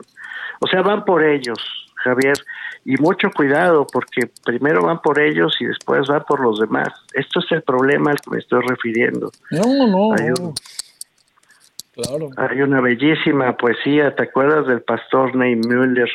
O 0.61 0.67
sea, 0.69 0.83
van 0.83 1.05
por 1.05 1.25
ellos, 1.25 1.59
Javier, 1.97 2.37
y 2.85 2.97
mucho 2.97 3.31
cuidado 3.31 3.87
porque 3.91 4.31
primero 4.45 4.83
van 4.83 5.01
por 5.01 5.21
ellos 5.21 5.57
y 5.61 5.67
después 5.67 6.07
van 6.09 6.25
por 6.25 6.41
los 6.41 6.61
demás. 6.61 6.89
Esto 7.15 7.41
es 7.41 7.51
el 7.53 7.63
problema 7.63 8.11
al 8.11 8.21
que 8.21 8.31
me 8.31 8.39
estoy 8.39 8.63
refiriendo. 8.67 9.31
No, 9.51 9.63
no, 9.87 10.15
no. 10.15 10.55
Claro. 11.93 12.31
Hay 12.37 12.63
una 12.63 12.81
bellísima 12.81 13.57
poesía, 13.57 14.15
¿te 14.15 14.23
acuerdas 14.23 14.67
del 14.67 14.83
pastor 14.83 15.35
Ney 15.35 15.57
Müller? 15.57 16.09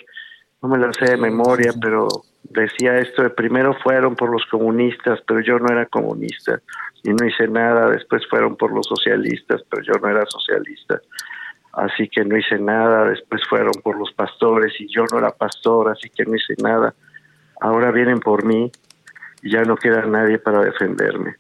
No 0.62 0.70
me 0.70 0.78
la 0.78 0.92
sé 0.94 1.06
de 1.06 1.18
memoria, 1.18 1.74
pero 1.80 2.08
decía 2.44 2.98
esto 2.98 3.24
de 3.24 3.30
primero 3.30 3.76
fueron 3.84 4.16
por 4.16 4.32
los 4.32 4.46
comunistas, 4.50 5.20
pero 5.28 5.42
yo 5.42 5.60
no 5.60 5.68
era 5.68 5.86
comunista 5.88 6.60
y 7.04 7.10
no 7.10 7.26
hice 7.26 7.48
nada, 7.48 7.90
después 7.90 8.24
fueron 8.28 8.56
por 8.56 8.74
los 8.74 8.88
socialistas, 8.88 9.62
pero 9.70 9.84
yo 9.84 9.94
no 10.02 10.10
era 10.10 10.26
socialista, 10.26 11.00
así 11.76 12.08
que 12.08 12.24
no 12.26 12.38
hice 12.38 12.58
nada, 12.60 13.10
después 13.10 13.42
fueron 13.50 13.74
por 13.84 13.98
los 13.98 14.12
pastores 14.14 14.74
y 14.80 14.88
yo 14.88 15.04
no 15.12 15.20
era 15.20 15.32
pastor, 15.32 15.90
así 15.90 16.10
que 16.10 16.26
no 16.26 16.36
hice 16.36 16.56
nada, 16.62 16.94
ahora 17.62 17.92
vienen 17.92 18.20
por 18.20 18.46
mí 18.46 18.72
y 19.44 19.52
ya 19.52 19.64
no 19.64 19.76
queda 19.76 20.06
nadie 20.06 20.38
para 20.40 20.62
defenderme 20.62 21.36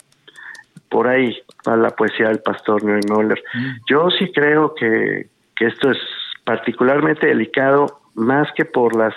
por 0.95 1.09
ahí 1.09 1.37
va 1.67 1.75
la 1.75 1.89
poesía 1.89 2.29
del 2.29 2.39
pastor 2.39 2.81
Neumoller. 2.81 3.43
Mm. 3.53 3.67
Yo 3.89 4.09
sí 4.11 4.31
creo 4.31 4.73
que, 4.75 5.27
que 5.55 5.65
esto 5.65 5.91
es 5.91 5.97
particularmente 6.45 7.27
delicado, 7.27 7.99
más 8.13 8.47
que 8.55 8.63
por 8.63 8.95
las 8.95 9.13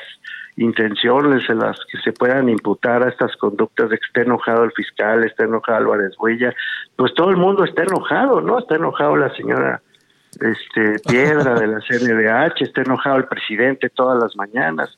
intenciones 0.57 1.49
en 1.49 1.61
las 1.61 1.79
que 1.89 1.99
se 1.99 2.13
puedan 2.13 2.49
imputar 2.49 3.05
a 3.05 3.11
estas 3.11 3.37
conductas 3.37 3.91
de 3.91 3.97
que 3.97 4.07
esté 4.07 4.23
enojado 4.23 4.65
el 4.65 4.73
fiscal, 4.73 5.23
esté 5.23 5.45
enojado 5.45 5.79
Álvarez 5.79 6.17
Huella, 6.19 6.53
pues 6.97 7.15
todo 7.15 7.31
el 7.31 7.37
mundo 7.37 7.63
está 7.63 7.85
enojado, 7.85 8.41
¿no? 8.41 8.59
Está 8.59 8.75
enojado 8.75 9.15
la 9.15 9.33
señora 9.37 9.81
este 10.41 10.99
Piedra 11.09 11.55
de 11.55 11.67
la 11.67 11.81
CNDH, 11.81 12.63
está 12.63 12.83
enojado 12.83 13.17
el 13.17 13.25
presidente 13.25 13.89
todas 13.89 14.23
las 14.23 14.37
mañanas. 14.37 14.97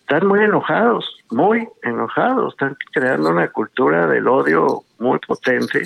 Están 0.00 0.26
muy 0.26 0.40
enojados, 0.40 1.04
muy 1.30 1.68
enojados, 1.82 2.54
están 2.54 2.76
creando 2.92 3.28
una 3.28 3.48
cultura 3.48 4.06
del 4.06 4.26
odio 4.26 4.82
muy 4.98 5.18
potente, 5.18 5.82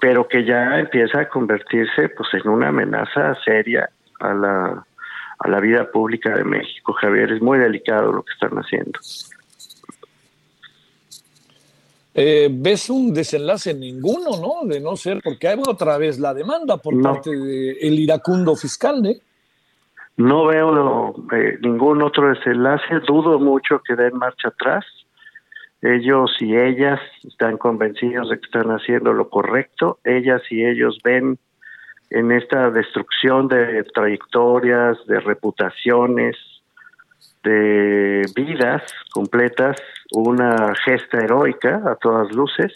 pero 0.00 0.28
que 0.28 0.44
ya 0.44 0.78
empieza 0.78 1.20
a 1.20 1.28
convertirse 1.28 2.10
pues 2.10 2.28
en 2.34 2.48
una 2.48 2.68
amenaza 2.68 3.34
seria 3.44 3.88
a 4.20 4.34
la, 4.34 4.86
a 5.38 5.48
la 5.48 5.60
vida 5.60 5.90
pública 5.90 6.30
de 6.36 6.44
México. 6.44 6.92
Javier, 6.92 7.32
es 7.32 7.42
muy 7.42 7.58
delicado 7.58 8.12
lo 8.12 8.22
que 8.22 8.32
están 8.32 8.56
haciendo. 8.56 9.00
Eh, 12.14 12.48
¿Ves 12.50 12.90
un 12.90 13.12
desenlace 13.12 13.74
ninguno, 13.74 14.36
no? 14.40 14.68
De 14.68 14.80
no 14.80 14.94
ser, 14.96 15.20
porque 15.22 15.48
hay 15.48 15.58
otra 15.66 15.98
vez 15.98 16.18
la 16.20 16.32
demanda 16.32 16.76
por 16.76 17.00
parte 17.02 17.30
del 17.30 17.98
iracundo 17.98 18.54
fiscal, 18.54 19.04
¿eh? 19.04 19.20
No 20.16 20.46
veo 20.46 21.12
eh, 21.32 21.58
ningún 21.60 22.00
otro 22.00 22.28
desenlace, 22.28 23.00
dudo 23.04 23.40
mucho 23.40 23.80
que 23.84 23.96
den 23.96 24.16
marcha 24.16 24.48
atrás 24.48 24.84
ellos 25.84 26.34
y 26.40 26.56
ellas 26.56 26.98
están 27.24 27.58
convencidos 27.58 28.30
de 28.30 28.38
que 28.38 28.46
están 28.46 28.70
haciendo 28.70 29.12
lo 29.12 29.28
correcto, 29.28 29.98
ellas 30.02 30.40
y 30.50 30.64
ellos 30.64 30.98
ven 31.04 31.38
en 32.10 32.32
esta 32.32 32.70
destrucción 32.70 33.48
de 33.48 33.84
trayectorias, 33.94 34.96
de 35.06 35.20
reputaciones, 35.20 36.36
de 37.44 38.22
vidas 38.34 38.82
completas, 39.12 39.76
una 40.12 40.74
gesta 40.84 41.18
heroica 41.18 41.82
a 41.86 41.94
todas 41.96 42.34
luces. 42.34 42.72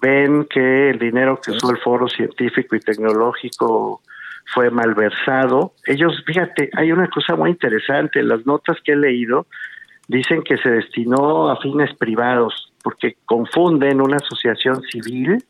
Ven 0.00 0.46
que 0.48 0.90
el 0.90 0.98
dinero 0.98 1.40
que 1.40 1.50
usó 1.50 1.70
el 1.70 1.78
foro 1.78 2.08
científico 2.08 2.76
y 2.76 2.80
tecnológico 2.80 4.00
fue 4.54 4.70
malversado. 4.70 5.72
Ellos, 5.84 6.22
fíjate, 6.24 6.70
hay 6.74 6.92
una 6.92 7.08
cosa 7.08 7.36
muy 7.36 7.50
interesante, 7.50 8.22
las 8.22 8.46
notas 8.46 8.78
que 8.82 8.92
he 8.92 8.96
leído, 8.96 9.46
dicen 10.06 10.42
que 10.42 10.56
se 10.56 10.70
destinó 10.70 11.50
a 11.50 11.60
fines 11.60 11.94
privados, 11.96 12.72
porque 12.82 13.16
confunden 13.26 14.00
una 14.00 14.16
asociación 14.16 14.82
civil 14.82 15.44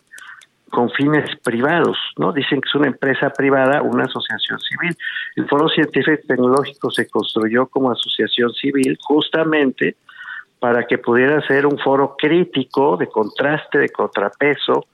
con 0.70 0.90
fines 0.90 1.24
privados, 1.42 1.96
¿no? 2.18 2.32
Dicen 2.32 2.60
que 2.60 2.68
es 2.68 2.74
una 2.74 2.88
empresa 2.88 3.30
privada, 3.30 3.82
una 3.82 4.04
asociación 4.04 4.58
civil. 4.60 4.96
El 5.36 5.46
Foro 5.48 5.68
Científico 5.68 6.20
y 6.22 6.26
Tecnológico 6.26 6.90
se 6.90 7.08
construyó 7.08 7.66
como 7.66 7.90
asociación 7.90 8.52
civil 8.52 8.96
justamente 9.00 9.96
para 10.60 10.86
que 10.86 10.98
pudiera 10.98 11.40
ser 11.46 11.66
un 11.66 11.78
foro 11.78 12.16
crítico 12.18 12.96
de 12.96 13.08
contraste, 13.08 13.78
de 13.78 13.88
contrapeso 13.88 14.86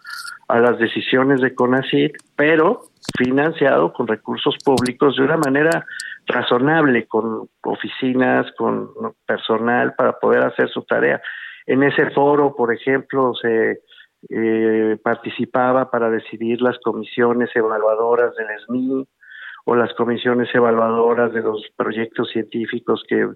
a 0.49 0.59
las 0.59 0.79
decisiones 0.79 1.41
de 1.41 1.55
CONACYT, 1.55 2.17
pero 2.37 2.83
financiado 3.17 3.93
con 3.93 4.07
recursos 4.07 4.57
públicos 4.65 5.17
de 5.17 5.23
una 5.23 5.39
manera 5.39 5.87
razonable 6.27 7.07
con 7.07 7.49
oficinas, 7.63 8.47
con 8.57 8.91
personal 9.27 9.95
para 9.95 10.19
poder 10.19 10.45
hacer 10.45 10.69
su 10.69 10.83
tarea. 10.83 11.21
En 11.67 11.83
ese 11.83 12.11
foro, 12.11 12.55
por 12.55 12.75
ejemplo, 12.75 13.33
se 13.35 13.81
eh, 14.31 14.97
participaba 15.03 15.91
para 15.91 16.11
decidir 16.11 16.61
las 16.63 16.79
comisiones 16.79 17.51
evaluadoras 17.55 18.35
del 18.37 18.47
SNI 18.67 19.07
o 19.67 19.77
las 19.77 19.93
comisiones 19.95 20.55
evaluadoras 20.55 21.33
de 21.33 21.43
los 21.43 21.63
proyectos 21.77 22.31
científicos 22.31 23.03
que, 23.09 23.29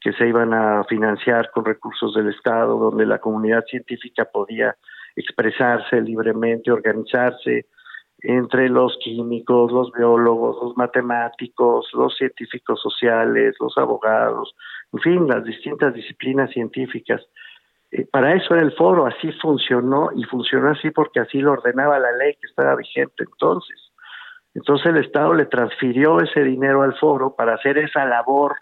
que 0.00 0.12
se 0.12 0.28
iban 0.28 0.52
a 0.54 0.84
financiar 0.84 1.50
con 1.50 1.64
recursos 1.64 2.14
del 2.14 2.28
Estado, 2.28 2.78
donde 2.78 3.06
la 3.06 3.18
comunidad 3.18 3.64
científica 3.66 4.24
podía 4.24 4.76
expresarse 5.16 6.00
libremente, 6.00 6.70
organizarse, 6.70 7.66
entre 8.22 8.68
los 8.68 8.98
químicos, 9.02 9.72
los 9.72 9.90
biólogos, 9.92 10.58
los 10.62 10.76
matemáticos, 10.76 11.88
los 11.94 12.14
científicos 12.16 12.80
sociales, 12.82 13.54
los 13.58 13.76
abogados, 13.78 14.54
en 14.92 15.00
fin, 15.00 15.28
las 15.28 15.44
distintas 15.44 15.94
disciplinas 15.94 16.50
científicas. 16.50 17.22
Eh, 17.92 18.06
para 18.10 18.34
eso 18.34 18.54
era 18.54 18.62
el 18.62 18.72
foro, 18.72 19.06
así 19.06 19.32
funcionó 19.32 20.10
y 20.14 20.24
funcionó 20.24 20.70
así 20.70 20.90
porque 20.90 21.20
así 21.20 21.40
lo 21.40 21.52
ordenaba 21.52 21.98
la 21.98 22.12
ley 22.12 22.34
que 22.34 22.46
estaba 22.46 22.76
vigente 22.76 23.24
entonces. 23.24 23.90
Entonces 24.54 24.86
el 24.86 24.98
Estado 24.98 25.34
le 25.34 25.46
transfirió 25.46 26.20
ese 26.20 26.42
dinero 26.42 26.82
al 26.82 26.96
foro 26.98 27.34
para 27.34 27.54
hacer 27.54 27.78
esa 27.78 28.04
labor. 28.04 28.56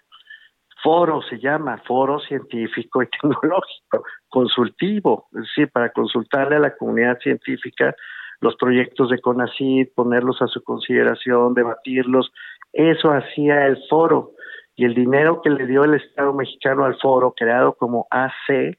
Foro 0.83 1.23
se 1.23 1.39
llama, 1.39 1.83
foro 1.87 2.21
científico 2.21 3.03
y 3.03 3.07
tecnológico, 3.11 4.05
consultivo, 4.29 5.29
es 5.33 5.43
decir, 5.43 5.71
para 5.73 5.91
consultarle 5.91 6.57
a 6.57 6.61
la 6.61 6.77
comunidad 6.77 7.19
científica 7.19 7.95
los 8.41 8.55
proyectos 8.57 9.11
de 9.11 9.21
CONACYT, 9.21 9.95
ponerlos 9.95 10.41
a 10.41 10.47
su 10.47 10.63
consideración, 10.63 11.55
debatirlos. 11.55 12.31
Eso 12.73 13.11
hacía 13.11 13.67
el 13.67 13.79
foro. 13.89 14.33
Y 14.77 14.85
el 14.85 14.95
dinero 14.95 15.43
que 15.43 15.51
le 15.51 15.67
dio 15.67 15.83
el 15.83 15.95
Estado 15.95 16.33
mexicano 16.33 16.85
al 16.85 16.97
foro, 17.01 17.35
creado 17.37 17.73
como 17.73 18.07
AC, 18.11 18.77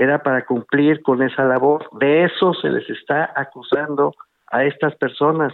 era 0.00 0.22
para 0.22 0.46
cumplir 0.46 1.02
con 1.02 1.22
esa 1.22 1.44
labor. 1.44 1.86
De 2.00 2.24
eso 2.24 2.54
se 2.54 2.70
les 2.70 2.88
está 2.88 3.34
acusando 3.36 4.14
a 4.50 4.64
estas 4.64 4.96
personas, 4.96 5.52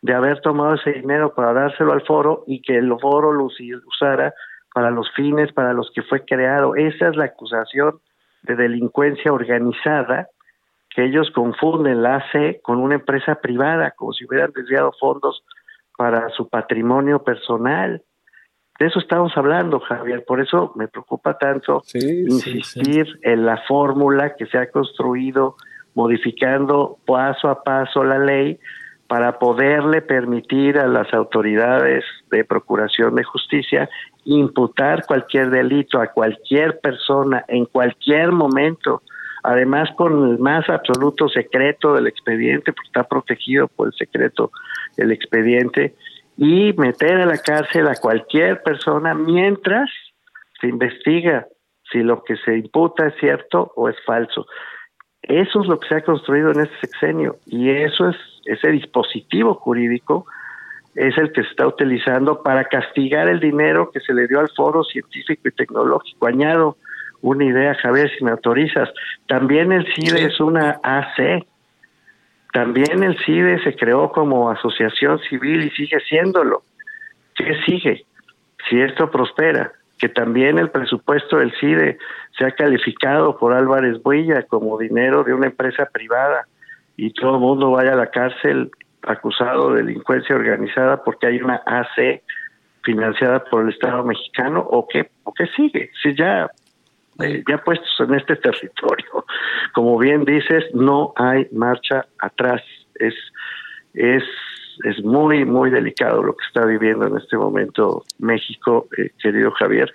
de 0.00 0.14
haber 0.14 0.40
tomado 0.40 0.74
ese 0.74 0.94
dinero 0.94 1.34
para 1.34 1.52
dárselo 1.52 1.92
al 1.92 2.00
foro 2.00 2.42
y 2.46 2.62
que 2.62 2.78
el 2.78 2.90
foro 2.98 3.32
lo 3.32 3.44
usara 3.44 4.32
para 4.74 4.90
los 4.90 5.12
fines 5.12 5.52
para 5.52 5.74
los 5.74 5.90
que 5.94 6.02
fue 6.02 6.24
creado. 6.24 6.74
Esa 6.74 7.08
es 7.08 7.16
la 7.16 7.26
acusación 7.26 8.00
de 8.44 8.56
delincuencia 8.56 9.30
organizada 9.30 10.26
que 10.88 11.04
ellos 11.04 11.30
confunden 11.30 12.02
la 12.02 12.16
AC 12.16 12.62
con 12.62 12.78
una 12.78 12.94
empresa 12.94 13.34
privada, 13.36 13.90
como 13.92 14.14
si 14.14 14.24
hubieran 14.24 14.52
desviado 14.52 14.92
fondos 14.98 15.44
para 15.98 16.30
su 16.30 16.48
patrimonio 16.48 17.22
personal. 17.22 18.02
De 18.78 18.86
eso 18.86 18.98
estamos 18.98 19.36
hablando, 19.36 19.80
Javier. 19.80 20.24
Por 20.24 20.40
eso 20.40 20.72
me 20.76 20.88
preocupa 20.88 21.38
tanto 21.38 21.82
insistir 21.94 23.06
en 23.22 23.44
la 23.44 23.58
fórmula 23.68 24.34
que 24.36 24.46
se 24.46 24.58
ha 24.58 24.70
construido 24.70 25.56
modificando 25.94 26.98
paso 27.06 27.48
a 27.48 27.62
paso 27.62 28.02
la 28.02 28.18
ley 28.18 28.58
para 29.06 29.38
poderle 29.38 30.00
permitir 30.00 30.78
a 30.78 30.86
las 30.86 31.12
autoridades 31.12 32.02
de 32.30 32.44
procuración 32.44 33.14
de 33.14 33.24
justicia 33.24 33.90
imputar 34.24 35.04
cualquier 35.04 35.50
delito 35.50 36.00
a 36.00 36.06
cualquier 36.06 36.80
persona 36.80 37.44
en 37.48 37.66
cualquier 37.66 38.32
momento 38.32 39.02
además 39.42 39.90
con 39.96 40.30
el 40.30 40.38
más 40.38 40.68
absoluto 40.68 41.28
secreto 41.28 41.94
del 41.94 42.06
expediente, 42.06 42.72
porque 42.72 42.86
está 42.86 43.04
protegido 43.04 43.68
por 43.68 43.88
el 43.88 43.92
secreto 43.94 44.50
del 44.96 45.12
expediente, 45.12 45.94
y 46.36 46.72
meter 46.74 47.20
a 47.20 47.26
la 47.26 47.38
cárcel 47.38 47.88
a 47.88 47.96
cualquier 47.96 48.62
persona 48.62 49.14
mientras 49.14 49.90
se 50.60 50.68
investiga 50.68 51.46
si 51.90 51.98
lo 52.02 52.22
que 52.24 52.36
se 52.36 52.56
imputa 52.56 53.08
es 53.08 53.14
cierto 53.20 53.72
o 53.76 53.88
es 53.88 53.96
falso. 54.06 54.46
Eso 55.22 55.60
es 55.60 55.66
lo 55.66 55.78
que 55.78 55.88
se 55.88 55.96
ha 55.96 56.04
construido 56.04 56.50
en 56.50 56.60
este 56.60 56.86
sexenio 56.86 57.36
y 57.46 57.70
eso 57.70 58.08
es 58.08 58.16
ese 58.44 58.68
dispositivo 58.68 59.54
jurídico 59.54 60.26
es 60.94 61.16
el 61.16 61.32
que 61.32 61.42
se 61.42 61.50
está 61.50 61.66
utilizando 61.66 62.42
para 62.42 62.64
castigar 62.64 63.28
el 63.28 63.40
dinero 63.40 63.90
que 63.90 64.00
se 64.00 64.12
le 64.12 64.26
dio 64.26 64.40
al 64.40 64.50
foro 64.54 64.84
científico 64.84 65.48
y 65.48 65.52
tecnológico. 65.52 66.26
Añado 66.26 66.76
una 67.22 67.44
idea, 67.44 67.74
Javier, 67.76 68.10
si 68.16 68.24
me 68.24 68.32
autorizas. 68.32 68.90
También 69.26 69.72
el 69.72 69.86
CIDE 69.94 70.26
es 70.26 70.40
una 70.40 70.80
AC. 70.82 71.46
También 72.52 73.02
el 73.02 73.18
CIDE 73.24 73.62
se 73.64 73.74
creó 73.74 74.12
como 74.12 74.50
asociación 74.50 75.18
civil 75.20 75.64
y 75.64 75.70
sigue 75.70 75.98
siéndolo. 76.00 76.62
¿Qué 77.34 77.56
sigue? 77.64 78.04
Si 78.68 78.80
esto 78.80 79.10
prospera, 79.10 79.72
que 79.98 80.08
también 80.08 80.58
el 80.58 80.70
presupuesto 80.70 81.38
del 81.38 81.52
CIDE 81.58 81.98
se 82.36 82.44
ha 82.44 82.50
calificado 82.50 83.38
por 83.38 83.54
Álvarez 83.54 84.02
Builla 84.02 84.42
como 84.42 84.78
dinero 84.78 85.24
de 85.24 85.32
una 85.32 85.46
empresa 85.46 85.86
privada 85.86 86.46
y 86.96 87.12
todo 87.12 87.36
el 87.36 87.40
mundo 87.40 87.70
vaya 87.70 87.92
a 87.92 87.96
la 87.96 88.10
cárcel 88.10 88.70
acusado 89.02 89.72
de 89.72 89.82
delincuencia 89.82 90.36
organizada 90.36 91.02
porque 91.02 91.26
hay 91.26 91.40
una 91.40 91.62
AC 91.66 92.22
financiada 92.82 93.44
por 93.44 93.62
el 93.62 93.70
Estado 93.70 94.04
mexicano 94.04 94.60
o 94.60 94.86
qué, 94.88 95.10
o 95.24 95.32
qué 95.32 95.46
sigue. 95.56 95.90
Si 96.02 96.14
ya, 96.14 96.50
eh, 97.20 97.42
ya 97.48 97.58
puestos 97.58 97.88
en 98.00 98.14
este 98.14 98.36
territorio, 98.36 99.21
como 99.74 99.98
bien 99.98 100.24
dices, 100.24 100.64
no 100.74 101.12
hay 101.16 101.48
marcha 101.52 102.06
atrás. 102.18 102.62
Es, 102.94 103.14
es, 103.94 104.22
es 104.84 105.04
muy, 105.04 105.44
muy 105.44 105.70
delicado 105.70 106.22
lo 106.22 106.34
que 106.34 106.44
está 106.46 106.64
viviendo 106.66 107.06
en 107.06 107.16
este 107.16 107.36
momento 107.36 108.04
México, 108.18 108.88
eh, 108.96 109.10
querido 109.22 109.50
Javier, 109.52 109.92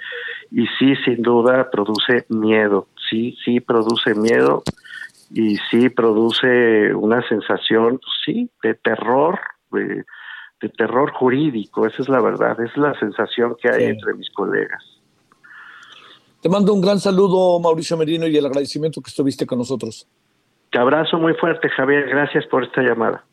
y 0.51 0.67
sí, 0.79 0.95
sin 1.05 1.21
duda, 1.21 1.69
produce 1.69 2.25
miedo, 2.29 2.87
sí, 3.09 3.37
sí, 3.43 3.59
produce 3.59 4.13
miedo 4.15 4.63
y 5.29 5.57
sí 5.69 5.89
produce 5.89 6.93
una 6.93 7.27
sensación, 7.27 7.99
sí, 8.25 8.49
de 8.63 8.75
terror, 8.75 9.39
de, 9.71 10.03
terror 10.77 11.11
jurídico, 11.11 11.85
esa 11.85 12.01
es 12.01 12.09
la 12.09 12.21
verdad, 12.21 12.59
es 12.61 12.75
la 12.77 12.93
sensación 12.99 13.55
que 13.61 13.69
hay 13.69 13.85
entre 13.85 14.13
mis 14.15 14.29
colegas. 14.31 14.96
Te 16.41 16.49
mando 16.49 16.73
un 16.73 16.81
gran 16.81 16.99
saludo, 16.99 17.59
Mauricio 17.59 17.97
Merino, 17.97 18.27
y 18.27 18.37
el 18.37 18.45
agradecimiento 18.45 19.01
que 19.01 19.09
estuviste 19.09 19.45
con 19.45 19.57
nosotros. 19.57 20.07
Te 20.71 20.79
abrazo 20.79 21.17
muy 21.17 21.33
fuerte, 21.33 21.69
Javier, 21.69 22.07
gracias 22.09 22.45
por 22.47 22.63
esta 22.63 22.81
llamada. 22.81 23.25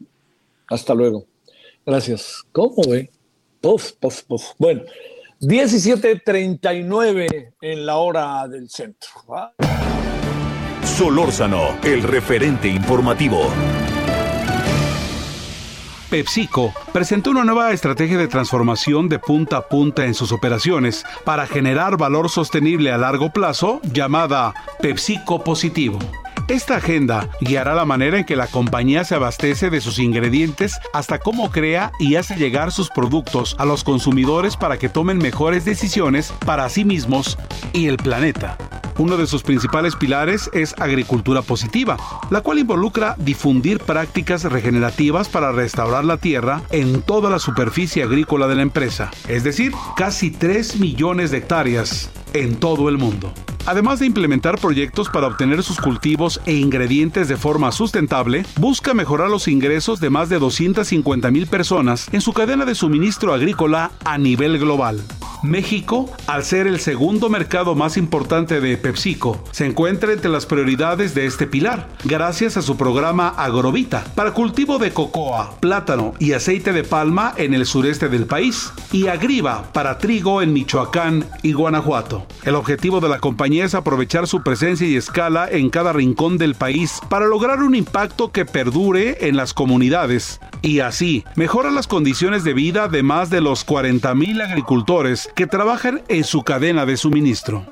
Hasta 0.68 0.94
luego. 0.94 1.24
Gracias. 1.84 2.44
¿Cómo 2.52 2.76
ve? 2.88 3.10
Puf, 3.60 3.92
puf, 4.00 4.22
puf. 4.22 4.52
Bueno, 4.58 4.82
17.39 5.40 7.52
en 7.60 7.86
la 7.86 7.96
hora 7.96 8.48
del 8.48 8.70
centro. 8.70 9.10
Solórzano, 10.82 11.78
el 11.82 12.02
referente 12.02 12.68
informativo. 12.68 13.50
PepsiCo 16.14 16.72
presentó 16.92 17.32
una 17.32 17.42
nueva 17.42 17.72
estrategia 17.72 18.16
de 18.16 18.28
transformación 18.28 19.08
de 19.08 19.18
punta 19.18 19.56
a 19.56 19.62
punta 19.62 20.04
en 20.04 20.14
sus 20.14 20.30
operaciones 20.30 21.04
para 21.24 21.44
generar 21.44 21.96
valor 21.96 22.30
sostenible 22.30 22.92
a 22.92 22.98
largo 22.98 23.32
plazo 23.32 23.80
llamada 23.82 24.54
PepsiCo 24.80 25.42
Positivo. 25.42 25.98
Esta 26.48 26.76
agenda 26.76 27.28
guiará 27.40 27.74
la 27.74 27.84
manera 27.84 28.18
en 28.18 28.24
que 28.24 28.36
la 28.36 28.46
compañía 28.46 29.04
se 29.04 29.14
abastece 29.14 29.70
de 29.70 29.80
sus 29.80 29.98
ingredientes 29.98 30.78
hasta 30.92 31.18
cómo 31.18 31.50
crea 31.50 31.92
y 31.98 32.16
hace 32.16 32.36
llegar 32.36 32.70
sus 32.70 32.90
productos 32.90 33.56
a 33.58 33.64
los 33.64 33.82
consumidores 33.82 34.56
para 34.56 34.78
que 34.78 34.88
tomen 34.88 35.18
mejores 35.18 35.64
decisiones 35.64 36.32
para 36.44 36.68
sí 36.68 36.84
mismos 36.84 37.38
y 37.72 37.86
el 37.86 37.96
planeta. 37.96 38.58
Uno 38.96 39.16
de 39.16 39.26
sus 39.26 39.42
principales 39.42 39.96
pilares 39.96 40.48
es 40.52 40.74
agricultura 40.78 41.42
positiva, 41.42 41.96
la 42.30 42.42
cual 42.42 42.60
involucra 42.60 43.16
difundir 43.18 43.80
prácticas 43.80 44.44
regenerativas 44.44 45.28
para 45.28 45.50
restaurar 45.50 46.04
la 46.04 46.18
tierra 46.18 46.62
en 46.70 47.02
toda 47.02 47.28
la 47.28 47.40
superficie 47.40 48.04
agrícola 48.04 48.46
de 48.46 48.54
la 48.54 48.62
empresa, 48.62 49.10
es 49.26 49.42
decir, 49.42 49.72
casi 49.96 50.30
3 50.30 50.78
millones 50.78 51.32
de 51.32 51.38
hectáreas 51.38 52.10
en 52.34 52.56
todo 52.56 52.88
el 52.88 52.98
mundo. 52.98 53.32
Además 53.66 53.98
de 53.98 54.06
implementar 54.06 54.58
proyectos 54.60 55.08
para 55.08 55.26
obtener 55.26 55.62
sus 55.62 55.80
cultivos 55.80 56.23
e 56.46 56.54
ingredientes 56.54 57.28
de 57.28 57.36
forma 57.36 57.70
sustentable, 57.70 58.44
busca 58.58 58.94
mejorar 58.94 59.28
los 59.28 59.46
ingresos 59.46 60.00
de 60.00 60.10
más 60.10 60.28
de 60.28 60.38
250 60.38 61.30
mil 61.30 61.46
personas 61.46 62.08
en 62.12 62.20
su 62.20 62.32
cadena 62.32 62.64
de 62.64 62.74
suministro 62.74 63.34
agrícola 63.34 63.92
a 64.04 64.16
nivel 64.16 64.58
global. 64.58 65.00
México, 65.44 66.10
al 66.26 66.42
ser 66.42 66.66
el 66.66 66.80
segundo 66.80 67.28
mercado 67.28 67.74
más 67.74 67.96
importante 67.98 68.60
de 68.60 68.78
PepsiCo, 68.78 69.44
se 69.50 69.66
encuentra 69.66 70.12
entre 70.12 70.30
las 70.30 70.46
prioridades 70.46 71.14
de 71.14 71.26
este 71.26 71.46
pilar, 71.46 71.88
gracias 72.04 72.56
a 72.56 72.62
su 72.62 72.76
programa 72.76 73.28
Agrovita 73.28 74.04
para 74.14 74.32
cultivo 74.32 74.78
de 74.78 74.92
cocoa, 74.92 75.54
plátano 75.60 76.14
y 76.18 76.32
aceite 76.32 76.72
de 76.72 76.82
palma 76.82 77.34
en 77.36 77.52
el 77.52 77.66
sureste 77.66 78.08
del 78.08 78.26
país, 78.26 78.72
y 78.90 79.08
Agriva 79.08 79.70
para 79.72 79.98
trigo 79.98 80.40
en 80.40 80.52
Michoacán 80.52 81.26
y 81.42 81.52
Guanajuato. 81.52 82.26
El 82.44 82.54
objetivo 82.54 83.00
de 83.00 83.10
la 83.10 83.18
compañía 83.18 83.66
es 83.66 83.74
aprovechar 83.74 84.26
su 84.26 84.42
presencia 84.42 84.86
y 84.86 84.96
escala 84.96 85.48
en 85.50 85.68
cada 85.68 85.92
rincón 85.92 86.38
del 86.38 86.54
país 86.54 87.00
para 87.10 87.26
lograr 87.26 87.62
un 87.62 87.74
impacto 87.74 88.32
que 88.32 88.46
perdure 88.46 89.28
en 89.28 89.36
las 89.36 89.52
comunidades 89.52 90.40
y 90.62 90.80
así 90.80 91.24
mejora 91.36 91.70
las 91.70 91.86
condiciones 91.86 92.44
de 92.44 92.54
vida 92.54 92.88
de 92.88 93.02
más 93.02 93.28
de 93.28 93.42
los 93.42 93.66
40.000 93.66 94.42
agricultores 94.42 95.28
que 95.34 95.46
trabajan 95.46 96.02
en 96.08 96.24
su 96.24 96.42
cadena 96.42 96.86
de 96.86 96.96
suministro. 96.96 97.66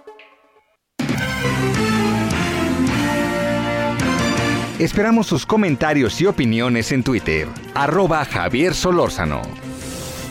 Esperamos 4.78 5.28
sus 5.28 5.46
comentarios 5.46 6.20
y 6.20 6.26
opiniones 6.26 6.90
en 6.90 7.04
Twitter. 7.04 7.46
Arroba 7.74 8.24
Javier 8.24 8.74
Solórzano. 8.74 9.42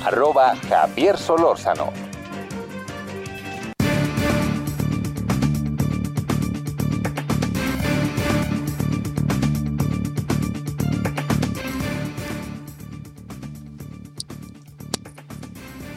Arroba 0.04 0.56
Javier 0.68 1.18
Solórzano. 1.18 2.11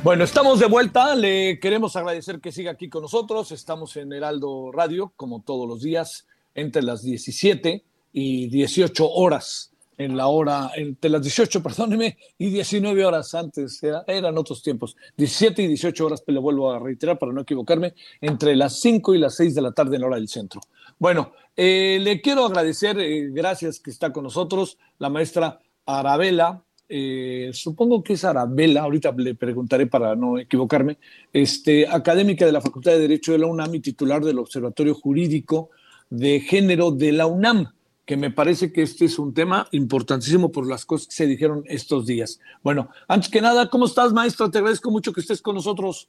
Bueno, 0.04 0.24
estamos 0.24 0.60
de 0.60 0.66
vuelta. 0.66 1.14
Le 1.14 1.58
queremos 1.58 1.96
agradecer 1.96 2.38
que 2.38 2.52
siga 2.52 2.72
aquí 2.72 2.90
con 2.90 3.00
nosotros. 3.00 3.50
Estamos 3.52 3.96
en 3.96 4.12
Heraldo 4.12 4.70
Radio, 4.70 5.14
como 5.16 5.40
todos 5.40 5.66
los 5.66 5.80
días, 5.80 6.26
entre 6.54 6.82
las 6.82 7.02
17 7.02 7.82
y 8.12 8.48
18 8.48 9.10
horas. 9.10 9.72
En 9.96 10.14
la 10.14 10.26
hora, 10.26 10.72
entre 10.76 11.08
las 11.08 11.22
18, 11.22 11.62
perdóneme, 11.62 12.18
y 12.36 12.50
19 12.50 13.02
horas 13.02 13.34
antes, 13.34 13.82
eran 13.82 14.36
otros 14.36 14.62
tiempos. 14.62 14.94
17 15.16 15.62
y 15.62 15.68
18 15.68 16.04
horas, 16.04 16.22
le 16.26 16.38
vuelvo 16.38 16.70
a 16.70 16.78
reiterar 16.78 17.18
para 17.18 17.32
no 17.32 17.40
equivocarme, 17.40 17.94
entre 18.20 18.56
las 18.56 18.80
5 18.80 19.14
y 19.14 19.18
las 19.18 19.36
6 19.36 19.54
de 19.54 19.62
la 19.62 19.72
tarde 19.72 19.96
en 19.96 20.02
la 20.02 20.08
hora 20.08 20.16
del 20.16 20.28
centro. 20.28 20.60
Bueno, 20.98 21.32
eh, 21.56 21.96
le 22.02 22.20
quiero 22.20 22.44
agradecer, 22.44 23.00
eh, 23.00 23.30
gracias 23.30 23.80
que 23.80 23.90
está 23.90 24.12
con 24.12 24.24
nosotros, 24.24 24.76
la 24.98 25.08
maestra 25.08 25.60
Arabela 25.86 26.62
eh, 26.96 27.50
supongo 27.52 28.04
que 28.04 28.12
es 28.12 28.24
Arabella, 28.24 28.82
ahorita 28.82 29.10
le 29.16 29.34
preguntaré 29.34 29.88
para 29.88 30.14
no 30.14 30.38
equivocarme, 30.38 30.96
este, 31.32 31.88
académica 31.88 32.46
de 32.46 32.52
la 32.52 32.60
Facultad 32.60 32.92
de 32.92 33.00
Derecho 33.00 33.32
de 33.32 33.38
la 33.38 33.48
UNAM 33.48 33.74
y 33.74 33.80
titular 33.80 34.22
del 34.22 34.38
Observatorio 34.38 34.94
Jurídico 34.94 35.70
de 36.08 36.38
Género 36.38 36.92
de 36.92 37.10
la 37.10 37.26
UNAM, 37.26 37.72
que 38.06 38.16
me 38.16 38.30
parece 38.30 38.72
que 38.72 38.82
este 38.82 39.06
es 39.06 39.18
un 39.18 39.34
tema 39.34 39.66
importantísimo 39.72 40.52
por 40.52 40.68
las 40.68 40.86
cosas 40.86 41.08
que 41.08 41.14
se 41.14 41.26
dijeron 41.26 41.64
estos 41.66 42.06
días. 42.06 42.38
Bueno, 42.62 42.88
antes 43.08 43.28
que 43.28 43.40
nada, 43.40 43.68
¿cómo 43.68 43.86
estás, 43.86 44.12
maestra? 44.12 44.48
Te 44.48 44.58
agradezco 44.58 44.92
mucho 44.92 45.12
que 45.12 45.20
estés 45.20 45.42
con 45.42 45.56
nosotros. 45.56 46.08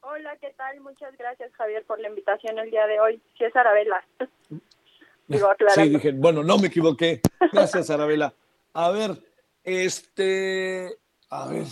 Hola, 0.00 0.34
¿qué 0.40 0.54
tal? 0.56 0.80
Muchas 0.80 1.14
gracias, 1.18 1.52
Javier, 1.52 1.84
por 1.84 2.00
la 2.00 2.08
invitación 2.08 2.58
el 2.58 2.70
día 2.70 2.86
de 2.86 3.00
hoy. 3.00 3.20
Sí, 3.36 3.44
es 3.44 3.54
Arabella. 3.54 4.02
sí, 5.74 5.88
dije, 5.90 6.12
bueno, 6.12 6.42
no 6.42 6.56
me 6.56 6.68
equivoqué. 6.68 7.20
Gracias, 7.52 7.90
Arabella. 7.90 8.32
A 8.72 8.90
ver, 8.90 9.18
este, 9.66 10.96
a 11.28 11.48
ver. 11.48 11.66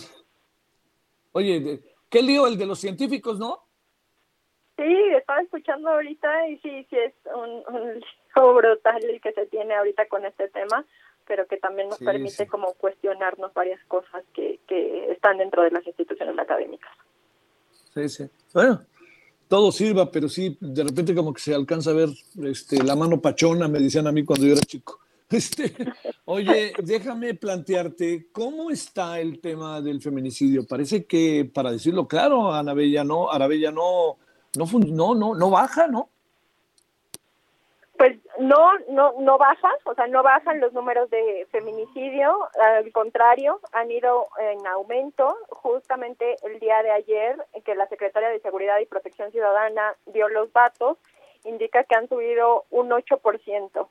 Oye, 1.31 1.81
¿qué 2.09 2.21
lío 2.21 2.45
el 2.45 2.57
de 2.57 2.65
los 2.65 2.79
científicos, 2.79 3.39
no? 3.39 3.63
Sí, 4.75 4.93
estaba 5.17 5.41
escuchando 5.41 5.89
ahorita 5.89 6.49
y 6.49 6.57
sí, 6.57 6.85
sí 6.89 6.97
es 6.97 7.13
un, 7.33 7.63
un 8.43 8.55
brutal 8.55 9.03
el 9.03 9.21
que 9.21 9.31
se 9.31 9.45
tiene 9.45 9.73
ahorita 9.73 10.07
con 10.09 10.25
este 10.25 10.49
tema, 10.49 10.85
pero 11.25 11.47
que 11.47 11.55
también 11.55 11.87
nos 11.87 11.99
permite 11.99 12.45
como 12.47 12.73
cuestionarnos 12.73 13.53
varias 13.53 13.81
cosas 13.85 14.23
que, 14.33 14.59
que 14.67 15.11
están 15.13 15.37
dentro 15.37 15.63
de 15.63 15.71
las 15.71 15.87
instituciones 15.87 16.37
académicas. 16.37 16.91
Sí, 17.93 18.09
sí. 18.09 18.29
Bueno, 18.53 18.85
todo 19.47 19.71
sirva, 19.71 20.11
pero 20.11 20.27
sí, 20.27 20.57
de 20.59 20.83
repente 20.83 21.15
como 21.15 21.33
que 21.33 21.39
se 21.39 21.55
alcanza 21.55 21.91
a 21.91 21.93
ver 21.93 22.09
este, 22.43 22.83
la 22.83 22.97
mano 22.97 23.21
pachona, 23.21 23.69
me 23.69 23.79
decían 23.79 24.07
a 24.07 24.11
mí 24.11 24.25
cuando 24.25 24.45
yo 24.45 24.51
era 24.51 24.61
chico. 24.61 24.99
Este, 25.31 25.73
oye, 26.25 26.73
déjame 26.83 27.33
plantearte, 27.33 28.27
¿cómo 28.31 28.69
está 28.69 29.19
el 29.19 29.41
tema 29.41 29.81
del 29.81 30.01
feminicidio? 30.01 30.67
Parece 30.67 31.05
que, 31.05 31.49
para 31.51 31.71
decirlo 31.71 32.07
claro, 32.07 32.53
Anabella 32.53 33.03
no, 33.03 33.31
Arabella 33.31 33.71
no, 33.71 34.17
no, 34.55 34.65
no, 34.85 35.15
no, 35.15 35.35
no 35.35 35.49
baja, 35.49 35.87
¿no? 35.87 36.09
Pues 37.97 38.17
no, 38.39 38.77
no, 38.89 39.13
no 39.19 39.37
baja, 39.37 39.69
o 39.85 39.95
sea, 39.95 40.05
no 40.07 40.21
bajan 40.21 40.59
los 40.59 40.73
números 40.73 41.09
de 41.09 41.47
feminicidio, 41.49 42.49
al 42.61 42.91
contrario, 42.91 43.61
han 43.71 43.89
ido 43.89 44.27
en 44.37 44.67
aumento. 44.67 45.37
Justamente 45.47 46.35
el 46.43 46.59
día 46.59 46.83
de 46.83 46.91
ayer, 46.91 47.37
que 47.63 47.73
la 47.73 47.87
Secretaria 47.87 48.29
de 48.29 48.41
Seguridad 48.41 48.79
y 48.79 48.85
Protección 48.85 49.31
Ciudadana 49.31 49.95
dio 50.07 50.27
los 50.27 50.51
datos, 50.51 50.97
indica 51.45 51.85
que 51.85 51.95
han 51.95 52.09
subido 52.09 52.65
un 52.69 52.89
8%. 52.89 53.87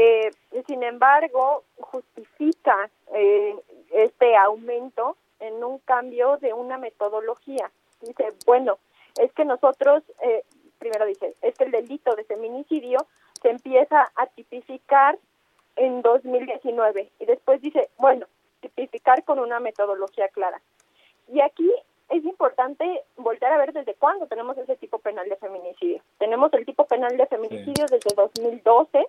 Eh, 0.00 0.30
sin 0.68 0.84
embargo, 0.84 1.64
justifica 1.80 2.88
eh, 3.14 3.56
este 3.90 4.36
aumento 4.36 5.16
en 5.40 5.64
un 5.64 5.78
cambio 5.78 6.36
de 6.36 6.52
una 6.52 6.78
metodología. 6.78 7.68
Dice, 8.02 8.32
bueno, 8.46 8.78
es 9.20 9.32
que 9.32 9.44
nosotros, 9.44 10.04
eh, 10.22 10.44
primero 10.78 11.04
dice, 11.04 11.34
es 11.42 11.56
que 11.56 11.64
el 11.64 11.72
delito 11.72 12.14
de 12.14 12.22
feminicidio 12.22 13.08
se 13.42 13.50
empieza 13.50 14.08
a 14.14 14.26
tipificar 14.28 15.18
en 15.74 16.00
2019 16.00 17.10
y 17.18 17.24
después 17.24 17.60
dice, 17.60 17.90
bueno, 17.98 18.26
tipificar 18.60 19.24
con 19.24 19.40
una 19.40 19.58
metodología 19.58 20.28
clara. 20.28 20.60
Y 21.26 21.40
aquí 21.40 21.68
es 22.08 22.24
importante 22.24 23.02
volver 23.16 23.52
a 23.52 23.58
ver 23.58 23.72
desde 23.72 23.94
cuándo 23.94 24.28
tenemos 24.28 24.56
ese 24.58 24.76
tipo 24.76 25.00
penal 25.00 25.28
de 25.28 25.34
feminicidio. 25.34 26.00
Tenemos 26.18 26.52
el 26.54 26.64
tipo 26.64 26.86
penal 26.86 27.16
de 27.16 27.26
feminicidio 27.26 27.86
desde 27.90 28.14
2012 28.14 29.08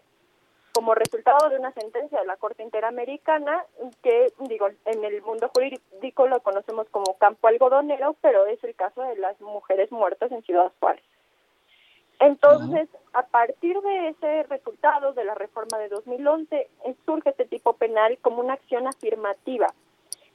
como 0.80 0.96
resultado 0.96 1.50
de 1.50 1.60
una 1.60 1.74
sentencia 1.74 2.22
de 2.22 2.26
la 2.26 2.38
Corte 2.38 2.64
Interamericana 2.64 3.66
que, 4.02 4.32
digo, 4.48 4.70
en 4.86 5.04
el 5.04 5.22
mundo 5.24 5.52
jurídico 5.54 6.26
lo 6.26 6.40
conocemos 6.40 6.88
como 6.88 7.18
campo 7.18 7.50
algodonero, 7.50 8.16
pero 8.22 8.46
es 8.46 8.64
el 8.64 8.74
caso 8.76 9.02
de 9.02 9.18
las 9.18 9.42
mujeres 9.42 9.92
muertas 9.92 10.32
en 10.32 10.42
Ciudad 10.44 10.72
Juárez. 10.80 11.04
Entonces, 12.22 12.88
a 13.12 13.24
partir 13.24 13.78
de 13.82 14.08
ese 14.08 14.44
resultado 14.44 15.12
de 15.12 15.26
la 15.26 15.36
reforma 15.36 15.78
de 15.80 15.90
2011, 15.90 16.70
surge 17.06 17.32
este 17.32 17.44
tipo 17.44 17.74
penal 17.74 18.18
como 18.22 18.40
una 18.40 18.54
acción 18.54 18.88
afirmativa. 18.88 19.68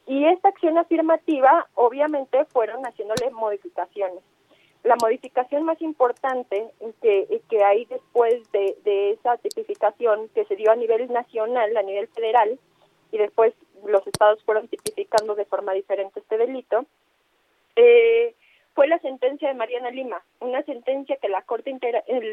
Y 0.06 0.26
esta 0.26 0.50
acción 0.50 0.76
afirmativa, 0.76 1.66
obviamente, 1.74 2.44
fueron 2.44 2.84
haciéndole 2.84 3.30
modificaciones. 3.30 4.22
La 4.84 4.96
modificación 5.02 5.64
más 5.64 5.80
importante 5.82 6.70
que, 7.02 7.40
que 7.50 7.64
hay 7.64 7.86
después 7.86 8.50
de, 8.52 8.76
de 8.84 9.12
esa 9.12 9.36
tipificación 9.38 10.28
que 10.34 10.44
se 10.44 10.56
dio 10.56 10.70
a 10.70 10.76
nivel 10.76 11.10
nacional, 11.12 11.76
a 11.76 11.82
nivel 11.82 12.06
federal, 12.08 12.58
y 13.10 13.18
después 13.18 13.54
los 13.86 14.06
estados 14.06 14.42
fueron 14.44 14.68
tipificando 14.68 15.34
de 15.34 15.44
forma 15.44 15.72
diferente 15.72 16.20
este 16.20 16.36
delito, 16.36 16.84
eh, 17.76 18.34
fue 18.74 18.88
la 18.88 18.98
sentencia 18.98 19.48
de 19.48 19.54
Mariana 19.54 19.90
Lima, 19.90 20.22
una 20.40 20.62
sentencia 20.64 21.16
que 21.16 21.28
la 21.28 21.42
Corte 21.42 21.76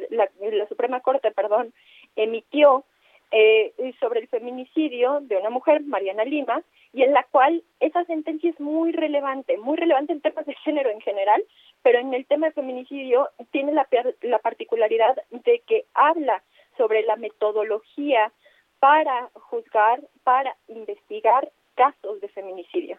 la, 0.09 0.29
la, 0.39 0.67
Suprema 0.67 0.99
Corte, 1.01 1.31
perdón, 1.31 1.71
emitió 2.15 2.83
eh, 3.31 3.73
sobre 3.99 4.21
el 4.21 4.27
feminicidio 4.27 5.19
de 5.21 5.37
una 5.37 5.51
mujer, 5.51 5.83
Mariana 5.83 6.25
Lima, 6.25 6.63
y 6.93 7.03
en 7.03 7.13
la 7.13 7.23
cual 7.29 7.63
esa 7.79 8.03
sentencia 8.05 8.49
es 8.49 8.59
muy 8.59 8.91
relevante, 8.91 9.57
muy 9.57 9.77
relevante 9.77 10.13
en 10.13 10.21
temas 10.21 10.45
de 10.45 10.55
género 10.55 10.89
en 10.89 11.01
general, 11.01 11.43
pero 11.83 11.99
en 11.99 12.13
el 12.13 12.25
tema 12.25 12.47
de 12.47 12.53
feminicidio 12.53 13.29
tiene 13.51 13.71
la, 13.71 13.87
la 14.21 14.39
particularidad 14.39 15.15
de 15.29 15.59
que 15.67 15.85
habla 15.93 16.43
sobre 16.77 17.03
la 17.03 17.15
metodología 17.15 18.31
para 18.79 19.29
juzgar, 19.33 20.01
para 20.23 20.55
investigar 20.67 21.51
casos 21.75 22.19
de 22.21 22.27
feminicidio. 22.29 22.97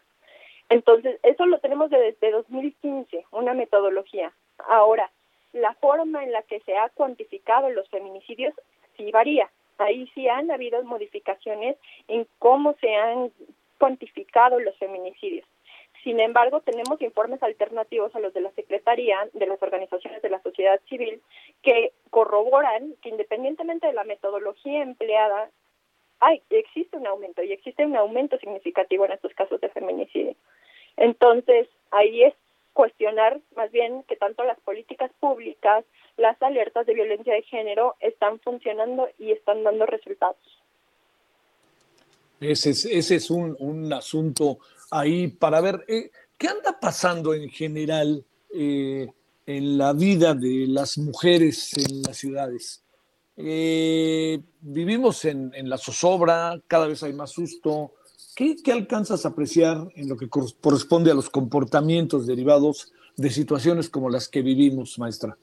Entonces, 0.68 1.18
eso 1.22 1.44
lo 1.46 1.58
tenemos 1.58 1.90
desde 1.90 2.30
2015, 2.30 3.26
una 3.30 3.52
metodología. 3.52 4.32
Ahora, 4.68 5.10
la 5.52 5.74
forma 5.74 6.24
en 6.24 6.32
la 6.32 6.42
que 6.42 6.60
se 6.60 6.76
ha 6.76 6.88
cuantificado 6.90 7.68
los 7.70 7.88
feminicidios 7.90 8.54
sí 8.96 9.10
varía. 9.10 9.50
Ahí 9.78 10.10
sí 10.14 10.28
han 10.28 10.50
habido 10.50 10.82
modificaciones 10.84 11.76
en 12.08 12.26
cómo 12.38 12.74
se 12.80 12.94
han 12.94 13.32
cuantificado 13.78 14.60
los 14.60 14.76
feminicidios. 14.78 15.46
Sin 16.02 16.18
embargo, 16.18 16.60
tenemos 16.60 17.00
informes 17.00 17.42
alternativos 17.42 18.14
a 18.14 18.20
los 18.20 18.34
de 18.34 18.40
la 18.40 18.50
Secretaría, 18.52 19.28
de 19.32 19.46
las 19.46 19.62
organizaciones 19.62 20.20
de 20.20 20.30
la 20.30 20.42
sociedad 20.42 20.80
civil, 20.88 21.20
que 21.62 21.92
corroboran 22.10 22.94
que 23.02 23.10
independientemente 23.10 23.86
de 23.86 23.92
la 23.92 24.02
metodología 24.04 24.82
empleada, 24.82 25.50
hay, 26.18 26.42
existe 26.50 26.96
un 26.96 27.06
aumento 27.06 27.42
y 27.42 27.52
existe 27.52 27.86
un 27.86 27.96
aumento 27.96 28.36
significativo 28.38 29.04
en 29.04 29.12
estos 29.12 29.32
casos 29.34 29.60
de 29.60 29.68
feminicidio. 29.68 30.34
Entonces, 30.96 31.68
ahí 31.92 32.24
es 32.24 32.34
cuestionar 32.72 33.40
más 33.54 33.70
bien 33.70 34.02
que 34.04 34.16
tanto 34.16 34.44
las 34.44 34.58
políticas 34.60 35.10
públicas, 35.20 35.84
las 36.16 36.40
alertas 36.42 36.86
de 36.86 36.94
violencia 36.94 37.34
de 37.34 37.42
género 37.42 37.94
están 38.00 38.40
funcionando 38.40 39.08
y 39.18 39.30
están 39.30 39.62
dando 39.62 39.86
resultados. 39.86 40.36
Ese 42.40 42.70
es, 42.70 42.84
ese 42.86 43.16
es 43.16 43.30
un, 43.30 43.56
un 43.60 43.92
asunto 43.92 44.58
ahí 44.92 45.28
para 45.28 45.60
ver 45.60 45.84
eh, 45.88 46.10
qué 46.38 46.48
anda 46.48 46.78
pasando 46.78 47.34
en 47.34 47.48
general 47.48 48.24
eh, 48.54 49.08
en 49.46 49.78
la 49.78 49.92
vida 49.92 50.34
de 50.34 50.66
las 50.68 50.98
mujeres 50.98 51.72
en 51.76 52.02
las 52.02 52.18
ciudades. 52.18 52.84
Eh, 53.36 54.38
vivimos 54.60 55.24
en, 55.24 55.50
la 55.68 55.78
zozobra, 55.78 56.60
cada 56.68 56.86
vez 56.86 57.02
hay 57.02 57.14
más 57.14 57.32
susto, 57.32 57.92
¿Qué, 58.34 58.56
alcanzas 58.72 59.26
a 59.26 59.28
apreciar 59.28 59.88
en 59.94 60.08
lo 60.08 60.16
que 60.16 60.28
corresponde 60.28 61.10
a 61.10 61.14
los 61.14 61.28
comportamientos 61.28 62.26
derivados 62.26 62.90
de 63.16 63.28
situaciones 63.28 63.90
como 63.90 64.08
las 64.08 64.26
que 64.26 64.40
vivimos, 64.40 64.98
maestra? 64.98 65.36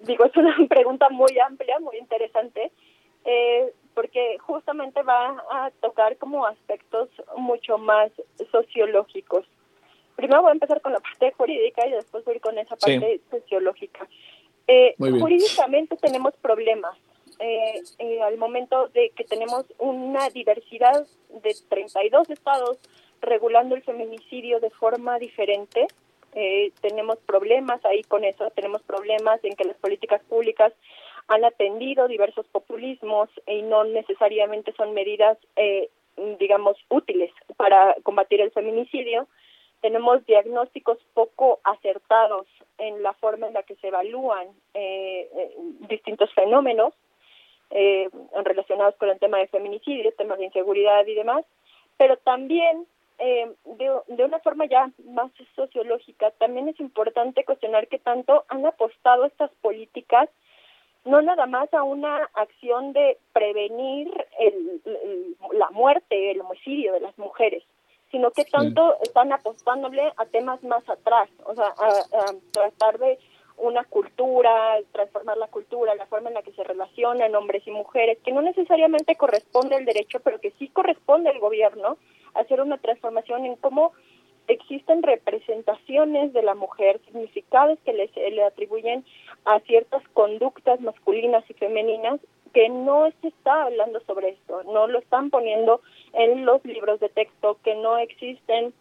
Digo, 0.00 0.24
es 0.26 0.36
una 0.36 0.54
pregunta 0.68 1.08
muy 1.08 1.38
amplia, 1.38 1.80
muy 1.80 1.96
interesante, 1.96 2.70
porque 3.94 4.38
justamente 4.38 5.02
va 5.02 5.42
a 5.50 5.70
tocar 5.80 6.16
como 6.16 6.46
aspectos 6.46 7.08
mucho 7.36 7.78
más 7.78 8.10
sociológicos. 8.50 9.46
Primero 10.16 10.42
voy 10.42 10.50
a 10.50 10.54
empezar 10.54 10.80
con 10.80 10.92
la 10.92 11.00
parte 11.00 11.32
jurídica 11.32 11.86
y 11.86 11.92
después 11.92 12.24
voy 12.24 12.38
con 12.40 12.58
esa 12.58 12.76
parte 12.76 13.20
sociológica. 13.30 14.06
Eh, 14.66 14.94
jurídicamente 14.98 15.96
tenemos 15.96 16.34
problemas 16.36 16.96
eh, 17.38 17.82
eh, 17.98 18.22
al 18.22 18.36
momento 18.36 18.88
de 18.88 19.10
que 19.10 19.24
tenemos 19.24 19.64
una 19.78 20.30
diversidad 20.30 21.06
de 21.42 21.56
32 21.68 22.30
estados 22.30 22.78
regulando 23.20 23.74
el 23.74 23.82
feminicidio 23.82 24.60
de 24.60 24.70
forma 24.70 25.18
diferente. 25.18 25.86
Eh, 26.34 26.72
tenemos 26.80 27.18
problemas 27.18 27.84
ahí 27.84 28.02
con 28.04 28.24
eso, 28.24 28.50
tenemos 28.50 28.82
problemas 28.82 29.42
en 29.44 29.54
que 29.54 29.64
las 29.64 29.76
políticas 29.76 30.22
públicas 30.28 30.72
han 31.32 31.44
atendido 31.44 32.08
diversos 32.08 32.46
populismos 32.48 33.28
y 33.46 33.62
no 33.62 33.84
necesariamente 33.84 34.72
son 34.72 34.92
medidas, 34.92 35.38
eh, 35.56 35.88
digamos, 36.38 36.76
útiles 36.90 37.32
para 37.56 37.96
combatir 38.02 38.42
el 38.42 38.50
feminicidio. 38.50 39.26
Tenemos 39.80 40.24
diagnósticos 40.26 40.98
poco 41.14 41.60
acertados 41.64 42.46
en 42.76 43.02
la 43.02 43.14
forma 43.14 43.46
en 43.46 43.54
la 43.54 43.62
que 43.62 43.76
se 43.76 43.88
evalúan 43.88 44.48
distintos 45.88 46.32
fenómenos 46.34 46.92
eh, 47.70 48.10
relacionados 48.44 48.94
con 48.96 49.08
el 49.08 49.18
tema 49.18 49.38
de 49.38 49.48
feminicidio, 49.48 50.12
temas 50.12 50.36
de 50.36 50.44
inseguridad 50.44 51.06
y 51.06 51.14
demás, 51.14 51.46
pero 51.96 52.18
también 52.18 52.86
eh, 53.18 53.50
de, 53.64 53.90
de, 54.08 54.24
una 54.26 54.40
forma 54.40 54.66
ya 54.66 54.90
más 55.06 55.30
sociológica, 55.56 56.32
también 56.32 56.68
es 56.68 56.78
importante 56.80 57.46
cuestionar 57.46 57.88
que 57.88 57.98
tanto 57.98 58.44
han 58.48 58.66
apostado 58.66 59.24
estas 59.24 59.50
políticas 59.62 60.28
no 61.04 61.20
nada 61.22 61.46
más 61.46 61.72
a 61.74 61.82
una 61.82 62.30
acción 62.34 62.92
de 62.92 63.18
prevenir 63.32 64.08
el, 64.38 64.80
la 65.52 65.70
muerte, 65.70 66.30
el 66.30 66.40
homicidio 66.40 66.92
de 66.92 67.00
las 67.00 67.16
mujeres, 67.18 67.64
sino 68.10 68.30
que 68.30 68.44
tanto 68.44 68.96
están 69.02 69.32
apostándole 69.32 70.12
a 70.16 70.26
temas 70.26 70.62
más 70.62 70.88
atrás, 70.88 71.28
o 71.44 71.54
sea, 71.54 71.74
a 71.78 72.32
tratar 72.52 72.98
de 72.98 73.18
una 73.56 73.84
cultura, 73.84 74.78
transformar 74.92 75.36
la 75.38 75.46
cultura, 75.46 75.94
la 75.94 76.06
forma 76.06 76.28
en 76.28 76.34
la 76.34 76.42
que 76.42 76.52
se 76.52 76.64
relacionan 76.64 77.34
hombres 77.34 77.66
y 77.66 77.70
mujeres, 77.70 78.18
que 78.24 78.32
no 78.32 78.42
necesariamente 78.42 79.16
corresponde 79.16 79.76
al 79.76 79.84
derecho, 79.84 80.20
pero 80.20 80.40
que 80.40 80.52
sí 80.58 80.68
corresponde 80.68 81.30
al 81.30 81.38
gobierno, 81.38 81.96
hacer 82.34 82.60
una 82.60 82.78
transformación 82.78 83.44
en 83.44 83.56
cómo 83.56 83.92
existen 84.48 85.02
representaciones 85.02 86.32
de 86.32 86.42
la 86.42 86.54
mujer, 86.54 87.00
significados 87.06 87.78
que 87.84 87.92
le, 87.92 88.10
le 88.30 88.44
atribuyen 88.44 89.04
a 89.44 89.60
ciertas 89.60 90.02
conductas 90.12 90.80
masculinas 90.80 91.44
y 91.48 91.54
femeninas 91.54 92.20
que 92.52 92.68
no 92.68 93.10
se 93.20 93.28
está 93.28 93.64
hablando 93.64 94.00
sobre 94.00 94.30
esto, 94.30 94.62
no 94.64 94.86
lo 94.86 94.98
están 94.98 95.30
poniendo 95.30 95.80
en 96.12 96.44
los 96.44 96.64
libros 96.64 97.00
de 97.00 97.08
texto, 97.08 97.58
que 97.64 97.74
no 97.74 97.96
existen 97.98 98.74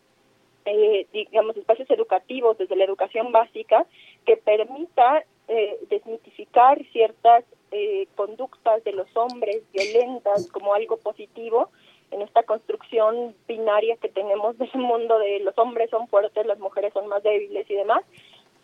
eh, 0.66 1.08
digamos, 1.12 1.58
espacios 1.58 1.90
educativos 1.90 2.58
desde 2.58 2.76
la 2.76 2.84
educación 2.84 3.32
básica 3.32 3.86
que 4.26 4.38
permita 4.38 5.24
eh, 5.48 5.80
desmitificar 5.90 6.84
ciertas 6.92 7.44
eh, 7.72 8.08
conductas 8.16 8.84
de 8.84 8.92
los 8.92 9.08
hombres 9.16 9.64
violentas 9.74 10.52
como 10.52 10.74
algo 10.74 10.98
positivo 10.98 11.70
en 12.12 12.22
esta 12.22 12.44
construcción 12.44 13.36
binaria 13.48 13.98
que 13.98 14.10
tenemos 14.10 14.58
del 14.58 14.72
mundo 14.76 15.18
de 15.20 15.40
los 15.40 15.58
hombres 15.58 15.90
son 15.90 16.08
fuertes, 16.08 16.46
las 16.46 16.60
mujeres 16.60 16.94
son 16.94 17.08
más 17.08 17.24
débiles 17.24 17.70
y 17.70 17.76
demás, 17.76 18.04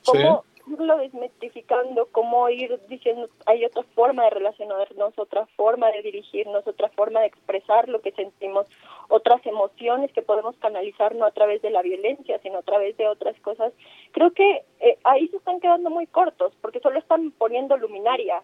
como 0.05 0.43
irlo 0.67 0.97
desmitificando, 0.97 2.07
cómo 2.11 2.49
ir 2.49 2.79
diciendo 2.89 3.29
hay 3.45 3.63
otra 3.65 3.83
forma 3.95 4.25
de 4.25 4.31
relacionarnos, 4.31 5.17
otra 5.17 5.45
forma 5.55 5.89
de 5.91 6.01
dirigirnos, 6.01 6.67
otra 6.67 6.89
forma 6.89 7.21
de 7.21 7.27
expresar 7.27 7.87
lo 7.87 8.01
que 8.01 8.11
sentimos, 8.11 8.67
otras 9.07 9.45
emociones 9.45 10.11
que 10.11 10.21
podemos 10.21 10.55
canalizar 10.57 11.15
no 11.15 11.25
a 11.25 11.31
través 11.31 11.61
de 11.61 11.69
la 11.69 11.81
violencia, 11.81 12.39
sino 12.39 12.59
a 12.59 12.63
través 12.63 12.97
de 12.97 13.07
otras 13.07 13.39
cosas. 13.39 13.71
Creo 14.11 14.31
que 14.31 14.63
eh, 14.79 14.97
ahí 15.03 15.27
se 15.29 15.37
están 15.37 15.59
quedando 15.59 15.89
muy 15.89 16.07
cortos 16.07 16.53
porque 16.61 16.81
solo 16.81 16.99
están 16.99 17.31
poniendo 17.31 17.77
luminarias 17.77 18.43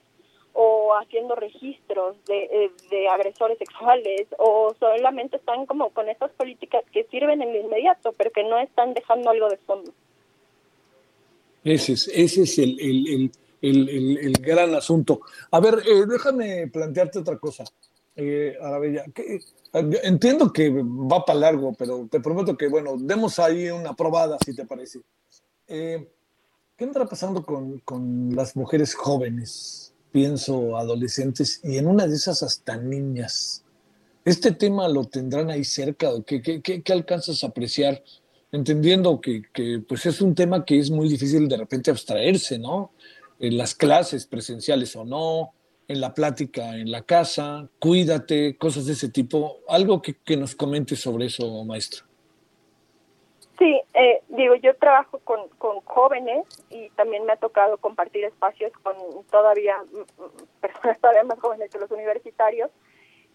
o 0.53 0.93
haciendo 0.95 1.35
registros 1.35 2.15
de, 2.25 2.43
eh, 2.43 2.71
de, 2.89 3.07
agresores 3.07 3.57
sexuales 3.57 4.27
o 4.37 4.73
solamente 4.79 5.37
están 5.37 5.65
como 5.65 5.89
con 5.89 6.07
estas 6.09 6.31
políticas 6.31 6.83
que 6.91 7.05
sirven 7.05 7.41
en 7.41 7.53
lo 7.53 7.59
inmediato 7.59 8.13
pero 8.13 8.31
que 8.31 8.43
no 8.43 8.57
están 8.59 8.93
dejando 8.93 9.29
algo 9.31 9.49
de 9.49 9.57
fondo. 9.57 9.91
Ese 11.63 11.93
es, 11.93 12.07
ese 12.13 12.43
es 12.43 12.57
el, 12.59 12.79
el, 12.79 13.31
el, 13.61 14.17
el 14.17 14.33
gran 14.33 14.75
asunto. 14.75 15.21
A 15.51 15.59
ver, 15.59 15.75
eh, 15.87 16.05
déjame 16.07 16.67
plantearte 16.67 17.19
otra 17.19 17.37
cosa, 17.37 17.63
eh, 18.15 18.55
Arabella. 18.61 19.05
Que, 19.13 19.39
entiendo 20.03 20.51
que 20.51 20.69
va 20.69 21.25
para 21.25 21.39
largo, 21.39 21.73
pero 21.73 22.07
te 22.11 22.19
prometo 22.19 22.57
que, 22.57 22.67
bueno, 22.67 22.95
demos 22.97 23.39
ahí 23.39 23.69
una 23.69 23.95
probada, 23.95 24.37
si 24.45 24.53
te 24.55 24.65
parece. 24.65 24.99
Eh, 25.67 26.07
¿Qué 26.75 26.83
andará 26.83 27.05
pasando 27.05 27.43
con, 27.43 27.79
con 27.79 28.35
las 28.35 28.55
mujeres 28.55 28.93
jóvenes? 28.93 29.92
Pienso 30.14 30.78
adolescentes 30.78 31.59
y 31.61 31.78
en 31.78 31.88
una 31.88 32.07
de 32.07 32.16
esas 32.16 32.41
hasta 32.41 32.78
niñas. 32.78 33.66
¿Este 34.24 34.53
tema 34.53 34.88
lo 34.88 35.03
tendrán 35.03 35.49
ahí 35.49 35.66
cerca? 35.66 36.09
¿Qué, 36.26 36.41
qué, 36.41 36.61
qué, 36.61 36.82
qué 36.82 36.93
alcanzas 36.93 37.43
a 37.43 37.47
apreciar? 37.47 38.01
entendiendo 38.53 39.20
que, 39.20 39.41
que, 39.51 39.84
pues 39.86 40.05
es 40.05 40.22
un 40.22 40.36
tema 40.36 40.64
que 40.64 40.80
es 40.80 40.91
muy 40.91 41.09
difícil 41.09 41.49
de 41.49 41.57
repente 41.57 41.91
abstraerse, 41.91 42.59
¿no? 42.59 42.91
En 43.39 43.57
las 43.57 43.74
clases 43.74 44.28
presenciales 44.28 44.95
o 44.95 45.03
no, 45.03 45.53
en 45.88 45.99
la 45.99 46.14
plática 46.14 46.78
en 46.78 46.91
la 46.91 47.01
casa, 47.01 47.68
cuídate, 47.80 48.55
cosas 48.55 48.86
de 48.86 48.93
ese 48.93 49.09
tipo. 49.09 49.57
Algo 49.68 50.01
que, 50.01 50.18
que 50.24 50.38
nos 50.38 50.55
comente 50.55 50.95
sobre 50.95 51.26
eso, 51.26 51.66
maestra. 51.66 52.05
Sí, 53.59 53.79
eh, 53.93 54.21
digo, 54.29 54.55
yo 54.55 54.75
trabajo 54.77 55.19
con, 55.19 55.47
con 55.59 55.81
jóvenes 55.81 56.45
y 56.69 56.89
también 56.91 57.25
me 57.25 57.33
ha 57.33 57.37
tocado 57.37 57.77
compartir 57.77 58.25
espacios 58.25 58.71
con 58.81 58.95
todavía 59.29 59.77
mm, 59.77 60.23
mm, 60.23 60.59
personas 60.59 60.99
todavía 61.01 61.23
más 61.23 61.39
jóvenes 61.39 61.69
que 61.69 61.79
los 61.79 61.91
universitarios. 61.91 62.71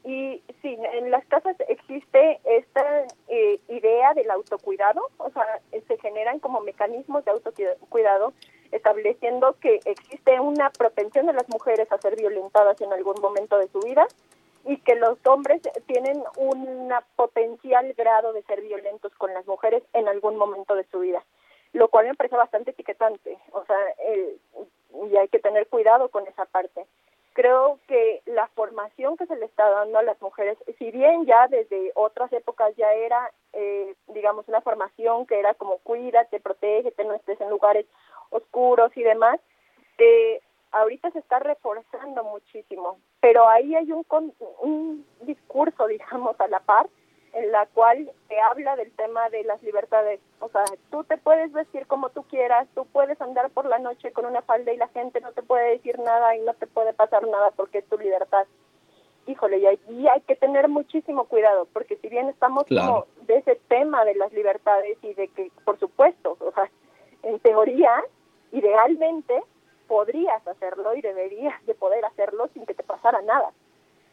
Y 0.04 0.42
sí, 0.62 0.76
en 0.92 1.10
las 1.10 1.24
casas 1.26 1.56
existe 1.68 2.40
esta 2.44 3.06
eh, 3.28 3.60
idea 3.68 4.14
del 4.14 4.30
autocuidado, 4.30 5.08
o 5.18 5.30
sea, 5.30 5.60
se 5.86 5.98
generan 5.98 6.38
como 6.38 6.60
mecanismos 6.60 7.24
de 7.24 7.32
autocuidado, 7.32 8.32
estableciendo 8.70 9.56
que 9.60 9.80
existe 9.84 10.40
una 10.40 10.70
propensión 10.70 11.26
de 11.26 11.32
las 11.32 11.48
mujeres 11.48 11.90
a 11.90 11.98
ser 11.98 12.16
violentadas 12.16 12.80
en 12.80 12.92
algún 12.92 13.16
momento 13.20 13.58
de 13.58 13.68
su 13.68 13.80
vida 13.80 14.06
y 14.64 14.78
que 14.78 14.94
los 14.94 15.18
hombres 15.26 15.62
tienen 15.86 16.22
un 16.36 16.92
potencial 17.16 17.92
grado 17.94 18.32
de 18.32 18.42
ser 18.42 18.60
violentos 18.60 19.12
con 19.14 19.32
las 19.32 19.46
mujeres 19.46 19.82
en 19.92 20.08
algún 20.08 20.36
momento 20.36 20.74
de 20.74 20.84
su 20.84 21.00
vida, 21.00 21.24
lo 21.72 21.88
cual 21.88 22.06
me 22.06 22.14
parece 22.14 22.36
bastante 22.36 22.70
etiquetante, 22.72 23.38
o 23.52 23.64
sea, 23.64 23.76
y 25.06 25.16
hay 25.16 25.28
que 25.28 25.38
tener 25.38 25.66
cuidado 25.68 26.08
con 26.08 26.26
esa 26.26 26.44
parte. 26.46 26.86
Creo 27.34 27.78
que 27.86 28.20
la 28.26 28.48
formación 28.48 29.16
que 29.16 29.26
se 29.26 29.36
le 29.36 29.44
está 29.44 29.68
dando 29.70 29.98
a 29.98 30.02
las 30.02 30.20
mujeres, 30.20 30.58
si 30.78 30.90
bien 30.90 31.24
ya 31.24 31.46
desde 31.46 31.92
otras 31.94 32.32
épocas 32.32 32.74
ya 32.76 32.92
era, 32.94 33.30
eh, 33.52 33.94
digamos, 34.08 34.48
una 34.48 34.60
formación 34.60 35.24
que 35.24 35.38
era 35.38 35.54
como 35.54 35.78
cuídate, 35.78 36.40
protégete, 36.40 37.04
no 37.04 37.14
estés 37.14 37.40
en 37.40 37.48
lugares 37.48 37.86
oscuros 38.30 38.90
y 38.96 39.02
demás, 39.04 39.38
eh, 39.98 40.40
ahorita 40.80 41.10
se 41.10 41.18
está 41.18 41.38
reforzando 41.38 42.24
muchísimo, 42.24 42.98
pero 43.20 43.48
ahí 43.48 43.74
hay 43.74 43.90
un, 43.92 44.04
un 44.60 45.06
discurso, 45.22 45.86
digamos, 45.88 46.38
a 46.40 46.48
la 46.48 46.60
par 46.60 46.88
en 47.34 47.52
la 47.52 47.66
cual 47.66 48.10
se 48.28 48.40
habla 48.40 48.76
del 48.76 48.90
tema 48.92 49.28
de 49.30 49.44
las 49.44 49.62
libertades. 49.62 50.20
O 50.40 50.48
sea, 50.48 50.64
tú 50.90 51.04
te 51.04 51.18
puedes 51.18 51.52
vestir 51.52 51.86
como 51.86 52.10
tú 52.10 52.22
quieras, 52.24 52.66
tú 52.74 52.86
puedes 52.86 53.20
andar 53.20 53.50
por 53.50 53.66
la 53.66 53.78
noche 53.78 54.12
con 54.12 54.26
una 54.26 54.42
falda 54.42 54.72
y 54.72 54.76
la 54.76 54.88
gente 54.88 55.20
no 55.20 55.32
te 55.32 55.42
puede 55.42 55.70
decir 55.70 55.98
nada 55.98 56.34
y 56.36 56.40
no 56.40 56.54
te 56.54 56.66
puede 56.66 56.94
pasar 56.94 57.26
nada 57.26 57.50
porque 57.52 57.78
es 57.78 57.88
tu 57.88 57.98
libertad. 57.98 58.46
Híjole, 59.26 59.58
y 59.58 59.66
hay, 59.66 59.78
hay 60.10 60.20
que 60.22 60.36
tener 60.36 60.68
muchísimo 60.68 61.26
cuidado, 61.26 61.68
porque 61.74 61.96
si 61.96 62.08
bien 62.08 62.30
estamos 62.30 62.64
como 62.66 63.06
de 63.26 63.36
ese 63.36 63.56
tema 63.68 64.04
de 64.06 64.14
las 64.14 64.32
libertades 64.32 64.96
y 65.02 65.12
de 65.12 65.28
que, 65.28 65.50
por 65.66 65.78
supuesto, 65.78 66.38
o 66.40 66.50
sea, 66.52 66.70
en 67.24 67.38
teoría, 67.40 68.02
idealmente, 68.52 69.42
podrías 69.88 70.46
hacerlo 70.46 70.94
y 70.94 71.00
deberías 71.00 71.64
de 71.66 71.74
poder 71.74 72.04
hacerlo 72.04 72.48
sin 72.54 72.66
que 72.66 72.74
te 72.74 72.84
pasara 72.84 73.20
nada. 73.22 73.50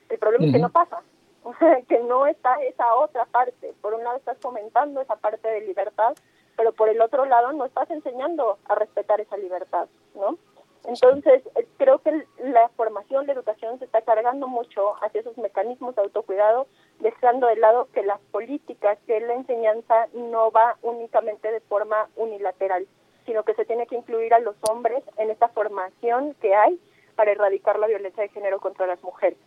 El 0.10 0.18
problema 0.18 0.46
es 0.46 0.54
que 0.54 0.60
no 0.60 0.70
pasa. 0.70 1.02
O 1.48 1.54
sea, 1.60 1.80
que 1.84 2.00
no 2.00 2.26
está 2.26 2.56
esa 2.64 2.96
otra 2.96 3.26
parte. 3.26 3.72
Por 3.80 3.94
un 3.94 4.04
lado 4.04 4.18
estás 4.18 4.36
fomentando 4.40 5.00
esa 5.00 5.16
parte 5.16 5.48
de 5.48 5.62
libertad, 5.62 6.16
pero 6.58 6.74
por 6.74 6.90
el 6.90 7.00
otro 7.00 7.26
lado 7.26 7.54
no 7.54 7.66
estás 7.66 7.88
enseñando 7.92 8.58
a 8.66 8.74
respetar 8.74 9.22
esa 9.22 9.38
libertad, 9.38 9.88
¿no? 10.16 10.40
Entonces, 10.88 11.44
eh, 11.56 11.68
creo 11.78 12.00
que 12.00 12.26
la 12.40 12.70
formación, 12.70 13.28
la 13.28 13.34
educación 13.34 13.78
se 13.78 13.86
está 13.86 14.02
cargando 14.02 14.48
mucho 14.48 14.96
hacia 15.04 15.22
esos 15.22 15.38
mecanismos 15.38 15.96
de 15.96 16.02
autocuidado, 16.02 16.66
dejando 17.00 17.46
de 17.46 17.58
lado 17.58 17.90
que 17.94 18.04
las 18.04 18.20
políticas, 18.32 18.98
que 19.06 19.20
la 19.20 19.34
enseñanza 19.34 20.08
no 20.14 20.50
va 20.50 20.78
únicamente 20.82 21.52
de 21.52 21.60
forma 21.62 22.10
unilateral, 22.16 22.88
sino 23.26 23.44
que 23.44 23.54
se 23.56 23.66
tiene 23.66 23.88
que 23.88 23.96
incluir 23.96 24.34
a 24.34 24.40
los 24.40 24.56
hombres 24.70 25.04
en 25.18 25.30
esta 25.30 25.50
formación 25.50 26.36
que 26.42 26.54
hay 26.54 26.80
para 27.16 27.32
erradicar 27.32 27.80
la 27.80 27.88
violencia 27.88 28.24
de 28.24 28.30
género 28.30 28.60
contra 28.60 28.88
las 28.88 29.02
mujeres. 29.04 29.38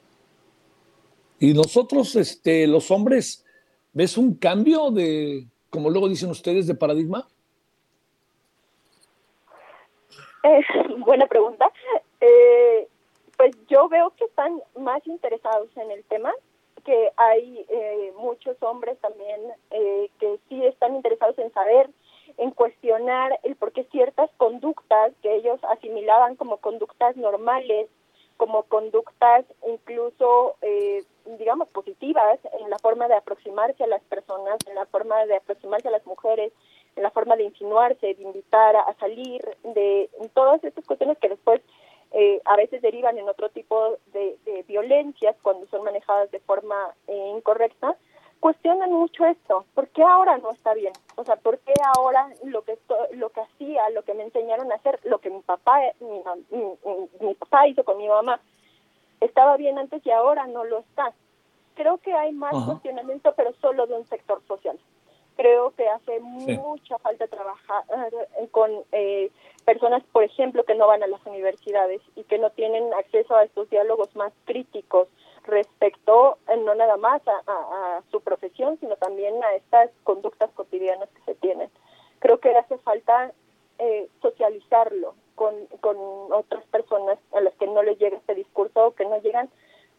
Y 1.39 1.55
nosotros, 1.55 2.17
este, 2.17 2.67
los 2.67 2.91
hombres, 2.91 3.45
¿ves 3.93 4.19
un 4.19 4.35
cambio 4.35 4.91
de, 4.91 5.47
como 5.71 5.91
luego 5.91 6.09
dicen 6.09 6.31
ustedes, 6.31 6.67
de 6.67 6.75
paradigma? 6.75 7.29
Eh, 10.43 10.61
buena 10.99 11.27
pregunta. 11.27 11.71
Eh, 12.21 12.89
pues 13.37 13.57
yo 13.69 13.89
veo 13.89 14.13
que 14.17 14.25
están 14.25 14.61
más 14.79 15.07
interesados 15.07 15.69
en 15.77 15.91
el 15.93 16.03
tema, 16.05 16.33
que 16.85 17.13
hay 17.17 17.65
eh, 17.69 18.13
muchos 18.19 18.57
hombres 18.63 18.99
también 18.99 19.41
que 20.19 20.39
sí 20.49 20.65
están 20.65 20.97
interesados 20.97 21.39
en 21.39 21.53
saber, 21.53 21.89
en 22.39 22.51
cuestionar 22.53 23.39
el 23.43 23.57
por 23.57 23.73
qué 23.73 23.85
ciertas 23.85 24.31
conductas 24.37 25.13
que 25.23 25.35
ellos 25.37 25.61
asimilaban 25.65 26.37
como 26.37 26.57
conductas 26.59 27.17
normales 27.17 27.89
como 28.39 28.63
conductas 28.63 29.45
incluso, 29.69 30.57
eh, 30.63 31.05
digamos, 31.39 31.69
positivas 31.71 32.39
en 32.61 32.71
la 32.71 32.79
forma 32.79 33.09
de 33.09 33.17
aproximarse 33.17 33.85
a 33.85 33.89
las 33.89 34.03
personas, 34.05 34.57
en 34.67 34.77
la 34.77 34.87
forma 34.87 35.27
de 35.27 35.37
aproximarse 35.37 35.89
a 35.89 35.91
las 35.91 36.07
mujeres, 36.07 36.53
en 36.97 37.03
la 37.03 37.11
forma 37.11 37.37
de 37.37 37.45
insinuarse, 37.45 38.15
de 38.15 38.23
invitar 38.23 38.77
a, 38.77 38.95
salir, 39.01 39.43
de 39.63 40.09
todas 40.35 40.63
estas 40.65 40.87
cuestiones 40.87 41.19
que 41.19 41.29
después 41.29 41.61
eh, 42.13 42.41
a 42.45 42.57
veces 42.57 42.81
derivan 42.81 43.19
en 43.19 43.29
otro 43.29 43.51
tipo 43.51 43.99
de, 44.13 44.39
de, 44.45 44.63
violencias 44.63 45.37
cuando 45.43 45.67
son 45.67 45.83
manejadas 45.83 46.31
de 46.31 46.41
forma 46.41 46.95
eh, 47.09 47.33
incorrecta, 47.37 47.97
cuestionan 48.41 48.93
mucho 48.93 49.27
esto. 49.27 49.65
¿Por 49.75 49.89
qué 49.89 50.03
ahora 50.03 50.39
no 50.39 50.51
está 50.53 50.75
bien? 50.75 50.93
O 51.17 51.25
sea, 51.25 51.37
¿por 51.37 51.59
qué 51.59 51.73
ahora 51.97 52.29
lo 52.45 52.63
que 52.63 52.79
lo 53.13 53.31
que 53.31 53.41
hacía, 53.41 53.89
lo 53.91 54.03
que 54.03 54.15
me 54.15 54.25
enseñaron 54.25 54.71
a 54.71 54.77
hacer, 54.77 55.01
lo 55.05 55.19
que 55.19 55.31
mi 55.31 55.41
papá 55.41 55.81
mi, 56.01 56.63
mi, 57.21 57.35
papá 57.35 57.67
hizo 57.67 57.85
con 57.85 57.99
mi 57.99 58.09
mamá 58.09 58.41
estaba 59.21 59.57
bien 59.57 59.79
antes 59.79 60.05
y 60.07 60.11
ahora 60.11 60.47
no 60.47 60.65
lo 60.65 60.79
está? 60.79 61.13
Creo 61.75 61.99
que 61.99 62.13
hay 62.13 62.33
más 62.33 62.55
cuestionamiento, 62.65 63.33
pero 63.37 63.53
solo 63.61 63.87
de 63.87 63.95
un 63.95 64.07
sector 64.07 64.43
social. 64.47 64.79
Creo 65.37 65.71
que 65.77 65.89
hace 65.89 66.19
mucha 66.19 66.99
falta 66.99 67.29
trabajar 67.29 67.85
eh, 68.41 68.49
con 68.51 68.73
eh, 68.91 69.31
personas, 69.65 70.03
por 70.11 70.25
ejemplo, 70.25 70.65
que 70.65 70.75
no 70.75 70.89
van 70.89 71.05
a 71.05 71.07
las 71.07 71.25
universidades 71.25 72.01
y 72.17 72.25
que 72.25 72.39
no 72.39 72.51
tienen 72.51 72.93
acceso 72.95 73.37
a 73.37 73.45
estos 73.45 73.71
diálogos 73.71 74.17
más 74.17 74.33
críticos, 74.47 75.07
respecto 75.49 76.39
eh, 76.49 76.57
no 76.57 76.75
nada 76.75 76.97
más 76.97 77.21
a, 77.27 78.03
su 78.11 78.21
profesión, 78.21 78.79
sino 78.79 78.97
también 78.97 79.43
a 79.43 79.55
estas 79.55 79.91
conductas 80.05 80.51
cotidianas 80.53 81.09
que 81.11 81.23
se 81.23 81.35
tienen. 81.35 81.71
Creo 82.21 82.39
que 82.39 82.57
hace 82.57 82.79
falta 82.79 83.33
eh, 83.79 84.09
socializarlo 84.23 85.15
con, 85.35 85.67
con 85.81 85.97
otras 86.33 86.65
personas 86.67 87.19
a 87.33 87.41
las 87.41 87.55
que 87.55 87.67
no 87.67 87.83
les 87.83 87.99
llega 87.99 88.17
este 88.17 88.35
discurso 88.35 88.87
o 88.87 88.95
que 88.95 89.05
no 89.05 89.21
llegan 89.21 89.51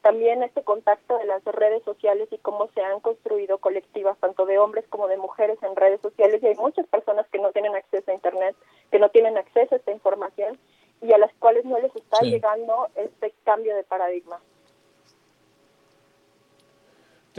también 0.01 0.43
este 0.43 0.63
contacto 0.63 1.17
de 1.17 1.25
las 1.25 1.43
redes 1.43 1.83
sociales 1.83 2.29
y 2.31 2.37
cómo 2.37 2.69
se 2.73 2.81
han 2.81 2.99
construido 3.01 3.57
colectivas, 3.57 4.17
tanto 4.19 4.45
de 4.45 4.57
hombres 4.57 4.85
como 4.89 5.07
de 5.07 5.17
mujeres 5.17 5.57
en 5.61 5.75
redes 5.75 6.01
sociales. 6.01 6.41
Y 6.41 6.47
hay 6.47 6.55
muchas 6.55 6.87
personas 6.87 7.27
que 7.29 7.39
no 7.39 7.51
tienen 7.51 7.75
acceso 7.75 8.09
a 8.09 8.13
Internet, 8.13 8.55
que 8.91 8.99
no 8.99 9.09
tienen 9.09 9.37
acceso 9.37 9.75
a 9.75 9.77
esta 9.77 9.91
información 9.91 10.57
y 11.01 11.11
a 11.11 11.17
las 11.17 11.33
cuales 11.35 11.65
no 11.65 11.79
les 11.79 11.93
está 11.95 12.21
llegando 12.21 12.87
este 12.95 13.33
cambio 13.43 13.75
de 13.75 13.83
paradigma. 13.83 14.39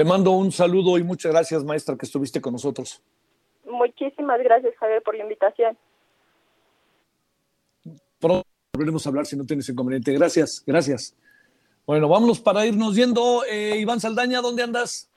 Te 0.01 0.05
mando 0.07 0.31
un 0.31 0.51
saludo 0.51 0.97
y 0.97 1.03
muchas 1.03 1.31
gracias, 1.31 1.63
maestra, 1.63 1.95
que 1.95 2.07
estuviste 2.07 2.41
con 2.41 2.55
nosotros. 2.55 3.03
Muchísimas 3.67 4.41
gracias, 4.43 4.75
Javier, 4.79 5.03
por 5.03 5.15
la 5.15 5.25
invitación. 5.25 5.77
pronto 8.19 8.47
volveremos 8.73 9.05
a 9.05 9.11
hablar 9.11 9.27
si 9.27 9.37
no 9.37 9.45
tienes 9.45 9.69
inconveniente. 9.69 10.11
Gracias, 10.15 10.65
gracias. 10.67 11.15
Bueno, 11.85 12.09
vámonos 12.09 12.41
para 12.41 12.65
irnos 12.65 12.97
yendo. 12.97 13.45
Eh, 13.45 13.77
Iván 13.77 14.01
Saldaña, 14.01 14.41
¿dónde 14.41 14.63
andas? 14.63 15.10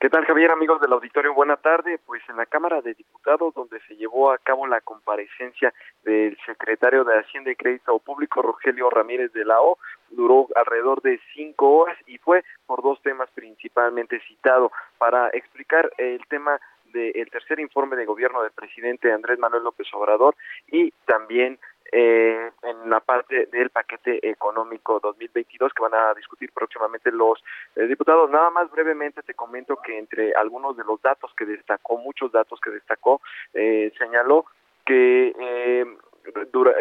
¿Qué 0.00 0.10
tal, 0.10 0.24
Javier, 0.26 0.52
amigos 0.52 0.80
del 0.80 0.92
auditorio? 0.92 1.34
Buena 1.34 1.56
tarde. 1.56 1.98
Pues 2.06 2.22
en 2.28 2.36
la 2.36 2.46
Cámara 2.46 2.80
de 2.80 2.94
Diputados, 2.94 3.52
donde 3.52 3.80
se 3.88 3.96
llevó 3.96 4.30
a 4.30 4.38
cabo 4.38 4.64
la 4.68 4.80
comparecencia 4.80 5.74
del 6.04 6.38
secretario 6.46 7.02
de 7.02 7.18
Hacienda 7.18 7.50
y 7.50 7.56
Crédito 7.56 7.98
Público, 7.98 8.40
Rogelio 8.40 8.90
Ramírez 8.90 9.32
de 9.32 9.44
la 9.44 9.60
O, 9.60 9.76
duró 10.10 10.46
alrededor 10.54 11.02
de 11.02 11.18
cinco 11.34 11.78
horas 11.78 11.98
y 12.06 12.18
fue 12.18 12.44
por 12.64 12.80
dos 12.80 13.02
temas 13.02 13.28
principalmente 13.34 14.20
citado 14.28 14.70
para 14.98 15.30
explicar 15.30 15.90
el 15.98 16.24
tema 16.28 16.60
del 16.92 17.28
tercer 17.32 17.58
informe 17.58 17.96
de 17.96 18.06
gobierno 18.06 18.42
del 18.42 18.52
presidente 18.52 19.12
Andrés 19.12 19.40
Manuel 19.40 19.64
López 19.64 19.88
Obrador 19.94 20.36
y 20.70 20.92
también 21.06 21.58
eh, 21.92 22.50
en 22.62 22.90
la 22.90 23.00
parte 23.00 23.46
del 23.46 23.70
paquete 23.70 24.28
económico 24.28 25.00
2022 25.00 25.72
que 25.72 25.82
van 25.82 25.94
a 25.94 26.14
discutir 26.14 26.50
próximamente 26.52 27.10
los 27.10 27.42
eh, 27.76 27.86
diputados. 27.86 28.30
Nada 28.30 28.50
más 28.50 28.70
brevemente 28.70 29.22
te 29.22 29.34
comento 29.34 29.76
que 29.76 29.98
entre 29.98 30.32
algunos 30.34 30.76
de 30.76 30.84
los 30.84 31.00
datos 31.02 31.32
que 31.36 31.46
destacó, 31.46 31.98
muchos 31.98 32.32
datos 32.32 32.60
que 32.60 32.70
destacó, 32.70 33.20
eh, 33.54 33.92
señaló 33.98 34.46
que 34.84 35.34
eh, 35.38 35.86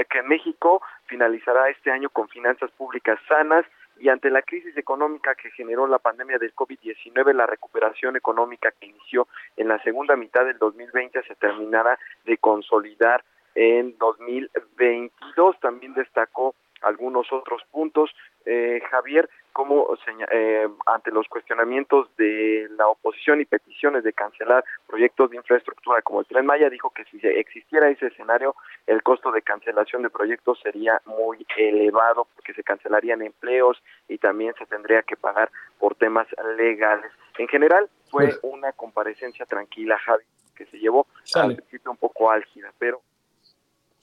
que 0.10 0.24
México 0.24 0.82
finalizará 1.06 1.70
este 1.70 1.92
año 1.92 2.10
con 2.10 2.28
finanzas 2.28 2.70
públicas 2.72 3.20
sanas 3.28 3.66
y 4.00 4.10
ante 4.10 4.30
la 4.30 4.42
crisis 4.42 4.76
económica 4.78 5.36
que 5.36 5.50
generó 5.52 5.88
la 5.88 6.00
pandemia 6.00 6.38
del 6.38 6.54
COVID-19, 6.54 7.34
la 7.34 7.46
recuperación 7.46 8.16
económica 8.16 8.72
que 8.80 8.88
inició 8.88 9.28
en 9.56 9.70
la 9.70 9.82
segunda 9.84 10.16
mitad 10.16 10.46
del 10.46 10.58
2020 10.58 11.24
se 11.24 11.36
terminará 11.36 11.98
de 12.26 12.38
consolidar 12.38 13.24
en 13.58 13.98
2022. 13.98 15.60
También 15.60 15.94
destacó 15.96 16.54
algunos 16.82 17.34
otros 17.34 17.64
puntos, 17.72 18.12
eh, 18.46 18.80
Javier, 18.92 19.28
como 19.52 19.88
eh, 20.32 20.68
ante 20.86 21.10
los 21.10 21.28
cuestionamientos 21.28 22.16
de 22.18 22.68
la 22.78 22.88
oposición 22.88 23.42
y 23.42 23.46
peticiones 23.46 24.04
de 24.04 24.14
cancelar 24.14 24.64
proyectos 24.86 25.32
de 25.32 25.38
infraestructura 25.38 26.04
como 26.04 26.20
el 26.20 26.28
Tren 26.28 26.46
Maya, 26.46 26.70
dijo 26.70 26.92
que 26.92 27.04
si 27.06 27.18
existiera 27.26 27.90
ese 27.90 28.08
escenario, 28.08 28.56
el 28.86 29.02
costo 29.02 29.32
de 29.32 29.42
cancelación 29.42 30.04
de 30.04 30.12
proyectos 30.12 30.60
sería 30.62 31.02
muy 31.06 31.44
elevado 31.58 32.28
porque 32.36 32.54
se 32.54 32.64
cancelarían 32.64 33.24
empleos 33.24 33.82
y 34.08 34.20
también 34.20 34.54
se 34.60 34.68
tendría 34.68 35.02
que 35.02 35.18
pagar 35.18 35.50
por 35.80 35.96
temas 35.96 36.28
legales. 36.58 37.12
En 37.40 37.48
general, 37.48 37.90
fue 38.12 38.30
una 38.44 38.72
comparecencia 38.74 39.48
tranquila, 39.48 39.98
Javi, 39.98 40.24
que 40.56 40.68
se 40.68 40.78
llevó 40.78 41.08
al 41.34 41.56
principio 41.56 41.90
un 41.90 41.98
poco 41.98 42.30
álgida, 42.30 42.72
pero 42.78 43.02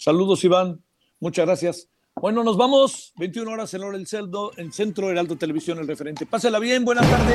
Saludos, 0.04 0.44
Iván. 0.44 0.84
Muchas 1.18 1.46
gracias. 1.46 1.88
Bueno, 2.14 2.44
nos 2.44 2.58
vamos. 2.58 3.14
21 3.16 3.50
horas 3.50 3.72
en 3.72 3.84
hora 3.84 3.96
del 3.96 4.06
Celdo, 4.06 4.52
en 4.58 4.70
Centro 4.70 5.10
Heraldo 5.10 5.38
Televisión, 5.38 5.78
el 5.78 5.88
referente. 5.88 6.26
Pásela 6.26 6.58
bien, 6.58 6.84
buena 6.84 7.00
tarde. 7.00 7.32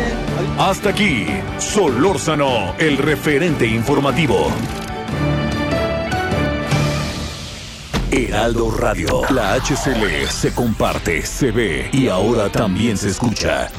Hasta 0.59 0.89
aquí, 0.91 1.25
Solórzano, 1.57 2.75
el 2.77 2.97
referente 2.97 3.65
informativo. 3.65 4.51
Heraldo 8.11 8.69
Radio, 8.69 9.21
la 9.31 9.55
HCL 9.55 10.27
se 10.29 10.53
comparte, 10.53 11.23
se 11.23 11.49
ve 11.49 11.89
y 11.91 12.07
ahora 12.07 12.51
también 12.51 12.97
se 12.97 13.09
escucha. 13.09 13.71